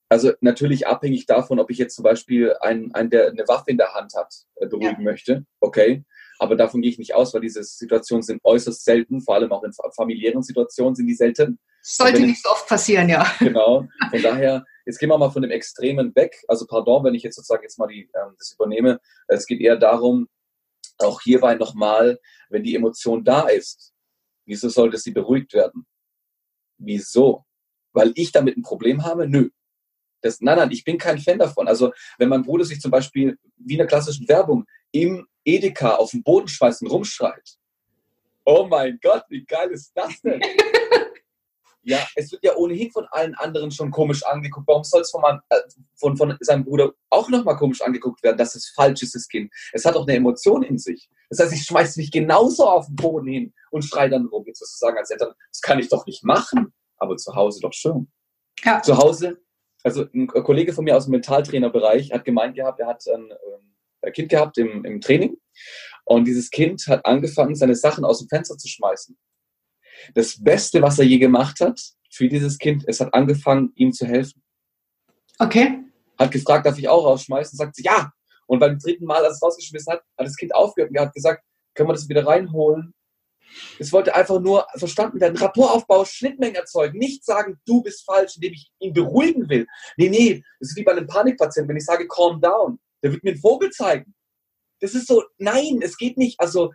Also 0.08 0.32
natürlich 0.40 0.86
abhängig 0.86 1.26
davon, 1.26 1.58
ob 1.58 1.70
ich 1.70 1.78
jetzt 1.78 1.96
zum 1.96 2.04
Beispiel 2.04 2.54
einen, 2.60 2.94
einen 2.94 3.10
der 3.10 3.28
eine 3.28 3.48
Waffe 3.48 3.70
in 3.70 3.76
der 3.76 3.94
Hand 3.94 4.14
hat, 4.14 4.32
äh, 4.56 4.66
beruhigen 4.66 5.00
ja. 5.00 5.10
möchte. 5.10 5.44
Okay. 5.60 6.04
Aber 6.38 6.54
davon 6.54 6.82
gehe 6.82 6.90
ich 6.90 6.98
nicht 6.98 7.14
aus, 7.14 7.32
weil 7.34 7.40
diese 7.40 7.64
Situationen 7.64 8.22
sind 8.22 8.40
äußerst 8.44 8.84
selten, 8.84 9.22
vor 9.22 9.34
allem 9.34 9.52
auch 9.52 9.64
in 9.64 9.72
familiären 9.94 10.42
Situationen 10.42 10.94
sind 10.94 11.06
die 11.06 11.14
selten. 11.14 11.58
Sollte 11.80 12.20
nicht 12.20 12.42
so 12.42 12.50
oft 12.50 12.68
passieren, 12.68 13.08
ja. 13.08 13.26
Genau. 13.38 13.86
Von 14.10 14.22
daher, 14.22 14.64
jetzt 14.84 14.98
gehen 14.98 15.08
wir 15.08 15.18
mal 15.18 15.30
von 15.30 15.42
dem 15.42 15.50
Extremen 15.50 16.14
weg. 16.14 16.36
Also 16.46 16.66
pardon, 16.66 17.04
wenn 17.04 17.14
ich 17.14 17.22
jetzt 17.22 17.36
sozusagen 17.36 17.62
jetzt 17.62 17.78
mal 17.78 17.86
die, 17.86 18.10
ähm, 18.14 18.34
das 18.38 18.52
übernehme. 18.52 19.00
Es 19.28 19.46
geht 19.46 19.60
eher 19.60 19.76
darum, 19.76 20.28
auch 20.98 21.20
hierbei 21.20 21.54
nochmal, 21.54 22.18
wenn 22.48 22.62
die 22.62 22.74
Emotion 22.74 23.24
da 23.24 23.48
ist, 23.48 23.92
wieso 24.46 24.68
sollte 24.68 24.98
sie 24.98 25.10
beruhigt 25.12 25.52
werden? 25.54 25.86
Wieso? 26.78 27.44
Weil 27.92 28.12
ich 28.14 28.32
damit 28.32 28.56
ein 28.56 28.62
Problem 28.62 29.04
habe? 29.04 29.28
Nö. 29.28 29.50
Das, 30.26 30.40
nein, 30.40 30.58
nein, 30.58 30.70
ich 30.70 30.84
bin 30.84 30.98
kein 30.98 31.18
Fan 31.18 31.38
davon. 31.38 31.68
Also 31.68 31.92
wenn 32.18 32.28
mein 32.28 32.42
Bruder 32.42 32.64
sich 32.64 32.80
zum 32.80 32.90
Beispiel 32.90 33.38
wie 33.56 33.74
in 33.74 33.78
der 33.78 33.86
klassischen 33.86 34.28
Werbung 34.28 34.64
im 34.92 35.26
Edeka 35.44 35.94
auf 35.94 36.10
den 36.10 36.22
Boden 36.22 36.48
schmeißt 36.48 36.82
und 36.82 36.88
rumschreit. 36.88 37.56
Oh 38.44 38.66
mein 38.68 38.98
Gott, 39.02 39.24
wie 39.28 39.44
geil 39.44 39.70
ist 39.70 39.92
das 39.94 40.20
denn? 40.20 40.40
Ja, 41.88 42.04
es 42.16 42.32
wird 42.32 42.42
ja 42.42 42.56
ohnehin 42.56 42.90
von 42.90 43.06
allen 43.12 43.36
anderen 43.36 43.70
schon 43.70 43.92
komisch 43.92 44.24
angeguckt. 44.24 44.66
Warum 44.66 44.82
soll 44.82 45.02
es 45.02 45.10
von, 45.12 45.22
äh, 45.50 45.56
von, 45.94 46.16
von 46.16 46.36
seinem 46.40 46.64
Bruder 46.64 46.92
auch 47.10 47.28
nochmal 47.28 47.56
komisch 47.56 47.80
angeguckt 47.80 48.24
werden, 48.24 48.36
dass 48.36 48.56
es 48.56 48.70
falsch 48.70 49.04
ist, 49.04 49.14
das 49.14 49.28
Kind? 49.28 49.52
Es 49.72 49.84
hat 49.84 49.94
doch 49.94 50.02
eine 50.02 50.16
Emotion 50.16 50.64
in 50.64 50.78
sich. 50.78 51.08
Das 51.30 51.38
heißt, 51.38 51.52
ich 51.52 51.62
schmeiße 51.62 52.00
mich 52.00 52.10
genauso 52.10 52.68
auf 52.68 52.86
den 52.86 52.96
Boden 52.96 53.28
hin 53.28 53.54
und 53.70 53.84
schreie 53.84 54.10
dann 54.10 54.26
rum. 54.26 54.42
Jetzt 54.48 54.62
wirst 54.62 54.74
du 54.74 54.78
sagen 54.84 54.98
als 54.98 55.10
Eltern, 55.10 55.32
das 55.52 55.60
kann 55.60 55.78
ich 55.78 55.88
doch 55.88 56.04
nicht 56.06 56.24
machen. 56.24 56.74
Aber 56.96 57.16
zu 57.18 57.36
Hause 57.36 57.60
doch 57.60 57.72
schon. 57.72 58.10
Ja. 58.64 58.82
Zu 58.82 58.98
Hause, 58.98 59.38
also 59.86 60.06
ein 60.14 60.26
Kollege 60.26 60.72
von 60.72 60.84
mir 60.84 60.96
aus 60.96 61.04
dem 61.04 61.12
Mentaltrainerbereich 61.12 62.12
hat 62.12 62.24
gemeint 62.24 62.56
gehabt, 62.56 62.80
er 62.80 62.88
hat 62.88 63.02
ein, 63.06 63.30
ähm, 63.30 63.74
ein 64.02 64.12
Kind 64.12 64.28
gehabt 64.28 64.58
im, 64.58 64.84
im 64.84 65.00
Training 65.00 65.36
und 66.04 66.26
dieses 66.26 66.50
Kind 66.50 66.86
hat 66.88 67.06
angefangen, 67.06 67.54
seine 67.54 67.74
Sachen 67.74 68.04
aus 68.04 68.18
dem 68.18 68.28
Fenster 68.28 68.56
zu 68.56 68.68
schmeißen 68.68 69.16
das 70.14 70.42
Beste, 70.42 70.82
was 70.82 70.98
er 70.98 71.04
je 71.04 71.18
gemacht 71.18 71.60
hat 71.60 71.80
für 72.10 72.28
dieses 72.28 72.58
Kind, 72.58 72.84
es 72.86 73.00
hat 73.00 73.12
angefangen, 73.14 73.72
ihm 73.74 73.92
zu 73.92 74.06
helfen. 74.06 74.42
Okay. 75.38 75.84
Hat 76.18 76.30
gefragt, 76.30 76.66
darf 76.66 76.78
ich 76.78 76.88
auch 76.88 77.04
rausschmeißen? 77.04 77.56
Sagt 77.56 77.76
sie, 77.76 77.82
ja. 77.82 78.10
Und 78.46 78.58
beim 78.58 78.78
dritten 78.78 79.04
Mal, 79.04 79.24
als 79.24 79.36
es 79.36 79.42
rausgeschmissen 79.42 79.92
hat, 79.92 80.00
hat 80.16 80.26
das 80.26 80.36
Kind 80.36 80.54
aufgehört 80.54 80.90
und 80.90 80.98
hat 80.98 81.12
gesagt, 81.12 81.42
können 81.74 81.88
wir 81.88 81.94
das 81.94 82.08
wieder 82.08 82.26
reinholen? 82.26 82.94
Es 83.78 83.92
wollte 83.92 84.14
einfach 84.14 84.40
nur 84.40 84.66
verstanden 84.76 85.20
werden, 85.20 85.36
Rapportaufbau, 85.36 86.04
Schnittmengen 86.04 86.56
erzeugen, 86.56 86.98
nicht 86.98 87.24
sagen, 87.24 87.58
du 87.66 87.82
bist 87.82 88.04
falsch, 88.04 88.36
indem 88.36 88.52
ich 88.52 88.70
ihn 88.80 88.92
beruhigen 88.92 89.48
will. 89.48 89.66
Nee, 89.96 90.08
nee, 90.08 90.44
das 90.60 90.70
ist 90.70 90.76
wie 90.76 90.84
bei 90.84 90.92
einem 90.92 91.06
Panikpatienten, 91.06 91.68
wenn 91.68 91.76
ich 91.76 91.84
sage, 91.84 92.06
calm 92.08 92.40
down, 92.40 92.78
der 93.02 93.12
wird 93.12 93.24
mir 93.24 93.30
einen 93.30 93.40
Vogel 93.40 93.70
zeigen. 93.70 94.14
Das 94.80 94.94
ist 94.94 95.06
so, 95.06 95.24
nein, 95.38 95.80
es 95.82 95.96
geht 95.96 96.18
nicht. 96.18 96.38
Also 96.38 96.72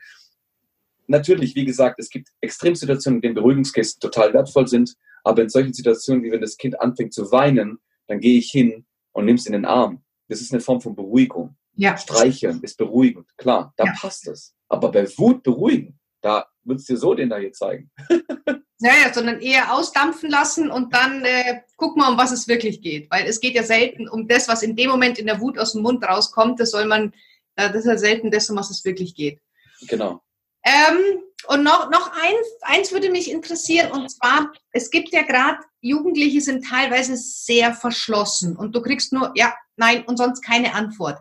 natürlich, 1.07 1.55
wie 1.55 1.65
gesagt, 1.65 1.99
es 1.99 2.09
gibt 2.09 2.29
Extremsituationen, 2.41 3.17
in 3.17 3.21
denen 3.21 3.35
Beruhigungskisten 3.35 3.99
total 3.99 4.33
wertvoll 4.33 4.67
sind, 4.67 4.95
aber 5.23 5.43
in 5.43 5.49
solchen 5.49 5.73
Situationen, 5.73 6.23
wie 6.23 6.31
wenn 6.31 6.41
das 6.41 6.57
Kind 6.57 6.79
anfängt 6.81 7.13
zu 7.13 7.31
weinen, 7.31 7.79
dann 8.07 8.19
gehe 8.19 8.39
ich 8.39 8.49
hin 8.49 8.85
und 9.11 9.25
nehme 9.25 9.37
es 9.37 9.45
in 9.45 9.53
den 9.53 9.65
Arm. 9.65 10.03
Das 10.29 10.41
ist 10.41 10.51
eine 10.51 10.61
Form 10.61 10.81
von 10.81 10.95
Beruhigung. 10.95 11.55
Ja. 11.75 11.97
Streicheln 11.97 12.61
ist 12.63 12.77
beruhigend, 12.77 13.29
klar, 13.37 13.73
da 13.77 13.85
ja. 13.85 13.93
passt 13.97 14.27
es. 14.27 14.53
Aber 14.67 14.91
bei 14.91 15.07
Wut 15.17 15.43
beruhigen, 15.43 15.99
da 16.21 16.47
würdest 16.63 16.89
du 16.89 16.93
dir 16.93 16.99
so 16.99 17.13
den 17.13 17.29
da 17.29 17.37
hier 17.37 17.53
zeigen. 17.53 17.91
Naja, 18.83 19.13
sondern 19.13 19.41
eher 19.41 19.75
ausdampfen 19.75 20.31
lassen 20.31 20.71
und 20.71 20.91
dann 20.91 21.23
äh, 21.23 21.61
guck 21.77 21.95
mal, 21.97 22.11
um 22.11 22.17
was 22.17 22.31
es 22.31 22.47
wirklich 22.47 22.81
geht. 22.81 23.11
Weil 23.11 23.27
es 23.27 23.39
geht 23.39 23.53
ja 23.53 23.61
selten 23.61 24.09
um 24.09 24.27
das, 24.27 24.47
was 24.47 24.63
in 24.63 24.75
dem 24.75 24.89
Moment 24.89 25.19
in 25.19 25.27
der 25.27 25.39
Wut 25.39 25.59
aus 25.59 25.73
dem 25.73 25.83
Mund 25.83 26.03
rauskommt. 26.03 26.59
Das 26.59 26.71
soll 26.71 26.85
man, 26.85 27.13
äh, 27.57 27.67
das 27.67 27.81
ist 27.81 27.85
ja 27.85 27.97
selten 27.99 28.31
das, 28.31 28.49
um 28.49 28.57
was 28.57 28.71
es 28.71 28.83
wirklich 28.83 29.13
geht. 29.13 29.39
Genau. 29.87 30.23
Ähm, 30.63 31.21
und 31.47 31.63
noch, 31.63 31.91
noch 31.91 32.11
eins, 32.11 32.47
eins 32.61 32.91
würde 32.91 33.11
mich 33.11 33.29
interessieren, 33.29 33.91
und 33.91 34.09
zwar, 34.09 34.51
es 34.71 34.89
gibt 34.89 35.09
ja 35.09 35.23
gerade, 35.23 35.59
Jugendliche 35.81 36.41
sind 36.41 36.65
teilweise 36.65 37.17
sehr 37.17 37.73
verschlossen 37.73 38.55
und 38.55 38.75
du 38.75 38.81
kriegst 38.81 39.13
nur 39.13 39.31
ja, 39.35 39.53
nein 39.75 40.05
und 40.05 40.17
sonst 40.17 40.41
keine 40.41 40.75
Antwort. 40.75 41.19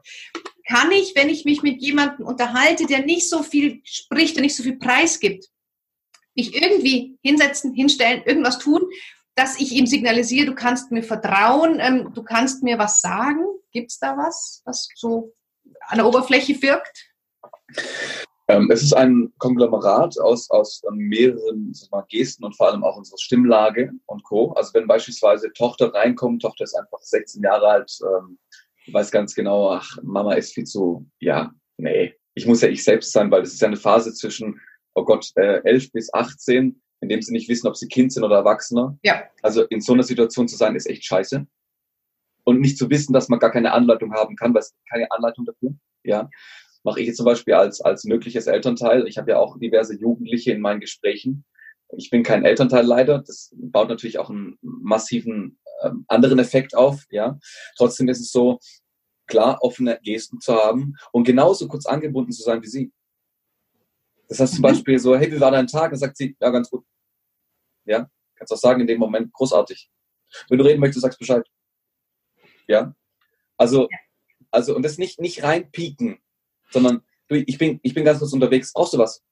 Kann 0.70 0.92
ich, 0.92 1.16
wenn 1.16 1.28
ich 1.28 1.44
mich 1.44 1.62
mit 1.62 1.82
jemandem 1.82 2.26
unterhalte, 2.26 2.86
der 2.86 3.04
nicht 3.04 3.28
so 3.28 3.42
viel 3.42 3.80
spricht 3.82 4.36
und 4.36 4.42
nicht 4.42 4.54
so 4.54 4.62
viel 4.62 4.78
Preis 4.78 5.18
gibt, 5.18 5.46
mich 6.36 6.54
irgendwie 6.54 7.18
hinsetzen, 7.22 7.74
hinstellen, 7.74 8.22
irgendwas 8.24 8.58
tun, 8.58 8.82
dass 9.34 9.58
ich 9.58 9.72
ihm 9.72 9.86
signalisiere, 9.86 10.46
du 10.46 10.54
kannst 10.54 10.92
mir 10.92 11.02
vertrauen, 11.02 11.78
ähm, 11.80 12.12
du 12.14 12.22
kannst 12.22 12.62
mir 12.62 12.78
was 12.78 13.00
sagen? 13.00 13.44
Gibt 13.72 13.90
es 13.90 13.98
da 13.98 14.16
was, 14.16 14.62
was 14.64 14.88
so 14.94 15.34
an 15.88 15.98
der 15.98 16.06
Oberfläche 16.06 16.60
wirkt? 16.62 17.10
Ähm, 18.48 18.70
es 18.70 18.82
ist 18.82 18.92
ein 18.92 19.32
Konglomerat 19.38 20.18
aus, 20.18 20.50
aus 20.50 20.82
ähm, 20.88 20.96
mehreren 20.96 21.72
mal, 21.90 22.04
Gesten 22.08 22.44
und 22.44 22.56
vor 22.56 22.70
allem 22.70 22.82
auch 22.82 22.96
unserer 22.96 23.18
Stimmlage 23.18 23.92
und 24.06 24.22
Co. 24.24 24.52
Also 24.52 24.74
wenn 24.74 24.86
beispielsweise 24.86 25.52
Tochter 25.52 25.94
reinkommt, 25.94 26.42
Tochter 26.42 26.64
ist 26.64 26.74
einfach 26.74 27.00
16 27.00 27.42
Jahre 27.42 27.66
alt, 27.66 27.92
ähm, 28.02 28.38
weiß 28.92 29.10
ganz 29.10 29.34
genau, 29.34 29.70
ach, 29.70 29.98
Mama 30.02 30.34
ist 30.34 30.54
viel 30.54 30.64
zu, 30.64 31.06
ja, 31.18 31.52
nee, 31.76 32.14
ich 32.34 32.46
muss 32.46 32.62
ja 32.62 32.68
ich 32.68 32.84
selbst 32.84 33.12
sein, 33.12 33.30
weil 33.30 33.42
das 33.42 33.52
ist 33.52 33.60
ja 33.60 33.68
eine 33.68 33.76
Phase 33.76 34.14
zwischen, 34.14 34.60
oh 34.94 35.04
Gott, 35.04 35.30
äh, 35.36 35.60
11 35.64 35.92
bis 35.92 36.12
18, 36.12 36.80
in 37.00 37.08
dem 37.08 37.22
sie 37.22 37.32
nicht 37.32 37.48
wissen, 37.48 37.66
ob 37.66 37.76
sie 37.76 37.88
Kind 37.88 38.12
sind 38.12 38.24
oder 38.24 38.36
Erwachsener. 38.36 38.98
Ja. 39.02 39.24
Also 39.42 39.64
in 39.64 39.80
so 39.80 39.92
einer 39.92 40.02
Situation 40.02 40.48
zu 40.48 40.56
sein, 40.56 40.76
ist 40.76 40.88
echt 40.88 41.04
scheiße. 41.04 41.46
Und 42.44 42.60
nicht 42.60 42.78
zu 42.78 42.90
wissen, 42.90 43.12
dass 43.12 43.28
man 43.28 43.38
gar 43.38 43.50
keine 43.50 43.72
Anleitung 43.72 44.12
haben 44.12 44.36
kann, 44.36 44.52
weil 44.54 44.60
es 44.60 44.74
keine 44.90 45.10
Anleitung 45.10 45.44
dafür. 45.44 45.74
Ja 46.02 46.28
mache 46.82 47.00
ich 47.00 47.06
jetzt 47.06 47.16
zum 47.16 47.26
Beispiel 47.26 47.54
als, 47.54 47.80
als 47.80 48.04
mögliches 48.04 48.46
Elternteil. 48.46 49.06
Ich 49.06 49.18
habe 49.18 49.30
ja 49.30 49.38
auch 49.38 49.58
diverse 49.58 49.96
Jugendliche 49.96 50.52
in 50.52 50.60
meinen 50.60 50.80
Gesprächen. 50.80 51.44
Ich 51.96 52.10
bin 52.10 52.22
kein 52.22 52.44
Elternteil 52.44 52.84
leider. 52.84 53.18
Das 53.18 53.50
baut 53.54 53.88
natürlich 53.88 54.18
auch 54.18 54.30
einen 54.30 54.58
massiven 54.62 55.58
ähm, 55.82 56.04
anderen 56.08 56.38
Effekt 56.38 56.74
auf. 56.74 57.04
Ja, 57.10 57.38
trotzdem 57.76 58.08
ist 58.08 58.20
es 58.20 58.30
so, 58.30 58.58
klar 59.30 59.62
offene 59.62 59.98
Gesten 60.02 60.40
zu 60.40 60.54
haben 60.54 60.96
und 61.12 61.24
genauso 61.24 61.68
kurz 61.68 61.86
angebunden 61.86 62.32
zu 62.32 62.42
sein 62.42 62.62
wie 62.62 62.66
sie. 62.66 62.92
Das 64.28 64.40
heißt 64.40 64.54
zum 64.54 64.60
mhm. 64.60 64.62
Beispiel 64.62 64.98
so, 64.98 65.16
hey, 65.16 65.32
wie 65.32 65.40
war 65.40 65.50
dein 65.50 65.66
Tag? 65.66 65.90
Dann 65.90 65.98
sagt 65.98 66.16
sie, 66.16 66.36
ja, 66.40 66.50
ganz 66.50 66.68
gut. 66.68 66.84
Ja, 67.84 68.10
kannst 68.36 68.52
auch 68.52 68.58
sagen 68.58 68.80
in 68.80 68.86
dem 68.86 68.98
Moment, 68.98 69.32
großartig. 69.32 69.90
Wenn 70.48 70.58
du 70.58 70.64
reden 70.64 70.80
möchtest, 70.80 71.02
sagst 71.02 71.18
Bescheid. 71.18 71.46
Ja, 72.68 72.94
also, 73.56 73.88
also 74.50 74.76
und 74.76 74.82
das 74.82 74.98
nicht 74.98 75.20
nicht 75.20 75.42
reinpieken, 75.42 76.18
sondern 76.70 77.02
du, 77.28 77.36
ich 77.36 77.58
bin, 77.58 77.80
ich 77.82 77.94
bin 77.94 78.04
ganz 78.04 78.18
kurz 78.18 78.32
unterwegs, 78.32 78.72
brauchst 78.72 78.92
du 78.92 78.98
was? 78.98 79.22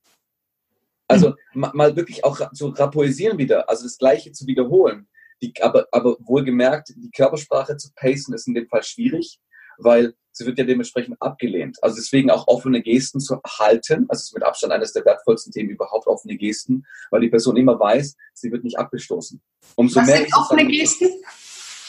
Also 1.09 1.35
mhm. 1.55 1.71
mal 1.73 1.97
wirklich 1.97 2.25
auch 2.25 2.53
zu 2.53 2.69
rapoisieren 2.69 3.39
wieder, 3.39 3.69
also 3.69 3.85
das 3.85 3.99
Gleiche 3.99 4.33
zu 4.33 4.47
wiederholen. 4.47 5.09
Die, 5.41 5.53
aber, 5.61 5.87
aber 5.93 6.17
wohlgemerkt, 6.21 6.93
die 6.97 7.11
Körpersprache 7.11 7.77
zu 7.77 7.91
pacen 7.95 8.35
ist 8.35 8.49
in 8.49 8.55
dem 8.55 8.69
Fall 8.69 8.83
schwierig, 8.83 9.41
weil 9.79 10.15
sie 10.33 10.47
wird 10.47 10.59
ja 10.59 10.65
dementsprechend 10.65 11.17
abgelehnt. 11.21 11.79
Also 11.83 11.97
deswegen 11.97 12.31
auch 12.31 12.47
offene 12.49 12.83
Gesten 12.83 13.21
zu 13.21 13.41
halten, 13.47 14.07
also 14.09 14.21
ist 14.21 14.35
mit 14.35 14.43
Abstand 14.43 14.73
eines 14.73 14.93
der 14.93 15.05
wertvollsten 15.05 15.53
Themen 15.53 15.71
überhaupt, 15.71 16.07
offene 16.07 16.37
Gesten, 16.37 16.85
weil 17.11 17.21
die 17.21 17.29
Person 17.29 17.57
immer 17.57 17.79
weiß, 17.79 18.17
sie 18.35 18.51
wird 18.51 18.65
nicht 18.65 18.79
abgestoßen. 18.79 19.41
Umso 19.77 20.01
Was 20.01 20.07
mehr 20.07 20.19
sind 20.19 20.37
offene 20.37 20.67
Gesten? 20.67 21.09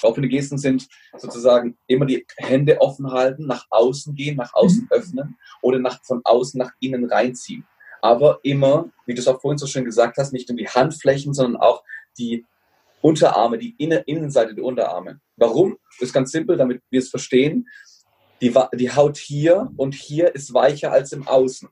Offene 0.02 0.30
Gesten 0.30 0.58
sind 0.58 0.88
sozusagen 1.18 1.78
immer 1.88 2.06
die 2.06 2.26
Hände 2.38 2.80
offen 2.80 3.12
halten, 3.12 3.48
nach 3.48 3.66
außen 3.70 4.16
gehen, 4.16 4.38
nach 4.38 4.54
außen 4.54 4.84
mhm. 4.84 4.92
öffnen 4.92 5.38
oder 5.62 5.80
nach, 5.80 6.00
von 6.04 6.22
außen 6.24 6.58
nach 6.58 6.72
innen 6.80 7.06
reinziehen. 7.06 7.66
Aber 8.02 8.40
immer, 8.44 8.90
wie 9.06 9.14
du 9.14 9.20
es 9.20 9.28
auch 9.28 9.42
vorhin 9.42 9.58
so 9.58 9.68
schön 9.68 9.86
gesagt 9.86 10.18
hast, 10.18 10.34
nicht 10.34 10.50
nur 10.50 10.58
die 10.58 10.68
Handflächen, 10.68 11.34
sondern 11.34 11.62
auch 11.62 11.84
die 12.18 12.46
Unterarme, 13.02 13.58
die 13.58 13.76
Innenseite 13.78 14.56
der 14.56 14.64
Unterarme. 14.64 15.22
Warum? 15.38 15.78
Das 16.00 16.10
ist 16.10 16.14
ganz 16.14 16.32
simpel, 16.32 16.58
damit 16.58 16.82
wir 16.90 17.00
es 17.00 17.10
verstehen. 17.10 17.68
Die, 18.42 18.54
die 18.76 18.92
Haut 18.92 19.18
hier 19.18 19.72
und 19.78 19.96
hier 19.96 20.34
ist 20.34 20.54
weicher 20.54 20.92
als 20.92 21.12
im 21.12 21.28
Außen. 21.28 21.70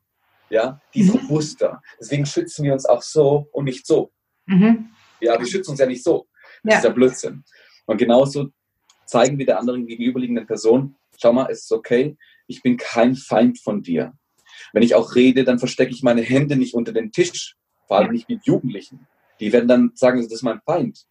Ja, 0.49 0.81
die 0.93 1.01
ist 1.01 1.13
mhm. 1.13 1.21
robuster. 1.21 1.81
Deswegen 1.99 2.25
schützen 2.25 2.63
wir 2.63 2.73
uns 2.73 2.85
auch 2.85 3.01
so 3.01 3.47
und 3.51 3.65
nicht 3.65 3.85
so. 3.85 4.11
Mhm. 4.45 4.89
Ja, 5.19 5.37
wir 5.37 5.45
schützen 5.45 5.71
uns 5.71 5.79
ja 5.79 5.85
nicht 5.85 6.03
so. 6.03 6.27
Das 6.63 6.73
ja. 6.73 6.77
ist 6.79 6.83
ja 6.85 6.89
Blödsinn. 6.91 7.43
Und 7.85 7.97
genauso 7.97 8.49
zeigen 9.05 9.37
wir 9.37 9.45
der 9.45 9.59
anderen 9.59 9.85
gegenüberliegenden 9.87 10.47
Person, 10.47 10.95
schau 11.19 11.33
mal, 11.33 11.49
es 11.49 11.63
ist 11.63 11.71
okay, 11.71 12.17
ich 12.47 12.61
bin 12.61 12.77
kein 12.77 13.15
Feind 13.15 13.59
von 13.59 13.81
dir. 13.81 14.13
Wenn 14.73 14.83
ich 14.83 14.95
auch 14.95 15.15
rede, 15.15 15.43
dann 15.43 15.59
verstecke 15.59 15.91
ich 15.91 16.03
meine 16.03 16.21
Hände 16.21 16.55
nicht 16.55 16.73
unter 16.73 16.91
den 16.91 17.11
Tisch, 17.11 17.55
vor 17.87 17.97
allem 17.97 18.11
nicht 18.11 18.29
mit 18.29 18.45
Jugendlichen. 18.45 19.07
Die 19.39 19.51
werden 19.51 19.67
dann 19.67 19.91
sagen, 19.95 20.21
das 20.21 20.31
ist 20.31 20.43
mein 20.43 20.61
Feind. 20.61 21.05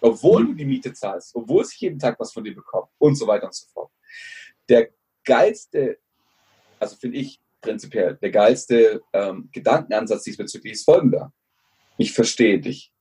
Obwohl 0.00 0.46
du 0.46 0.54
die 0.54 0.64
Miete 0.64 0.92
zahlst, 0.92 1.34
obwohl 1.34 1.64
ich 1.64 1.78
jeden 1.80 1.98
Tag 1.98 2.18
was 2.18 2.32
von 2.32 2.44
dir 2.44 2.54
bekomme 2.54 2.88
und 2.98 3.16
so 3.16 3.26
weiter 3.26 3.46
und 3.46 3.54
so 3.54 3.66
fort. 3.72 3.90
Der 4.68 4.90
geilste, 5.24 5.98
also 6.78 6.96
finde 6.96 7.18
ich 7.18 7.40
prinzipiell, 7.60 8.16
der 8.16 8.30
geilste 8.30 9.02
ähm, 9.12 9.50
Gedankenansatz 9.52 10.22
diesbezüglich 10.22 10.74
ist 10.74 10.84
folgender. 10.84 11.32
Ich 11.98 12.12
verstehe 12.12 12.58
dich. 12.60 12.92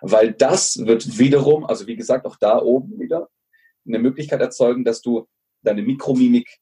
Weil 0.00 0.32
das 0.32 0.86
wird 0.86 1.18
wiederum, 1.18 1.66
also 1.66 1.86
wie 1.86 1.96
gesagt, 1.96 2.24
auch 2.24 2.36
da 2.36 2.60
oben 2.62 2.98
wieder 2.98 3.28
eine 3.86 3.98
Möglichkeit 3.98 4.40
erzeugen, 4.40 4.84
dass 4.84 5.02
du 5.02 5.28
deine 5.62 5.82
Mikromimik, 5.82 6.58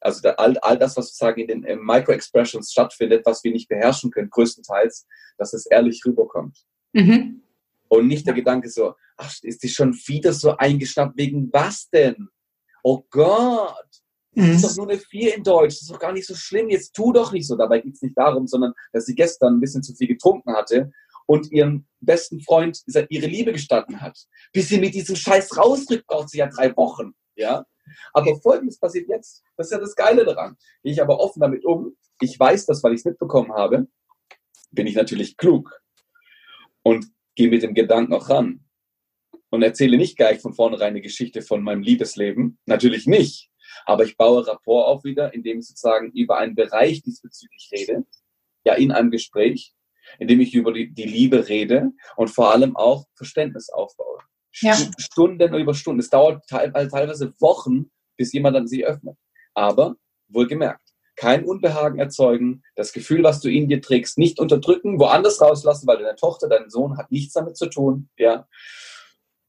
also 0.00 0.28
all, 0.30 0.56
all 0.58 0.78
das, 0.78 0.96
was 0.96 1.08
sozusagen 1.08 1.40
in 1.40 1.48
den 1.48 1.64
äh, 1.64 1.76
Micro-Expressions 1.76 2.72
stattfindet, 2.72 3.24
was 3.26 3.44
wir 3.44 3.52
nicht 3.52 3.68
beherrschen 3.68 4.10
können, 4.10 4.30
größtenteils, 4.30 5.06
dass 5.38 5.52
es 5.52 5.66
ehrlich 5.66 6.02
rüberkommt. 6.06 6.58
Mhm. 6.92 7.42
Und 7.88 8.06
nicht 8.06 8.26
der 8.26 8.34
Gedanke 8.34 8.70
so, 8.70 8.94
ach, 9.16 9.34
ist 9.42 9.62
die 9.62 9.68
schon 9.68 9.94
wieder 10.06 10.32
so 10.32 10.56
eingeschnappt, 10.56 11.16
wegen 11.16 11.50
was 11.52 11.88
denn? 11.90 12.28
Oh 12.82 13.04
Gott, 13.10 13.86
das 14.32 14.46
ist 14.46 14.56
mhm. 14.56 14.62
doch 14.62 14.76
nur 14.76 14.90
eine 14.90 14.98
4 14.98 15.36
in 15.36 15.42
Deutsch, 15.42 15.74
das 15.74 15.82
ist 15.82 15.90
doch 15.90 15.98
gar 15.98 16.12
nicht 16.12 16.26
so 16.26 16.34
schlimm, 16.34 16.70
jetzt 16.70 16.94
tu 16.94 17.12
doch 17.12 17.32
nicht 17.32 17.46
so. 17.46 17.56
Dabei 17.56 17.80
geht 17.80 17.94
es 17.94 18.02
nicht 18.02 18.16
darum, 18.16 18.46
sondern 18.46 18.72
dass 18.92 19.06
sie 19.06 19.14
gestern 19.14 19.54
ein 19.54 19.60
bisschen 19.60 19.82
zu 19.82 19.94
viel 19.94 20.06
getrunken 20.06 20.54
hatte 20.54 20.92
und 21.26 21.50
ihren 21.52 21.86
besten 22.00 22.40
Freund 22.40 22.80
ihre 23.08 23.26
Liebe 23.26 23.52
gestanden 23.52 24.00
hat. 24.00 24.18
Bis 24.52 24.68
sie 24.68 24.78
mit 24.78 24.94
diesem 24.94 25.16
Scheiß 25.16 25.56
rausdrückt, 25.56 26.06
braucht 26.06 26.30
sie 26.30 26.38
ja 26.38 26.46
drei 26.46 26.76
Wochen. 26.76 27.12
Ja? 27.34 27.66
Aber 28.12 28.36
folgendes 28.40 28.78
passiert 28.78 29.08
jetzt. 29.08 29.42
Das 29.56 29.66
ist 29.66 29.72
ja 29.72 29.78
das 29.78 29.94
Geile 29.94 30.24
daran. 30.24 30.56
Gehe 30.82 30.92
ich 30.92 31.02
aber 31.02 31.18
offen 31.20 31.40
damit 31.40 31.64
um. 31.64 31.96
Ich 32.20 32.38
weiß 32.38 32.66
das, 32.66 32.82
weil 32.82 32.92
ich 32.92 33.00
es 33.00 33.04
mitbekommen 33.04 33.52
habe. 33.52 33.86
Bin 34.70 34.86
ich 34.86 34.94
natürlich 34.94 35.36
klug. 35.36 35.80
Und 36.82 37.06
gehe 37.34 37.48
mit 37.48 37.62
dem 37.62 37.74
Gedanken 37.74 38.14
auch 38.14 38.28
ran 38.28 38.64
und 39.50 39.62
erzähle 39.62 39.96
nicht 39.96 40.16
gleich 40.16 40.40
von 40.40 40.54
vornherein 40.54 40.88
eine 40.88 41.00
Geschichte 41.00 41.42
von 41.42 41.62
meinem 41.62 41.82
Liebesleben. 41.82 42.58
Natürlich 42.66 43.06
nicht. 43.06 43.50
Aber 43.84 44.04
ich 44.04 44.16
baue 44.16 44.46
Rapport 44.46 44.88
auf 44.88 45.04
wieder, 45.04 45.34
indem 45.34 45.58
ich 45.58 45.68
sozusagen 45.68 46.10
über 46.12 46.38
einen 46.38 46.54
Bereich 46.54 47.02
diesbezüglich 47.02 47.70
rede, 47.72 48.04
ja, 48.64 48.74
in 48.74 48.92
einem 48.92 49.10
Gespräch, 49.10 49.74
indem 50.18 50.40
ich 50.40 50.54
über 50.54 50.72
die, 50.72 50.92
die 50.92 51.04
Liebe 51.04 51.48
rede 51.48 51.92
und 52.16 52.28
vor 52.28 52.52
allem 52.52 52.76
auch 52.76 53.06
Verständnis 53.14 53.70
aufbaue. 53.70 54.18
Ja. 54.60 54.76
Stunden 54.98 55.54
über 55.54 55.74
Stunden. 55.74 56.00
Es 56.00 56.10
dauert 56.10 56.46
teilweise 56.48 57.32
Wochen, 57.40 57.90
bis 58.16 58.32
jemand 58.32 58.56
dann 58.56 58.66
sich 58.66 58.84
öffnet. 58.84 59.16
Aber 59.54 59.96
wohlgemerkt, 60.28 60.90
kein 61.16 61.44
Unbehagen 61.44 61.98
erzeugen, 61.98 62.62
das 62.76 62.92
Gefühl, 62.92 63.22
was 63.22 63.40
du 63.40 63.50
in 63.50 63.68
dir 63.68 63.82
trägst, 63.82 64.18
nicht 64.18 64.40
unterdrücken, 64.40 64.98
woanders 64.98 65.40
rauslassen, 65.40 65.86
weil 65.86 65.98
deine 65.98 66.16
Tochter, 66.16 66.48
dein 66.48 66.70
Sohn 66.70 66.96
hat 66.96 67.10
nichts 67.10 67.34
damit 67.34 67.56
zu 67.56 67.66
tun, 67.66 68.08
ja. 68.16 68.48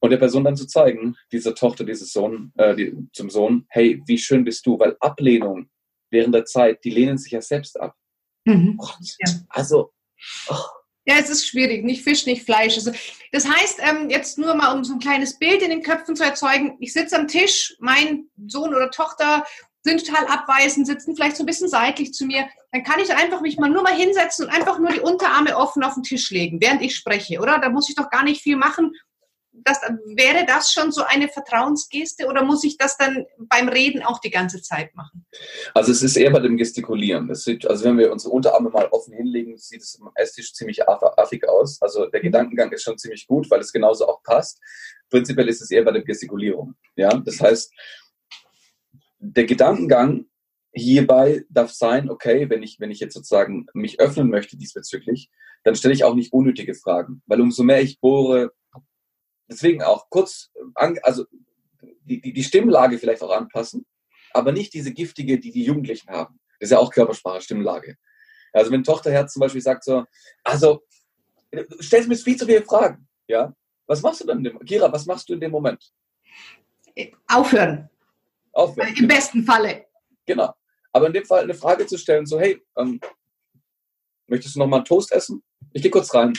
Und 0.00 0.10
der 0.10 0.18
Person 0.18 0.44
dann 0.44 0.56
zu 0.56 0.66
zeigen, 0.66 1.16
dieser 1.30 1.54
Tochter, 1.54 1.84
dieses 1.84 2.12
Sohn, 2.12 2.52
äh, 2.56 2.74
die, 2.74 2.96
zum 3.12 3.30
Sohn, 3.30 3.66
hey, 3.68 4.02
wie 4.06 4.18
schön 4.18 4.44
bist 4.44 4.66
du, 4.66 4.78
weil 4.78 4.96
Ablehnung 5.00 5.70
während 6.10 6.34
der 6.34 6.44
Zeit, 6.44 6.84
die 6.84 6.90
lehnen 6.90 7.18
sich 7.18 7.32
ja 7.32 7.40
selbst 7.40 7.80
ab. 7.80 7.94
Mhm. 8.44 8.76
Gott, 8.76 8.98
ja. 9.20 9.32
Also, 9.48 9.92
oh. 10.48 10.81
Ja, 11.04 11.16
es 11.18 11.30
ist 11.30 11.46
schwierig, 11.48 11.84
nicht 11.84 12.04
Fisch, 12.04 12.26
nicht 12.26 12.44
Fleisch. 12.44 12.74
Also, 12.76 12.92
das 13.32 13.48
heißt, 13.48 13.80
ähm, 13.80 14.08
jetzt 14.08 14.38
nur 14.38 14.54
mal, 14.54 14.72
um 14.72 14.84
so 14.84 14.92
ein 14.92 15.00
kleines 15.00 15.38
Bild 15.38 15.62
in 15.62 15.70
den 15.70 15.82
Köpfen 15.82 16.14
zu 16.14 16.22
erzeugen, 16.22 16.76
ich 16.78 16.92
sitze 16.92 17.16
am 17.16 17.26
Tisch, 17.26 17.74
mein 17.80 18.26
Sohn 18.46 18.72
oder 18.74 18.90
Tochter 18.90 19.44
sind 19.82 20.06
total 20.06 20.26
abweisend, 20.28 20.86
sitzen 20.86 21.16
vielleicht 21.16 21.36
so 21.36 21.42
ein 21.42 21.46
bisschen 21.46 21.68
seitlich 21.68 22.14
zu 22.14 22.24
mir, 22.24 22.48
dann 22.70 22.84
kann 22.84 23.00
ich 23.00 23.12
einfach 23.12 23.40
mich 23.40 23.58
mal 23.58 23.68
nur 23.68 23.82
mal 23.82 23.94
hinsetzen 23.94 24.46
und 24.46 24.52
einfach 24.52 24.78
nur 24.78 24.92
die 24.92 25.00
Unterarme 25.00 25.56
offen 25.56 25.82
auf 25.82 25.94
den 25.94 26.04
Tisch 26.04 26.30
legen, 26.30 26.60
während 26.60 26.82
ich 26.82 26.94
spreche, 26.94 27.40
oder? 27.40 27.58
Da 27.58 27.68
muss 27.68 27.88
ich 27.88 27.96
doch 27.96 28.08
gar 28.08 28.22
nicht 28.22 28.42
viel 28.42 28.56
machen. 28.56 28.92
Das, 29.52 29.80
wäre 30.06 30.46
das 30.46 30.72
schon 30.72 30.92
so 30.92 31.02
eine 31.02 31.28
Vertrauensgeste 31.28 32.26
oder 32.26 32.42
muss 32.42 32.64
ich 32.64 32.78
das 32.78 32.96
dann 32.96 33.26
beim 33.38 33.68
Reden 33.68 34.02
auch 34.02 34.18
die 34.18 34.30
ganze 34.30 34.62
Zeit 34.62 34.94
machen? 34.94 35.26
Also 35.74 35.92
es 35.92 36.02
ist 36.02 36.16
eher 36.16 36.30
bei 36.30 36.40
dem 36.40 36.56
Gestikulieren. 36.56 37.32
Sieht, 37.34 37.66
also 37.66 37.84
wenn 37.84 37.98
wir 37.98 38.10
unsere 38.10 38.32
Unterarme 38.32 38.70
mal 38.70 38.86
offen 38.86 39.12
hinlegen, 39.12 39.58
sieht 39.58 39.82
es 39.82 40.00
am 40.00 40.10
Esstisch 40.14 40.54
ziemlich 40.54 40.88
affig 40.88 41.46
aus. 41.48 41.80
Also 41.82 42.06
der. 42.06 42.22
Gedankengang 42.22 42.72
ist 42.72 42.82
schon 42.82 42.98
ziemlich 42.98 43.26
gut, 43.26 43.50
weil 43.50 43.60
es 43.60 43.72
genauso 43.72 44.08
auch 44.08 44.22
passt. 44.22 44.58
Prinzipiell 45.10 45.48
ist 45.48 45.60
es 45.60 45.70
eher 45.70 45.84
bei 45.84 45.92
der 45.92 46.02
Gestikulierung. 46.02 46.74
Ja, 46.96 47.14
das 47.14 47.40
heißt, 47.40 47.72
der 49.18 49.44
Gedankengang 49.44 50.26
hierbei 50.72 51.44
darf 51.50 51.72
sein, 51.72 52.10
okay, 52.10 52.48
wenn 52.48 52.62
ich, 52.62 52.80
wenn 52.80 52.90
ich 52.90 53.00
jetzt 53.00 53.14
sozusagen 53.14 53.66
mich 53.74 54.00
öffnen 54.00 54.30
möchte 54.30 54.56
diesbezüglich, 54.56 55.30
dann 55.64 55.76
stelle 55.76 55.94
ich 55.94 56.04
auch 56.04 56.14
nicht 56.14 56.32
unnötige 56.32 56.74
Fragen, 56.74 57.22
weil 57.26 57.40
umso 57.40 57.62
mehr 57.62 57.82
ich 57.82 58.00
bohre, 58.00 58.52
deswegen 59.52 59.82
auch 59.82 60.08
kurz, 60.10 60.50
also 61.02 61.26
die, 62.04 62.20
die, 62.20 62.32
die 62.32 62.44
Stimmlage 62.44 62.98
vielleicht 62.98 63.22
auch 63.22 63.30
anpassen, 63.30 63.86
aber 64.32 64.52
nicht 64.52 64.74
diese 64.74 64.92
giftige, 64.92 65.38
die 65.38 65.52
die 65.52 65.64
Jugendlichen 65.64 66.08
haben. 66.08 66.40
Das 66.58 66.68
ist 66.68 66.72
ja 66.72 66.78
auch 66.78 66.90
Körpersprache, 66.90 67.40
Stimmlage. 67.40 67.96
Also 68.52 68.70
wenn 68.70 68.84
Tochterherz 68.84 69.32
zum 69.32 69.40
Beispiel 69.40 69.60
sagt 69.60 69.84
so, 69.84 70.04
also 70.44 70.84
stellst 71.80 72.08
mir 72.08 72.16
viel 72.16 72.36
zu 72.36 72.46
viele 72.46 72.62
Fragen, 72.62 73.08
ja? 73.26 73.54
Was 73.86 74.00
machst 74.02 74.22
du 74.22 74.26
dann? 74.26 74.42
Kira, 74.64 74.90
was 74.92 75.06
machst 75.06 75.28
du 75.28 75.34
in 75.34 75.40
dem 75.40 75.50
Moment? 75.50 75.92
Aufhören. 77.26 77.90
Aufwärts. 78.52 78.90
Im 78.90 78.96
genau. 78.96 79.14
besten 79.14 79.44
Falle. 79.44 79.86
Genau. 80.26 80.54
Aber 80.92 81.06
in 81.06 81.12
dem 81.12 81.24
Fall 81.24 81.42
eine 81.42 81.54
Frage 81.54 81.86
zu 81.86 81.98
stellen, 81.98 82.26
so, 82.26 82.38
hey, 82.38 82.62
ähm, 82.76 83.00
möchtest 84.26 84.54
du 84.54 84.60
noch 84.60 84.66
mal 84.66 84.76
einen 84.76 84.84
Toast 84.84 85.10
essen? 85.12 85.42
Ich 85.72 85.82
gehe 85.82 85.90
kurz 85.90 86.14
rein. 86.14 86.32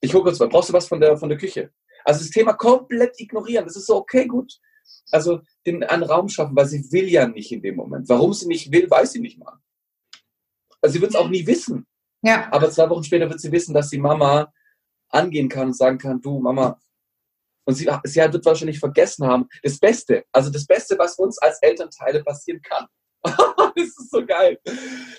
Ich 0.00 0.12
hole 0.12 0.24
kurz. 0.24 0.38
Brauchst 0.38 0.68
du 0.68 0.72
was 0.72 0.88
von 0.88 1.00
der, 1.00 1.16
von 1.16 1.28
der 1.28 1.38
Küche? 1.38 1.72
Also 2.10 2.24
das 2.24 2.30
Thema 2.30 2.54
komplett 2.54 3.20
ignorieren. 3.20 3.64
Das 3.64 3.76
ist 3.76 3.86
so, 3.86 3.98
okay, 3.98 4.26
gut. 4.26 4.58
Also 5.12 5.42
den 5.64 5.84
einen 5.84 6.02
Raum 6.02 6.28
schaffen, 6.28 6.56
weil 6.56 6.66
sie 6.66 6.90
will 6.90 7.08
ja 7.08 7.28
nicht 7.28 7.52
in 7.52 7.62
dem 7.62 7.76
Moment. 7.76 8.08
Warum 8.08 8.32
sie 8.32 8.48
nicht 8.48 8.72
will, 8.72 8.90
weiß 8.90 9.12
sie 9.12 9.20
nicht 9.20 9.38
mal. 9.38 9.58
Also 10.82 10.94
sie 10.94 11.00
wird 11.00 11.12
es 11.12 11.16
auch 11.16 11.28
nie 11.28 11.46
wissen. 11.46 11.86
Ja. 12.22 12.52
Aber 12.52 12.68
zwei 12.72 12.90
Wochen 12.90 13.04
später 13.04 13.30
wird 13.30 13.40
sie 13.40 13.52
wissen, 13.52 13.74
dass 13.74 13.90
sie 13.90 13.98
Mama 13.98 14.52
angehen 15.08 15.48
kann 15.48 15.68
und 15.68 15.76
sagen 15.76 15.98
kann, 15.98 16.20
du 16.20 16.40
Mama, 16.40 16.80
und 17.64 17.74
sie, 17.74 17.88
sie 18.02 18.20
wird 18.20 18.44
wahrscheinlich 18.44 18.80
vergessen 18.80 19.24
haben, 19.24 19.46
das 19.62 19.78
Beste, 19.78 20.24
also 20.32 20.50
das 20.50 20.66
Beste, 20.66 20.98
was 20.98 21.16
uns 21.16 21.38
als 21.38 21.62
Elternteile 21.62 22.24
passieren 22.24 22.60
kann. 22.60 22.88
das 23.22 23.86
ist 23.86 24.10
so 24.10 24.26
geil. 24.26 24.58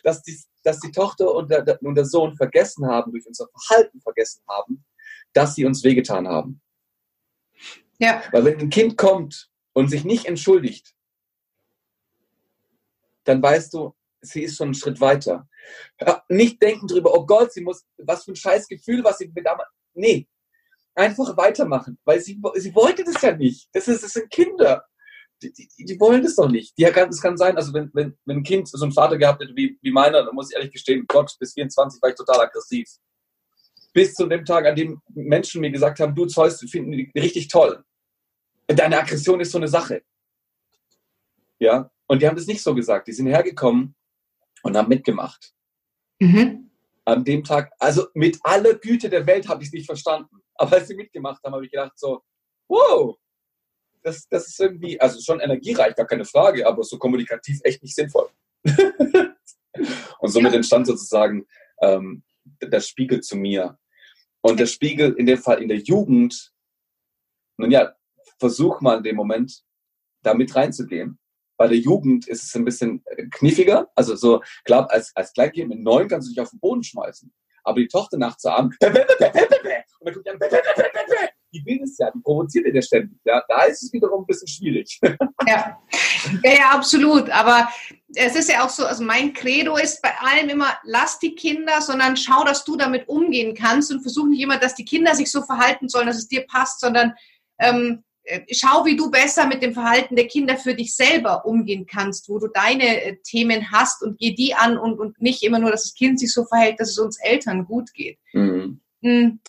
Dass 0.03 0.21
die, 0.23 0.37
dass 0.63 0.81
die 0.81 0.91
Tochter 0.91 1.33
und 1.33 1.49
der, 1.49 1.81
und 1.81 1.95
der 1.95 2.03
Sohn 2.03 2.35
vergessen 2.35 2.85
haben, 2.85 3.13
durch 3.13 3.25
unser 3.25 3.47
Verhalten 3.47 4.01
vergessen 4.01 4.41
haben, 4.49 4.83
dass 5.31 5.55
sie 5.55 5.63
uns 5.63 5.85
wehgetan 5.85 6.27
haben. 6.27 6.61
Ja. 8.01 8.23
Weil 8.31 8.45
wenn 8.45 8.59
ein 8.59 8.69
Kind 8.71 8.97
kommt 8.97 9.49
und 9.73 9.89
sich 9.89 10.03
nicht 10.03 10.25
entschuldigt, 10.25 10.95
dann 13.23 13.41
weißt 13.41 13.73
du, 13.75 13.95
sie 14.21 14.41
ist 14.41 14.57
schon 14.57 14.69
einen 14.69 14.73
Schritt 14.73 14.99
weiter. 14.99 15.47
Nicht 16.27 16.59
denken 16.61 16.87
drüber, 16.87 17.13
oh 17.13 17.25
Gott, 17.25 17.53
sie 17.53 17.61
muss, 17.61 17.85
was 17.99 18.23
für 18.23 18.31
ein 18.31 18.35
scheiß 18.35 18.67
Gefühl, 18.67 19.03
was 19.03 19.19
sie 19.19 19.31
mit 19.33 19.45
damals. 19.45 19.69
Nee, 19.93 20.27
einfach 20.95 21.37
weitermachen, 21.37 21.99
weil 22.03 22.19
sie, 22.19 22.41
sie 22.55 22.73
wollte 22.73 23.03
das 23.03 23.21
ja 23.21 23.35
nicht. 23.35 23.69
Das, 23.71 23.87
ist, 23.87 24.03
das 24.03 24.13
sind 24.13 24.31
Kinder. 24.31 24.83
Die, 25.43 25.53
die, 25.53 25.85
die 25.85 25.99
wollen 25.99 26.23
das 26.23 26.35
doch 26.35 26.49
nicht. 26.49 26.75
Die, 26.79 26.85
es 26.85 27.21
kann 27.21 27.37
sein, 27.37 27.55
also 27.55 27.71
wenn, 27.73 27.91
wenn, 27.93 28.17
wenn 28.25 28.37
ein 28.37 28.43
Kind 28.43 28.67
so 28.67 28.83
einen 28.83 28.93
Vater 28.93 29.17
gehabt 29.17 29.43
hätte 29.43 29.55
wie, 29.55 29.77
wie 29.81 29.91
meiner, 29.91 30.23
dann 30.23 30.33
muss 30.33 30.49
ich 30.49 30.55
ehrlich 30.55 30.71
gestehen, 30.71 31.05
Gott, 31.07 31.35
bis 31.39 31.53
24 31.53 32.01
war 32.01 32.09
ich 32.09 32.15
total 32.15 32.41
aggressiv. 32.41 32.87
Bis 33.93 34.13
zu 34.15 34.25
dem 34.25 34.45
Tag, 34.45 34.65
an 34.65 34.75
dem 34.75 35.01
Menschen 35.09 35.61
mir 35.61 35.71
gesagt 35.71 35.99
haben, 35.99 36.15
du 36.15 36.25
Zeus, 36.25 36.59
finden 36.61 36.91
die 36.91 37.11
richtig 37.15 37.47
toll. 37.47 37.83
Deine 38.75 38.99
Aggression 38.99 39.39
ist 39.39 39.51
so 39.51 39.57
eine 39.57 39.67
Sache. 39.67 40.03
Ja, 41.59 41.91
und 42.07 42.21
die 42.21 42.27
haben 42.27 42.35
das 42.35 42.47
nicht 42.47 42.61
so 42.61 42.73
gesagt. 42.73 43.07
Die 43.07 43.13
sind 43.13 43.27
hergekommen 43.27 43.95
und 44.63 44.75
haben 44.75 44.89
mitgemacht. 44.89 45.53
Mhm. 46.19 46.69
An 47.05 47.23
dem 47.23 47.43
Tag, 47.43 47.71
also 47.79 48.07
mit 48.13 48.39
aller 48.43 48.75
Güte 48.75 49.09
der 49.09 49.25
Welt 49.25 49.47
habe 49.47 49.63
ich 49.63 49.69
es 49.69 49.73
nicht 49.73 49.85
verstanden. 49.85 50.41
Aber 50.55 50.73
als 50.73 50.87
sie 50.87 50.95
mitgemacht 50.95 51.43
haben, 51.43 51.53
habe 51.53 51.65
ich 51.65 51.71
gedacht 51.71 51.97
so, 51.97 52.23
wow, 52.67 53.17
das, 54.03 54.27
das 54.27 54.47
ist 54.47 54.59
irgendwie, 54.59 54.99
also 54.99 55.19
schon 55.21 55.39
energiereich, 55.39 55.95
gar 55.95 56.05
keine 56.07 56.25
Frage, 56.25 56.65
aber 56.67 56.83
so 56.83 56.97
kommunikativ 56.97 57.59
echt 57.63 57.81
nicht 57.81 57.95
sinnvoll. 57.95 58.29
und 60.19 60.29
somit 60.29 60.53
entstand 60.53 60.87
sozusagen 60.87 61.45
ähm, 61.81 62.23
der 62.61 62.81
Spiegel 62.81 63.21
zu 63.21 63.37
mir. 63.37 63.77
Und 64.41 64.59
der 64.59 64.65
Spiegel 64.65 65.13
in 65.13 65.25
dem 65.25 65.37
Fall 65.37 65.61
in 65.61 65.69
der 65.69 65.77
Jugend, 65.77 66.51
nun 67.57 67.71
ja, 67.71 67.95
versuch 68.41 68.81
mal 68.81 68.97
in 68.97 69.03
dem 69.03 69.15
Moment 69.15 69.61
da 70.23 70.33
mit 70.33 70.53
reinzugehen. 70.55 71.17
Bei 71.57 71.67
der 71.67 71.77
Jugend 71.77 72.27
ist 72.27 72.43
es 72.43 72.55
ein 72.55 72.65
bisschen 72.65 73.03
kniffliger. 73.31 73.89
Also 73.95 74.15
so, 74.15 74.41
klar, 74.65 74.89
als, 74.89 75.15
als 75.15 75.31
Kleinkind 75.31 75.69
mit 75.69 75.79
neun 75.79 76.07
kannst 76.07 76.27
du 76.27 76.33
dich 76.33 76.41
auf 76.41 76.49
den 76.49 76.59
Boden 76.59 76.83
schmeißen. 76.83 77.31
Aber 77.63 77.79
die 77.79 77.87
Tochter 77.87 78.17
nachts 78.17 78.43
arm, 78.45 78.73
und 78.81 78.95
dann 78.95 80.13
guckt 80.13 80.25
die 80.25 80.31
an, 80.31 80.39
die 81.53 81.65
will 81.65 81.81
es 81.83 81.97
ja, 81.99 82.09
die 82.11 82.19
provoziert 82.19 82.65
ihr 82.65 82.73
ja 82.73 82.81
ständig. 82.81 83.19
Ja, 83.25 83.43
da 83.47 83.63
ist 83.63 83.83
es 83.83 83.93
wiederum 83.93 84.23
ein 84.23 84.25
bisschen 84.25 84.47
schwierig. 84.47 84.99
Ja. 85.47 85.79
ja, 86.43 86.53
ja, 86.53 86.69
absolut. 86.69 87.29
Aber 87.31 87.67
es 88.13 88.35
ist 88.35 88.49
ja 88.49 88.63
auch 88.63 88.69
so, 88.69 88.85
also 88.85 89.03
mein 89.03 89.33
Credo 89.33 89.75
ist 89.75 89.99
bei 90.03 90.13
allem 90.19 90.49
immer, 90.49 90.77
lass 90.83 91.17
die 91.17 91.33
Kinder, 91.33 91.81
sondern 91.81 92.15
schau, 92.15 92.43
dass 92.43 92.63
du 92.63 92.77
damit 92.77 93.09
umgehen 93.09 93.55
kannst 93.55 93.91
und 93.91 94.03
versuch 94.03 94.27
nicht 94.27 94.41
immer, 94.41 94.57
dass 94.57 94.75
die 94.75 94.85
Kinder 94.85 95.15
sich 95.15 95.31
so 95.31 95.41
verhalten 95.41 95.89
sollen, 95.89 96.05
dass 96.05 96.17
es 96.17 96.27
dir 96.27 96.45
passt, 96.45 96.79
sondern 96.79 97.13
ähm, 97.59 98.03
äh, 98.03 98.10
schau, 98.51 98.85
wie 98.85 98.95
du 98.95 99.09
besser 99.09 99.47
mit 99.47 99.61
dem 99.63 99.73
Verhalten 99.73 100.15
der 100.15 100.27
Kinder 100.27 100.57
für 100.57 100.75
dich 100.75 100.95
selber 100.95 101.45
umgehen 101.45 101.85
kannst, 101.85 102.29
wo 102.29 102.39
du 102.39 102.47
deine 102.47 103.03
äh, 103.03 103.17
Themen 103.23 103.71
hast 103.71 104.03
und 104.03 104.19
geh 104.19 104.33
die 104.33 104.53
an 104.53 104.77
und, 104.77 104.99
und 104.99 105.21
nicht 105.21 105.43
immer 105.43 105.59
nur, 105.59 105.71
dass 105.71 105.83
das 105.83 105.93
Kind 105.93 106.19
sich 106.19 106.31
so 106.31 106.45
verhält, 106.45 106.79
dass 106.79 106.89
es 106.89 106.99
uns 106.99 107.19
Eltern 107.19 107.65
gut 107.65 107.93
geht. 107.93 108.19
Mhm. 108.33 108.81
Mhm. 109.01 109.39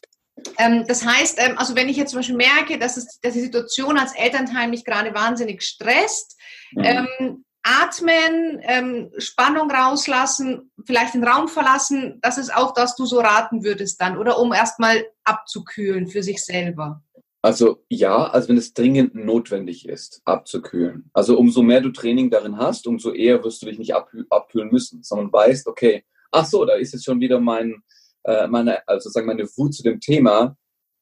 Ähm, 0.58 0.84
das 0.88 1.04
heißt, 1.04 1.38
ähm, 1.38 1.58
also 1.58 1.76
wenn 1.76 1.88
ich 1.88 1.96
jetzt 1.96 2.10
zum 2.10 2.18
Beispiel 2.18 2.36
merke, 2.36 2.78
dass, 2.78 2.96
es, 2.96 3.20
dass 3.20 3.34
die 3.34 3.40
Situation 3.40 3.98
als 3.98 4.14
Elternteil 4.14 4.68
mich 4.68 4.84
gerade 4.84 5.14
wahnsinnig 5.14 5.62
stresst, 5.62 6.38
mhm. 6.72 6.84
ähm, 6.84 7.44
atmen, 7.62 8.60
ähm, 8.62 9.12
Spannung 9.18 9.70
rauslassen, 9.70 10.72
vielleicht 10.84 11.14
den 11.14 11.22
Raum 11.22 11.46
verlassen, 11.46 12.18
das 12.20 12.38
ist 12.38 12.52
auch 12.52 12.74
das, 12.74 12.96
du 12.96 13.06
so 13.06 13.20
raten 13.20 13.62
würdest 13.62 14.00
dann, 14.00 14.18
oder 14.18 14.38
um 14.38 14.52
erstmal 14.52 15.04
abzukühlen 15.24 16.08
für 16.08 16.22
sich 16.22 16.44
selber. 16.44 17.02
Also 17.42 17.84
ja, 17.88 18.28
also 18.28 18.48
wenn 18.48 18.56
es 18.56 18.72
dringend 18.72 19.16
notwendig 19.16 19.88
ist, 19.88 20.22
abzukühlen. 20.24 21.10
Also 21.12 21.36
umso 21.36 21.62
mehr 21.62 21.80
du 21.80 21.90
Training 21.90 22.30
darin 22.30 22.56
hast, 22.56 22.86
umso 22.86 23.12
eher 23.12 23.42
wirst 23.42 23.60
du 23.62 23.66
dich 23.66 23.80
nicht 23.80 23.94
abkühlen 23.94 24.70
müssen, 24.70 25.02
sondern 25.02 25.32
weißt, 25.32 25.66
okay, 25.66 26.04
ach 26.30 26.46
so, 26.46 26.64
da 26.64 26.74
ist 26.74 26.92
jetzt 26.92 27.04
schon 27.04 27.20
wieder 27.20 27.40
mein, 27.40 27.82
äh, 28.22 28.46
meine, 28.46 28.86
also 28.86 29.10
sagen 29.10 29.26
meine 29.26 29.48
Wut 29.56 29.74
zu 29.74 29.82
dem 29.82 29.98
Thema. 29.98 30.56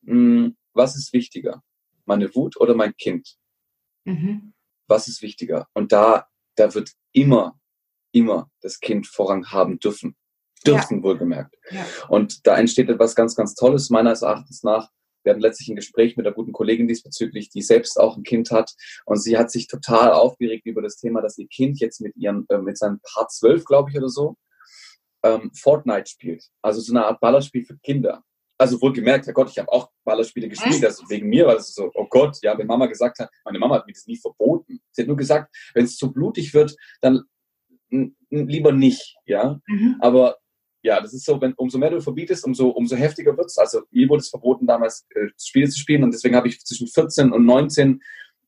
Hm, 0.06 0.56
was 0.72 0.96
ist 0.96 1.12
wichtiger? 1.12 1.62
Meine 2.06 2.34
Wut 2.34 2.58
oder 2.58 2.74
mein 2.74 2.96
Kind? 2.96 3.36
Mhm. 4.04 4.54
Was 4.88 5.08
ist 5.08 5.20
wichtiger? 5.20 5.68
Und 5.74 5.92
da, 5.92 6.26
da 6.56 6.74
wird 6.74 6.92
immer, 7.12 7.60
immer 8.12 8.50
das 8.62 8.80
Kind 8.80 9.06
Vorrang 9.06 9.46
haben 9.50 9.78
dürfen. 9.78 10.16
Dürfen 10.66 10.98
ja. 10.98 11.02
wohlgemerkt. 11.02 11.54
Ja. 11.70 11.86
Und 12.08 12.46
da 12.46 12.56
entsteht 12.56 12.88
etwas 12.88 13.14
ganz, 13.14 13.36
ganz 13.36 13.54
Tolles 13.54 13.90
meines 13.90 14.22
Erachtens 14.22 14.62
nach. 14.62 14.90
Wir 15.22 15.32
hatten 15.32 15.40
letztlich 15.40 15.68
ein 15.68 15.76
Gespräch 15.76 16.16
mit 16.16 16.26
einer 16.26 16.34
guten 16.34 16.52
Kollegin 16.52 16.88
diesbezüglich, 16.88 17.50
die 17.50 17.62
selbst 17.62 17.98
auch 17.98 18.16
ein 18.16 18.22
Kind 18.22 18.50
hat. 18.50 18.72
Und 19.04 19.22
sie 19.22 19.36
hat 19.38 19.50
sich 19.50 19.66
total 19.66 20.12
aufgeregt 20.12 20.66
über 20.66 20.82
das 20.82 20.96
Thema, 20.96 21.20
dass 21.20 21.38
ihr 21.38 21.48
Kind 21.48 21.80
jetzt 21.80 22.00
mit 22.00 22.16
ihren, 22.16 22.46
äh, 22.48 22.58
mit 22.58 22.78
seinem 22.78 23.00
Paar 23.00 23.28
12, 23.28 23.64
glaube 23.64 23.90
ich, 23.90 23.96
oder 23.96 24.08
so, 24.08 24.36
ähm, 25.22 25.50
Fortnite 25.54 26.10
spielt. 26.10 26.44
Also 26.62 26.80
so 26.80 26.92
eine 26.92 27.06
Art 27.06 27.20
Ballerspiel 27.20 27.64
für 27.64 27.78
Kinder. 27.78 28.22
Also 28.58 28.80
wohlgemerkt, 28.82 29.26
Herr 29.26 29.32
Gott, 29.32 29.50
ich 29.50 29.58
habe 29.58 29.72
auch 29.72 29.90
Ballerspiele 30.04 30.46
gespielt, 30.46 30.84
also 30.84 31.08
wegen 31.08 31.30
mir, 31.30 31.46
weil 31.46 31.56
es 31.56 31.74
so, 31.74 31.90
oh 31.94 32.06
Gott, 32.06 32.36
ja, 32.42 32.58
wenn 32.58 32.66
Mama 32.66 32.86
gesagt 32.86 33.18
hat, 33.18 33.30
meine 33.42 33.58
Mama 33.58 33.76
hat 33.76 33.86
mir 33.86 33.94
das 33.94 34.06
nie 34.06 34.18
verboten. 34.18 34.80
Sie 34.90 35.00
hat 35.00 35.08
nur 35.08 35.16
gesagt, 35.16 35.54
wenn 35.72 35.86
es 35.86 35.96
zu 35.96 36.12
blutig 36.12 36.52
wird, 36.52 36.76
dann 37.00 37.22
lieber 38.28 38.72
nicht, 38.72 39.16
ja. 39.24 39.60
Mhm. 39.66 39.96
Aber 40.00 40.36
ja, 40.82 41.00
das 41.00 41.12
ist 41.12 41.24
so, 41.24 41.40
wenn 41.40 41.52
umso 41.54 41.78
mehr 41.78 41.90
du 41.90 42.00
verbietest, 42.00 42.44
umso, 42.44 42.68
umso 42.68 42.96
heftiger 42.96 43.36
wird's. 43.36 43.58
Also 43.58 43.82
mir 43.90 44.08
wurde 44.08 44.20
es 44.20 44.30
verboten, 44.30 44.66
damals 44.66 45.06
äh, 45.14 45.28
Spiele 45.38 45.68
zu 45.68 45.78
spielen 45.78 46.04
und 46.04 46.12
deswegen 46.12 46.36
habe 46.36 46.48
ich 46.48 46.64
zwischen 46.64 46.86
14 46.86 47.32
und 47.32 47.44
19 47.44 48.02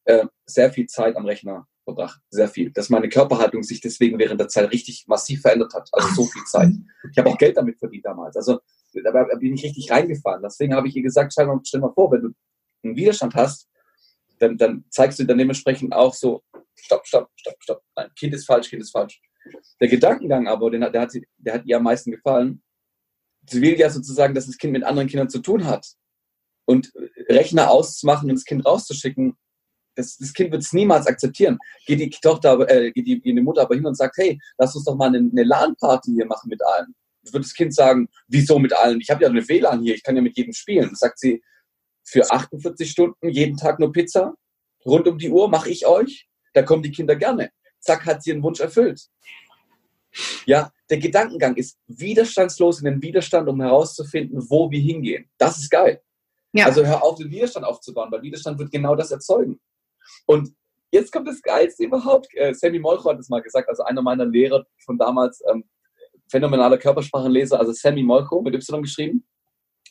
äh, 0.04 0.24
sehr 0.46 0.72
viel 0.72 0.86
Zeit 0.86 1.16
am 1.16 1.26
Rechner 1.26 1.66
verbracht. 1.84 2.20
Sehr 2.30 2.48
viel. 2.48 2.70
Dass 2.70 2.88
meine 2.88 3.08
Körperhaltung 3.08 3.62
sich 3.62 3.80
deswegen 3.80 4.18
während 4.18 4.40
der 4.40 4.48
Zeit 4.48 4.72
richtig 4.72 5.04
massiv 5.06 5.42
verändert 5.42 5.74
hat. 5.74 5.88
Also 5.92 6.08
so 6.14 6.24
viel 6.24 6.44
Zeit. 6.44 6.70
Ich 7.10 7.18
habe 7.18 7.28
auch 7.28 7.38
Geld 7.38 7.56
damit 7.56 7.78
verdient 7.78 8.06
damals. 8.06 8.36
Also 8.36 8.60
da 8.94 9.24
bin 9.38 9.54
ich 9.54 9.64
richtig 9.64 9.90
reingefahren. 9.90 10.42
Deswegen 10.42 10.74
habe 10.74 10.88
ich 10.88 10.96
ihr 10.96 11.02
gesagt, 11.02 11.32
stell 11.32 11.46
mal, 11.46 11.60
stell 11.64 11.80
mal 11.80 11.92
vor, 11.92 12.10
wenn 12.12 12.22
du 12.22 12.30
einen 12.82 12.96
Widerstand 12.96 13.34
hast, 13.34 13.68
dann, 14.38 14.56
dann 14.56 14.84
zeigst 14.90 15.18
du 15.18 15.24
dann 15.24 15.38
dementsprechend 15.38 15.92
auch 15.92 16.14
so, 16.14 16.42
stopp, 16.74 17.06
stopp, 17.06 17.30
stopp, 17.36 17.56
stopp. 17.60 17.82
Nein, 17.96 18.08
Kind 18.18 18.34
ist 18.34 18.46
falsch, 18.46 18.70
Kind 18.70 18.82
ist 18.82 18.90
falsch. 18.90 19.20
Der 19.80 19.88
Gedankengang 19.88 20.46
aber, 20.46 20.70
den, 20.70 20.80
der, 20.80 21.00
hat, 21.00 21.12
der 21.38 21.54
hat 21.54 21.66
ihr 21.66 21.76
am 21.76 21.82
meisten 21.82 22.10
gefallen. 22.10 22.62
Sie 23.48 23.60
will 23.60 23.78
ja 23.78 23.90
sozusagen, 23.90 24.34
dass 24.34 24.46
das 24.46 24.58
Kind 24.58 24.72
mit 24.72 24.84
anderen 24.84 25.08
Kindern 25.08 25.28
zu 25.28 25.40
tun 25.40 25.66
hat. 25.66 25.86
Und 26.64 26.92
Rechner 27.28 27.70
auszumachen 27.70 28.30
und 28.30 28.36
das 28.36 28.44
Kind 28.44 28.64
rauszuschicken, 28.64 29.36
das, 29.96 30.16
das 30.16 30.32
Kind 30.32 30.52
wird 30.52 30.62
es 30.62 30.72
niemals 30.72 31.06
akzeptieren. 31.06 31.58
Geht 31.86 32.00
die 32.00 32.10
Tochter, 32.10 32.58
äh, 32.70 32.92
geht 32.92 33.06
die, 33.06 33.20
die 33.20 33.40
Mutter 33.40 33.62
aber 33.62 33.74
hin 33.74 33.84
und 33.84 33.96
sagt, 33.96 34.16
hey, 34.16 34.38
lass 34.58 34.74
uns 34.74 34.84
doch 34.84 34.94
mal 34.94 35.08
eine, 35.08 35.18
eine 35.18 35.42
LAN-Party 35.42 36.12
hier 36.12 36.26
machen 36.26 36.48
mit 36.48 36.64
allen. 36.64 36.94
Wird 37.30 37.44
das 37.44 37.54
Kind 37.54 37.74
sagen, 37.74 38.08
wieso 38.28 38.58
mit 38.58 38.72
allen? 38.72 39.00
Ich 39.00 39.10
habe 39.10 39.22
ja 39.22 39.28
eine 39.28 39.46
WLAN 39.46 39.82
hier, 39.82 39.94
ich 39.94 40.02
kann 40.02 40.16
ja 40.16 40.22
mit 40.22 40.36
jedem 40.36 40.52
spielen. 40.52 40.90
Das 40.90 41.00
sagt 41.00 41.18
sie, 41.18 41.42
für 42.04 42.30
48 42.30 42.90
Stunden, 42.90 43.28
jeden 43.28 43.56
Tag 43.56 43.78
nur 43.78 43.92
Pizza, 43.92 44.34
rund 44.86 45.06
um 45.06 45.18
die 45.18 45.30
Uhr 45.30 45.48
mache 45.48 45.70
ich 45.70 45.86
euch. 45.86 46.28
Da 46.54 46.62
kommen 46.62 46.82
die 46.82 46.90
Kinder 46.90 47.16
gerne 47.16 47.50
zack, 47.82 48.06
hat 48.06 48.22
sie 48.22 48.30
ihren 48.30 48.42
Wunsch 48.42 48.60
erfüllt. 48.60 49.08
Ja, 50.46 50.70
der 50.90 50.98
Gedankengang 50.98 51.56
ist 51.56 51.78
widerstandslos 51.86 52.80
in 52.80 52.84
den 52.84 53.02
Widerstand, 53.02 53.48
um 53.48 53.60
herauszufinden, 53.60 54.44
wo 54.50 54.70
wir 54.70 54.80
hingehen. 54.80 55.30
Das 55.38 55.58
ist 55.58 55.70
geil. 55.70 56.02
Ja. 56.52 56.66
Also 56.66 56.84
hör 56.84 57.02
auf, 57.02 57.18
den 57.18 57.30
Widerstand 57.30 57.64
aufzubauen, 57.64 58.12
weil 58.12 58.22
Widerstand 58.22 58.58
wird 58.58 58.70
genau 58.70 58.94
das 58.94 59.10
erzeugen. 59.10 59.58
Und 60.26 60.54
jetzt 60.90 61.12
kommt 61.12 61.28
das 61.28 61.40
Geilste 61.40 61.84
überhaupt. 61.84 62.28
Äh, 62.34 62.52
Sammy 62.52 62.78
Molcho 62.78 63.08
hat 63.10 63.18
es 63.18 63.30
mal 63.30 63.40
gesagt, 63.40 63.68
also 63.68 63.84
einer 63.84 64.02
meiner 64.02 64.26
Lehrer 64.26 64.66
von 64.84 64.98
damals, 64.98 65.42
ähm, 65.50 65.64
phänomenaler 66.30 66.78
Körpersprachenleser, 66.78 67.58
also 67.58 67.72
Sammy 67.72 68.02
Molcho 68.02 68.42
mit 68.42 68.54
Y 68.54 68.82
geschrieben. 68.82 69.26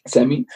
Sammy. 0.05 0.47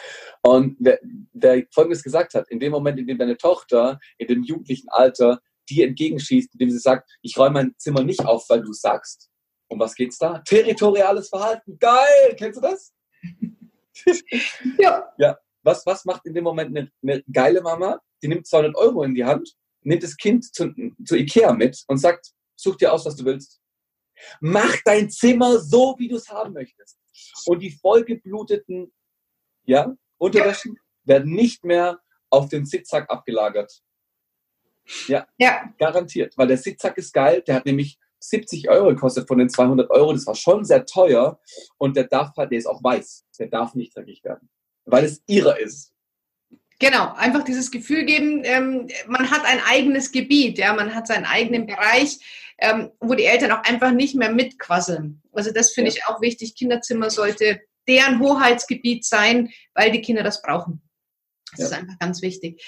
Und 0.42 0.76
der, 0.80 0.98
der 1.32 1.64
Folgendes 1.72 2.02
gesagt 2.02 2.34
hat, 2.34 2.48
in 2.50 2.58
dem 2.58 2.72
Moment, 2.72 2.98
in 2.98 3.06
dem 3.06 3.18
deine 3.18 3.36
Tochter 3.36 4.00
in 4.18 4.26
dem 4.26 4.42
jugendlichen 4.42 4.88
Alter 4.88 5.40
dir 5.68 5.86
entgegenschießt, 5.86 6.54
indem 6.54 6.70
sie 6.70 6.78
sagt, 6.78 7.10
ich 7.22 7.36
räume 7.36 7.54
mein 7.54 7.74
Zimmer 7.78 8.02
nicht 8.02 8.24
auf, 8.24 8.48
weil 8.48 8.62
du 8.62 8.72
sagst. 8.72 9.30
Um 9.68 9.80
was 9.80 9.94
geht's 9.94 10.18
da? 10.18 10.38
Territoriales 10.40 11.28
Verhalten. 11.28 11.76
Geil! 11.78 12.36
Kennst 12.36 12.58
du 12.58 12.60
das? 12.60 12.92
ja. 14.78 15.12
Ja. 15.18 15.38
Was, 15.62 15.84
was 15.84 16.04
macht 16.04 16.24
in 16.26 16.34
dem 16.34 16.44
Moment 16.44 16.76
eine, 16.76 16.90
eine 17.02 17.24
geile 17.32 17.60
Mama? 17.60 18.00
Die 18.22 18.28
nimmt 18.28 18.46
200 18.46 18.76
Euro 18.76 19.02
in 19.02 19.14
die 19.14 19.24
Hand, 19.24 19.54
nimmt 19.82 20.02
das 20.02 20.16
Kind 20.16 20.44
zu, 20.54 20.72
zu 21.04 21.16
Ikea 21.16 21.52
mit 21.52 21.82
und 21.88 21.98
sagt, 21.98 22.32
such 22.54 22.76
dir 22.76 22.92
aus, 22.92 23.04
was 23.04 23.16
du 23.16 23.24
willst. 23.24 23.60
Mach 24.40 24.76
dein 24.84 25.10
Zimmer 25.10 25.58
so, 25.58 25.96
wie 25.98 26.08
du 26.08 26.16
es 26.16 26.28
haben 26.28 26.52
möchtest. 26.52 26.98
Und 27.46 27.60
die 27.60 27.70
vollgebluteten 27.70 28.92
ja, 29.64 29.94
Unterwäschen 30.18 30.74
ja. 30.74 31.14
werden 31.14 31.32
nicht 31.32 31.64
mehr 31.64 32.00
auf 32.30 32.48
den 32.48 32.66
Zickzack 32.66 33.10
abgelagert. 33.10 33.82
Ja, 35.08 35.26
ja, 35.38 35.72
garantiert. 35.78 36.36
Weil 36.36 36.48
der 36.48 36.58
Sitzsack 36.58 36.96
ist 36.98 37.12
geil. 37.12 37.42
Der 37.46 37.56
hat 37.56 37.66
nämlich 37.66 37.98
70 38.20 38.68
Euro 38.68 38.88
gekostet 38.88 39.28
von 39.28 39.38
den 39.38 39.48
200 39.48 39.90
Euro. 39.90 40.12
Das 40.12 40.26
war 40.26 40.34
schon 40.34 40.64
sehr 40.64 40.86
teuer. 40.86 41.40
Und 41.78 41.96
der 41.96 42.04
darf 42.04 42.36
halt, 42.36 42.50
der 42.50 42.58
ist 42.58 42.66
auch 42.66 42.82
weiß. 42.82 43.24
Der 43.38 43.48
darf 43.48 43.74
nicht 43.74 43.96
dreckig 43.96 44.22
werden. 44.24 44.48
Weil 44.84 45.04
es 45.04 45.22
ihrer 45.26 45.58
ist. 45.58 45.92
Genau, 46.78 47.14
einfach 47.14 47.42
dieses 47.42 47.70
Gefühl 47.70 48.04
geben, 48.04 48.42
ähm, 48.44 48.86
man 49.06 49.30
hat 49.30 49.46
ein 49.46 49.60
eigenes 49.66 50.12
Gebiet, 50.12 50.58
ja, 50.58 50.74
man 50.74 50.94
hat 50.94 51.06
seinen 51.06 51.24
eigenen 51.24 51.66
Bereich, 51.66 52.18
ähm, 52.58 52.90
wo 53.00 53.14
die 53.14 53.24
Eltern 53.24 53.52
auch 53.52 53.64
einfach 53.64 53.92
nicht 53.92 54.14
mehr 54.14 54.30
mitquasseln. 54.30 55.22
Also 55.32 55.52
das 55.52 55.70
finde 55.70 55.90
ja. 55.90 55.96
ich 55.96 56.06
auch 56.06 56.20
wichtig. 56.20 56.54
Kinderzimmer 56.54 57.08
sollte 57.08 57.62
deren 57.88 58.20
Hoheitsgebiet 58.20 59.06
sein, 59.06 59.50
weil 59.74 59.90
die 59.90 60.02
Kinder 60.02 60.22
das 60.22 60.42
brauchen. 60.42 60.82
Das 61.52 61.60
ja. 61.60 61.66
ist 61.66 61.72
einfach 61.72 61.98
ganz 61.98 62.20
wichtig. 62.20 62.62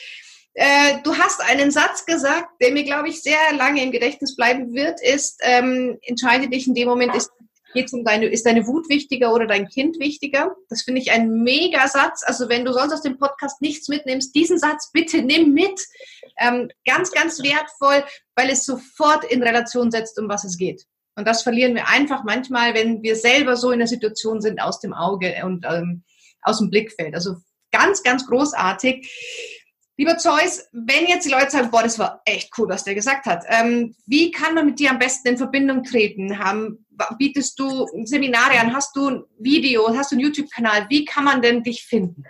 Äh, 0.55 1.03
du 1.05 1.17
hast 1.17 1.41
einen 1.41 1.71
Satz 1.71 2.05
gesagt, 2.05 2.61
der 2.61 2.73
mir, 2.73 2.85
glaube 2.85 3.09
ich, 3.09 3.23
sehr 3.23 3.53
lange 3.57 3.83
im 3.83 3.93
Gedächtnis 3.93 4.35
bleiben 4.35 4.75
wird, 4.75 5.01
ist, 5.01 5.39
ähm, 5.43 5.99
entscheide 6.03 6.49
dich 6.49 6.67
in 6.67 6.75
dem 6.75 6.89
Moment, 6.89 7.15
ist, 7.15 7.31
geht's 7.75 7.93
um 7.93 8.05
deine, 8.05 8.27
ist 8.27 8.47
deine 8.47 8.67
Wut 8.67 8.89
wichtiger 8.89 9.33
oder 9.33 9.47
dein 9.47 9.69
Kind 9.69 10.01
wichtiger? 10.01 10.57
Das 10.69 10.83
finde 10.83 11.01
ich 11.01 11.11
ein 11.11 11.31
Mega-Satz. 11.43 12.23
Also 12.25 12.49
wenn 12.49 12.65
du 12.65 12.73
sonst 12.73 12.93
aus 12.93 13.03
dem 13.03 13.19
Podcast 13.19 13.61
nichts 13.61 13.89
mitnimmst, 13.89 14.35
diesen 14.35 14.59
Satz 14.59 14.91
bitte 14.93 15.23
nimm 15.23 15.53
mit. 15.53 15.81
Ähm, 16.41 16.71
ganz, 16.87 17.13
ganz 17.13 17.43
wertvoll, 17.43 18.05
weil 18.35 18.51
es 18.51 18.65
sofort 18.65 19.25
in 19.25 19.43
Relation 19.43 19.91
setzt, 19.91 20.19
um 20.19 20.29
was 20.29 20.45
es 20.45 20.57
geht. 20.57 20.85
Und 21.17 21.27
das 21.27 21.43
verlieren 21.43 21.75
wir 21.75 21.89
einfach 21.89 22.23
manchmal, 22.23 22.75
wenn 22.75 23.03
wir 23.03 23.17
selber 23.17 23.57
so 23.57 23.73
in 23.73 23.81
der 23.81 23.89
Situation 23.89 24.41
sind, 24.41 24.61
aus 24.61 24.79
dem 24.81 24.95
Auge 24.95 25.35
und 25.45 25.67
ähm, 25.69 26.05
aus 26.43 26.59
dem 26.59 26.71
Blickfeld. 26.71 27.15
Also 27.15 27.37
ganz, 27.73 28.03
ganz 28.03 28.27
großartig. 28.27 29.09
Lieber 30.01 30.17
Zeus, 30.17 30.69
wenn 30.71 31.09
jetzt 31.09 31.27
die 31.27 31.33
Leute 31.33 31.51
sagen, 31.51 31.73
boah, 31.73 31.83
das 31.83 31.99
war 31.99 32.23
echt 32.25 32.53
cool, 32.57 32.69
was 32.69 32.85
der 32.85 32.95
gesagt 32.95 33.27
hat, 33.27 33.45
ähm, 33.49 33.97
wie 34.07 34.31
kann 34.31 34.55
man 34.55 34.67
mit 34.67 34.79
dir 34.79 34.93
am 34.93 35.01
besten 35.01 35.27
in 35.27 35.37
Verbindung 35.37 35.83
treten? 35.83 36.39
Haben, 36.39 36.87
bietest 37.19 37.59
du 37.59 37.85
Seminare 38.05 38.61
an? 38.61 38.73
Hast 38.73 38.95
du 38.95 39.09
ein 39.09 39.25
Video? 39.41 39.89
Hast 39.93 40.13
du 40.13 40.15
einen 40.15 40.25
YouTube-Kanal? 40.25 40.87
Wie 40.89 41.05
kann 41.05 41.25
man 41.25 41.43
denn 41.43 41.65
dich 41.65 41.83
finden? 41.83 42.23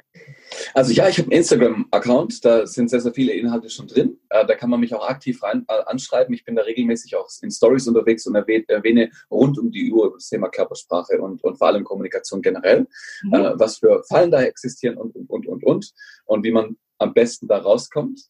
Also 0.73 0.95
ja, 0.95 1.11
ich 1.11 1.19
habe 1.19 1.27
einen 1.27 1.41
Instagram-Account, 1.41 2.43
da 2.43 2.67
sind 2.67 2.89
sehr, 2.89 3.03
sehr 3.03 3.13
viele 3.13 3.33
Inhalte 3.33 3.69
schon 3.69 3.87
drin. 3.87 4.19
Äh, 4.31 4.47
da 4.47 4.55
kann 4.55 4.71
man 4.71 4.81
mich 4.81 4.95
auch 4.95 5.07
aktiv 5.07 5.43
rein, 5.43 5.67
äh, 5.69 5.83
anschreiben. 5.85 6.33
Ich 6.35 6.47
bin 6.47 6.57
da 6.57 6.63
regelmäßig 6.63 7.17
auch 7.17 7.29
in 7.43 7.51
Stories 7.51 7.87
unterwegs 7.87 8.27
und 8.27 8.35
erwähne 8.35 9.11
rund 9.31 9.59
um 9.59 9.71
die 9.71 9.93
Uhr 9.93 10.15
das 10.15 10.31
Thema 10.31 10.49
Körpersprache 10.49 11.21
und, 11.21 11.45
und 11.45 11.59
vor 11.59 11.67
allem 11.67 11.85
Kommunikation 11.85 12.41
generell, 12.41 12.87
mhm. 13.25 13.35
äh, 13.35 13.59
was 13.59 13.77
für 13.77 14.03
Fallen 14.09 14.31
da 14.31 14.41
existieren 14.41 14.97
und, 14.97 15.15
und, 15.15 15.29
und, 15.29 15.47
und, 15.47 15.65
und, 15.65 15.93
und 16.25 16.45
wie 16.45 16.51
man 16.51 16.79
am 16.99 17.15
besten 17.15 17.49
da 17.49 17.59
rauskommt. 17.59 18.21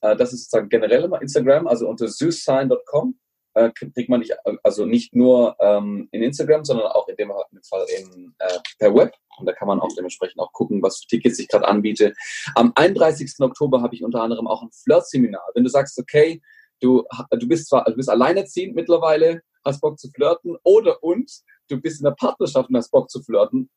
Äh, 0.00 0.16
das 0.16 0.32
ist 0.32 0.44
sozusagen 0.44 0.68
generell 0.68 1.04
immer 1.04 1.20
Instagram, 1.20 1.66
also 1.66 1.88
unter 1.88 2.08
süßsein.com 2.08 3.18
äh, 3.54 3.70
kriegt 3.70 4.08
man 4.08 4.20
nicht, 4.20 4.34
also 4.62 4.84
nicht 4.84 5.14
nur 5.14 5.56
ähm, 5.60 6.08
in 6.10 6.22
Instagram, 6.22 6.64
sondern 6.64 6.86
auch 6.88 7.08
in 7.08 7.16
dem 7.16 7.32
Fall 7.68 7.86
in, 7.98 8.34
äh, 8.38 8.58
per 8.78 8.94
Web. 8.94 9.14
Und 9.38 9.46
da 9.46 9.52
kann 9.52 9.68
man 9.68 9.80
auch 9.80 9.90
dementsprechend 9.96 10.40
auch 10.40 10.52
gucken, 10.52 10.82
was 10.82 10.98
für 10.98 11.06
Tickets 11.06 11.38
ich 11.38 11.48
gerade 11.48 11.66
anbiete. 11.66 12.14
Am 12.54 12.72
31. 12.74 13.34
Oktober 13.40 13.82
habe 13.82 13.94
ich 13.94 14.04
unter 14.04 14.22
anderem 14.22 14.46
auch 14.46 14.62
ein 14.62 14.70
Flirt-Seminar. 14.72 15.42
Wenn 15.54 15.64
du 15.64 15.70
sagst, 15.70 15.98
okay, 15.98 16.40
du, 16.80 17.04
du 17.30 17.48
bist 17.48 17.68
zwar, 17.68 17.84
du 17.84 17.94
bist 17.94 18.10
alleinerziehend 18.10 18.74
mittlerweile, 18.74 19.42
hast 19.64 19.80
Bock 19.80 19.98
zu 19.98 20.10
flirten, 20.10 20.56
oder 20.62 21.02
und 21.02 21.30
du 21.68 21.80
bist 21.80 22.00
in 22.00 22.04
der 22.04 22.12
Partnerschaft 22.12 22.68
und 22.68 22.76
hast 22.76 22.90
Bock 22.90 23.10
zu 23.10 23.22
flirten, 23.22 23.70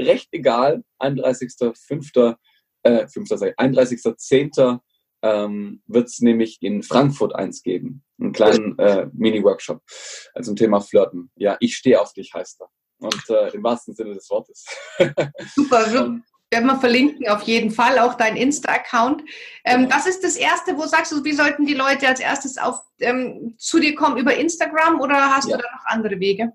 recht 0.00 0.28
egal, 0.32 0.84
31.05 1.00 2.36
äh, 2.82 3.04
31.10. 3.04 4.80
Ähm, 5.24 5.82
wird 5.86 6.08
es 6.08 6.20
nämlich 6.20 6.58
in 6.62 6.82
Frankfurt 6.82 7.34
eins 7.36 7.62
geben. 7.62 8.02
Einen 8.20 8.32
kleinen 8.32 8.76
äh, 8.78 9.06
Mini-Workshop 9.12 9.80
äh, 10.34 10.42
zum 10.42 10.56
Thema 10.56 10.80
Flirten. 10.80 11.30
Ja, 11.36 11.56
ich 11.60 11.76
stehe 11.76 12.00
auf 12.00 12.12
dich, 12.12 12.34
heißt 12.34 12.60
er. 12.60 12.68
Und 12.98 13.30
äh, 13.30 13.54
im 13.54 13.62
wahrsten 13.62 13.94
Sinne 13.94 14.14
des 14.14 14.28
Wortes. 14.30 14.64
Super, 15.54 15.92
wir 15.92 16.22
werden 16.52 16.66
wir 16.66 16.78
verlinken 16.78 17.28
auf 17.28 17.42
jeden 17.42 17.70
Fall, 17.70 17.98
auch 17.98 18.14
dein 18.14 18.36
Insta-Account. 18.36 19.22
Ähm, 19.64 19.88
das 19.88 20.06
ist 20.06 20.22
das 20.22 20.36
Erste, 20.36 20.76
wo 20.76 20.86
sagst 20.86 21.10
du, 21.12 21.24
wie 21.24 21.32
sollten 21.32 21.66
die 21.66 21.74
Leute 21.74 22.06
als 22.06 22.20
erstes 22.20 22.58
auf, 22.58 22.78
ähm, 23.00 23.54
zu 23.58 23.80
dir 23.80 23.94
kommen? 23.94 24.18
Über 24.18 24.36
Instagram 24.36 25.00
oder 25.00 25.34
hast 25.34 25.48
ja. 25.48 25.56
du 25.56 25.62
da 25.62 25.68
noch 25.72 25.86
andere 25.86 26.20
Wege? 26.20 26.52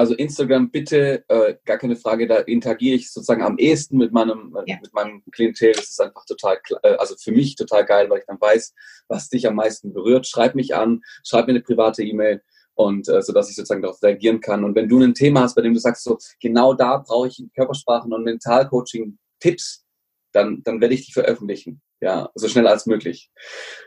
Also 0.00 0.14
Instagram 0.14 0.70
bitte, 0.70 1.24
äh, 1.28 1.56
gar 1.66 1.76
keine 1.76 1.94
Frage, 1.94 2.26
da 2.26 2.38
interagiere 2.38 2.96
ich 2.96 3.12
sozusagen 3.12 3.42
am 3.42 3.58
ehesten 3.58 3.98
mit 3.98 4.12
meinem, 4.12 4.56
ja. 4.64 4.78
mit 4.80 4.94
meinem 4.94 5.22
Klientel. 5.30 5.72
Das 5.72 5.90
ist 5.90 6.00
einfach 6.00 6.24
total, 6.24 6.56
äh, 6.82 6.94
also 6.94 7.16
für 7.22 7.32
mich 7.32 7.54
total 7.54 7.84
geil, 7.84 8.08
weil 8.08 8.20
ich 8.20 8.24
dann 8.26 8.40
weiß, 8.40 8.72
was 9.08 9.28
dich 9.28 9.46
am 9.46 9.56
meisten 9.56 9.92
berührt. 9.92 10.26
Schreib 10.26 10.54
mich 10.54 10.74
an, 10.74 11.02
schreib 11.22 11.48
mir 11.48 11.52
eine 11.52 11.60
private 11.60 12.02
E-Mail 12.02 12.40
und 12.72 13.10
äh, 13.10 13.20
so 13.20 13.34
dass 13.34 13.50
ich 13.50 13.56
sozusagen 13.56 13.82
darauf 13.82 14.02
reagieren 14.02 14.40
kann. 14.40 14.64
Und 14.64 14.74
wenn 14.74 14.88
du 14.88 15.02
ein 15.02 15.12
Thema 15.12 15.42
hast, 15.42 15.54
bei 15.54 15.60
dem 15.60 15.74
du 15.74 15.80
sagst, 15.80 16.02
so 16.02 16.16
genau 16.40 16.72
da 16.72 16.96
brauche 16.96 17.28
ich 17.28 17.44
Körpersprachen 17.54 18.10
und 18.10 18.24
Mentalcoaching-Tipps, 18.24 19.84
dann, 20.32 20.62
dann 20.64 20.80
werde 20.80 20.94
ich 20.94 21.04
die 21.04 21.12
veröffentlichen. 21.12 21.82
Ja, 22.00 22.30
so 22.34 22.48
schnell 22.48 22.66
als 22.66 22.86
möglich. 22.86 23.30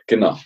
Genau. 0.06 0.38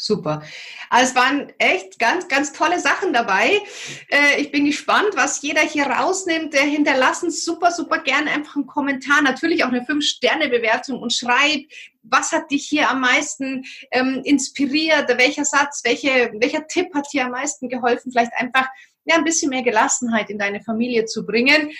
Super. 0.00 0.42
Also 0.88 1.10
es 1.10 1.14
waren 1.14 1.52
echt 1.58 1.98
ganz, 1.98 2.26
ganz 2.26 2.54
tolle 2.54 2.80
Sachen 2.80 3.12
dabei. 3.12 3.60
Äh, 4.08 4.40
ich 4.40 4.50
bin 4.50 4.64
gespannt, 4.64 5.10
was 5.14 5.42
jeder 5.42 5.60
hier 5.60 5.86
rausnimmt. 5.86 6.54
Äh, 6.54 6.66
hinterlassen 6.66 7.30
super, 7.30 7.70
super 7.70 7.98
gerne 7.98 8.30
einfach 8.30 8.56
einen 8.56 8.66
Kommentar, 8.66 9.20
natürlich 9.20 9.62
auch 9.62 9.68
eine 9.68 9.82
5-Sterne-Bewertung 9.82 10.98
und 10.98 11.12
schreib, 11.12 11.66
was 12.02 12.32
hat 12.32 12.50
dich 12.50 12.66
hier 12.66 12.88
am 12.88 13.02
meisten 13.02 13.64
ähm, 13.90 14.22
inspiriert, 14.24 15.06
welcher 15.18 15.44
Satz, 15.44 15.82
welche, 15.84 16.32
welcher 16.38 16.66
Tipp 16.66 16.94
hat 16.94 17.12
dir 17.12 17.26
am 17.26 17.32
meisten 17.32 17.68
geholfen, 17.68 18.10
vielleicht 18.10 18.32
einfach 18.38 18.68
ja, 19.04 19.16
ein 19.16 19.24
bisschen 19.24 19.50
mehr 19.50 19.62
Gelassenheit 19.62 20.30
in 20.30 20.38
deine 20.38 20.62
Familie 20.62 21.04
zu 21.04 21.26
bringen. 21.26 21.72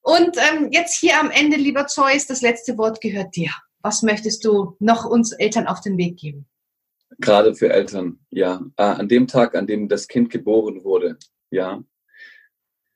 Und 0.00 0.38
ähm, 0.38 0.70
jetzt 0.72 0.98
hier 0.98 1.20
am 1.20 1.30
Ende, 1.30 1.58
lieber 1.58 1.88
Zeus, 1.88 2.26
das 2.26 2.40
letzte 2.40 2.78
Wort 2.78 3.02
gehört 3.02 3.36
dir. 3.36 3.50
Was 3.82 4.02
möchtest 4.02 4.46
du 4.46 4.76
noch 4.78 5.04
uns 5.04 5.32
Eltern 5.32 5.66
auf 5.66 5.82
den 5.82 5.98
Weg 5.98 6.16
geben? 6.16 6.46
Gerade 7.18 7.54
für 7.54 7.70
Eltern, 7.72 8.20
ja. 8.30 8.62
Äh, 8.76 8.82
an 8.82 9.08
dem 9.08 9.26
Tag, 9.26 9.54
an 9.54 9.66
dem 9.66 9.88
das 9.88 10.08
Kind 10.08 10.30
geboren 10.30 10.84
wurde, 10.84 11.18
ja, 11.50 11.82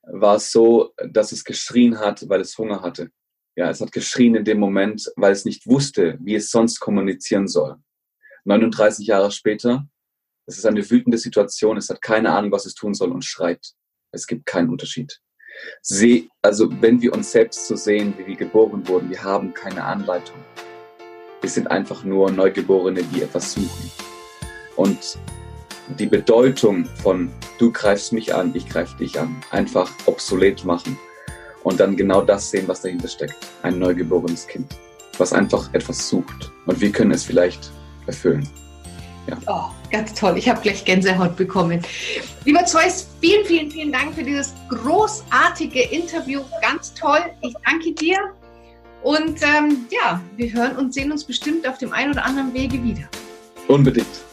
war 0.02 0.36
es 0.36 0.50
so, 0.50 0.92
dass 1.08 1.32
es 1.32 1.44
geschrien 1.44 1.98
hat, 1.98 2.28
weil 2.28 2.40
es 2.40 2.56
Hunger 2.58 2.82
hatte. 2.82 3.10
Ja, 3.56 3.70
es 3.70 3.80
hat 3.80 3.92
geschrien 3.92 4.34
in 4.34 4.44
dem 4.44 4.58
Moment, 4.58 5.10
weil 5.16 5.32
es 5.32 5.44
nicht 5.44 5.66
wusste, 5.66 6.18
wie 6.20 6.34
es 6.34 6.50
sonst 6.50 6.80
kommunizieren 6.80 7.48
soll. 7.48 7.76
39 8.44 9.06
Jahre 9.06 9.30
später, 9.30 9.86
es 10.46 10.58
ist 10.58 10.66
eine 10.66 10.88
wütende 10.88 11.18
Situation, 11.18 11.76
es 11.76 11.90
hat 11.90 12.02
keine 12.02 12.32
Ahnung, 12.32 12.52
was 12.52 12.66
es 12.66 12.74
tun 12.74 12.94
soll 12.94 13.12
und 13.12 13.24
schreit. 13.24 13.72
Es 14.12 14.26
gibt 14.26 14.46
keinen 14.46 14.70
Unterschied. 14.70 15.20
Seh, 15.82 16.28
also 16.42 16.70
wenn 16.80 17.00
wir 17.02 17.12
uns 17.12 17.32
selbst 17.32 17.66
so 17.66 17.76
sehen, 17.76 18.14
wie 18.16 18.26
wir 18.26 18.36
geboren 18.36 18.86
wurden, 18.88 19.10
wir 19.10 19.22
haben 19.22 19.52
keine 19.52 19.84
Anleitung. 19.84 20.38
Wir 21.40 21.50
sind 21.50 21.70
einfach 21.70 22.04
nur 22.04 22.30
Neugeborene, 22.30 23.02
die 23.02 23.22
etwas 23.22 23.52
suchen. 23.52 24.09
Und 24.76 25.18
die 25.98 26.06
Bedeutung 26.06 26.86
von 27.02 27.30
du 27.58 27.72
greifst 27.72 28.12
mich 28.12 28.34
an, 28.34 28.52
ich 28.54 28.68
greife 28.68 28.96
dich 28.96 29.18
an, 29.18 29.36
einfach 29.50 29.90
obsolet 30.06 30.64
machen 30.64 30.98
und 31.62 31.80
dann 31.80 31.96
genau 31.96 32.22
das 32.22 32.50
sehen, 32.50 32.68
was 32.68 32.82
dahinter 32.82 33.08
steckt. 33.08 33.36
Ein 33.62 33.78
neugeborenes 33.78 34.46
Kind, 34.46 34.76
was 35.18 35.32
einfach 35.32 35.72
etwas 35.74 36.08
sucht. 36.08 36.52
Und 36.66 36.80
wir 36.80 36.90
können 36.90 37.10
es 37.10 37.24
vielleicht 37.24 37.70
erfüllen. 38.06 38.48
Ja. 39.26 39.36
Oh, 39.46 39.90
ganz 39.90 40.14
toll. 40.14 40.38
Ich 40.38 40.48
habe 40.48 40.60
gleich 40.60 40.84
Gänsehaut 40.84 41.36
bekommen. 41.36 41.82
Lieber 42.44 42.64
Zeus, 42.64 43.08
vielen, 43.20 43.44
vielen, 43.44 43.70
vielen 43.70 43.92
Dank 43.92 44.14
für 44.14 44.22
dieses 44.22 44.54
großartige 44.68 45.82
Interview. 45.82 46.40
Ganz 46.62 46.94
toll. 46.94 47.20
Ich 47.42 47.54
danke 47.66 47.92
dir. 47.92 48.18
Und 49.02 49.40
ähm, 49.42 49.86
ja, 49.90 50.20
wir 50.36 50.52
hören 50.52 50.76
und 50.76 50.94
sehen 50.94 51.12
uns 51.12 51.24
bestimmt 51.24 51.66
auf 51.68 51.78
dem 51.78 51.92
einen 51.92 52.12
oder 52.12 52.24
anderen 52.24 52.52
Wege 52.52 52.82
wieder. 52.82 53.08
Unbedingt. 53.68 54.29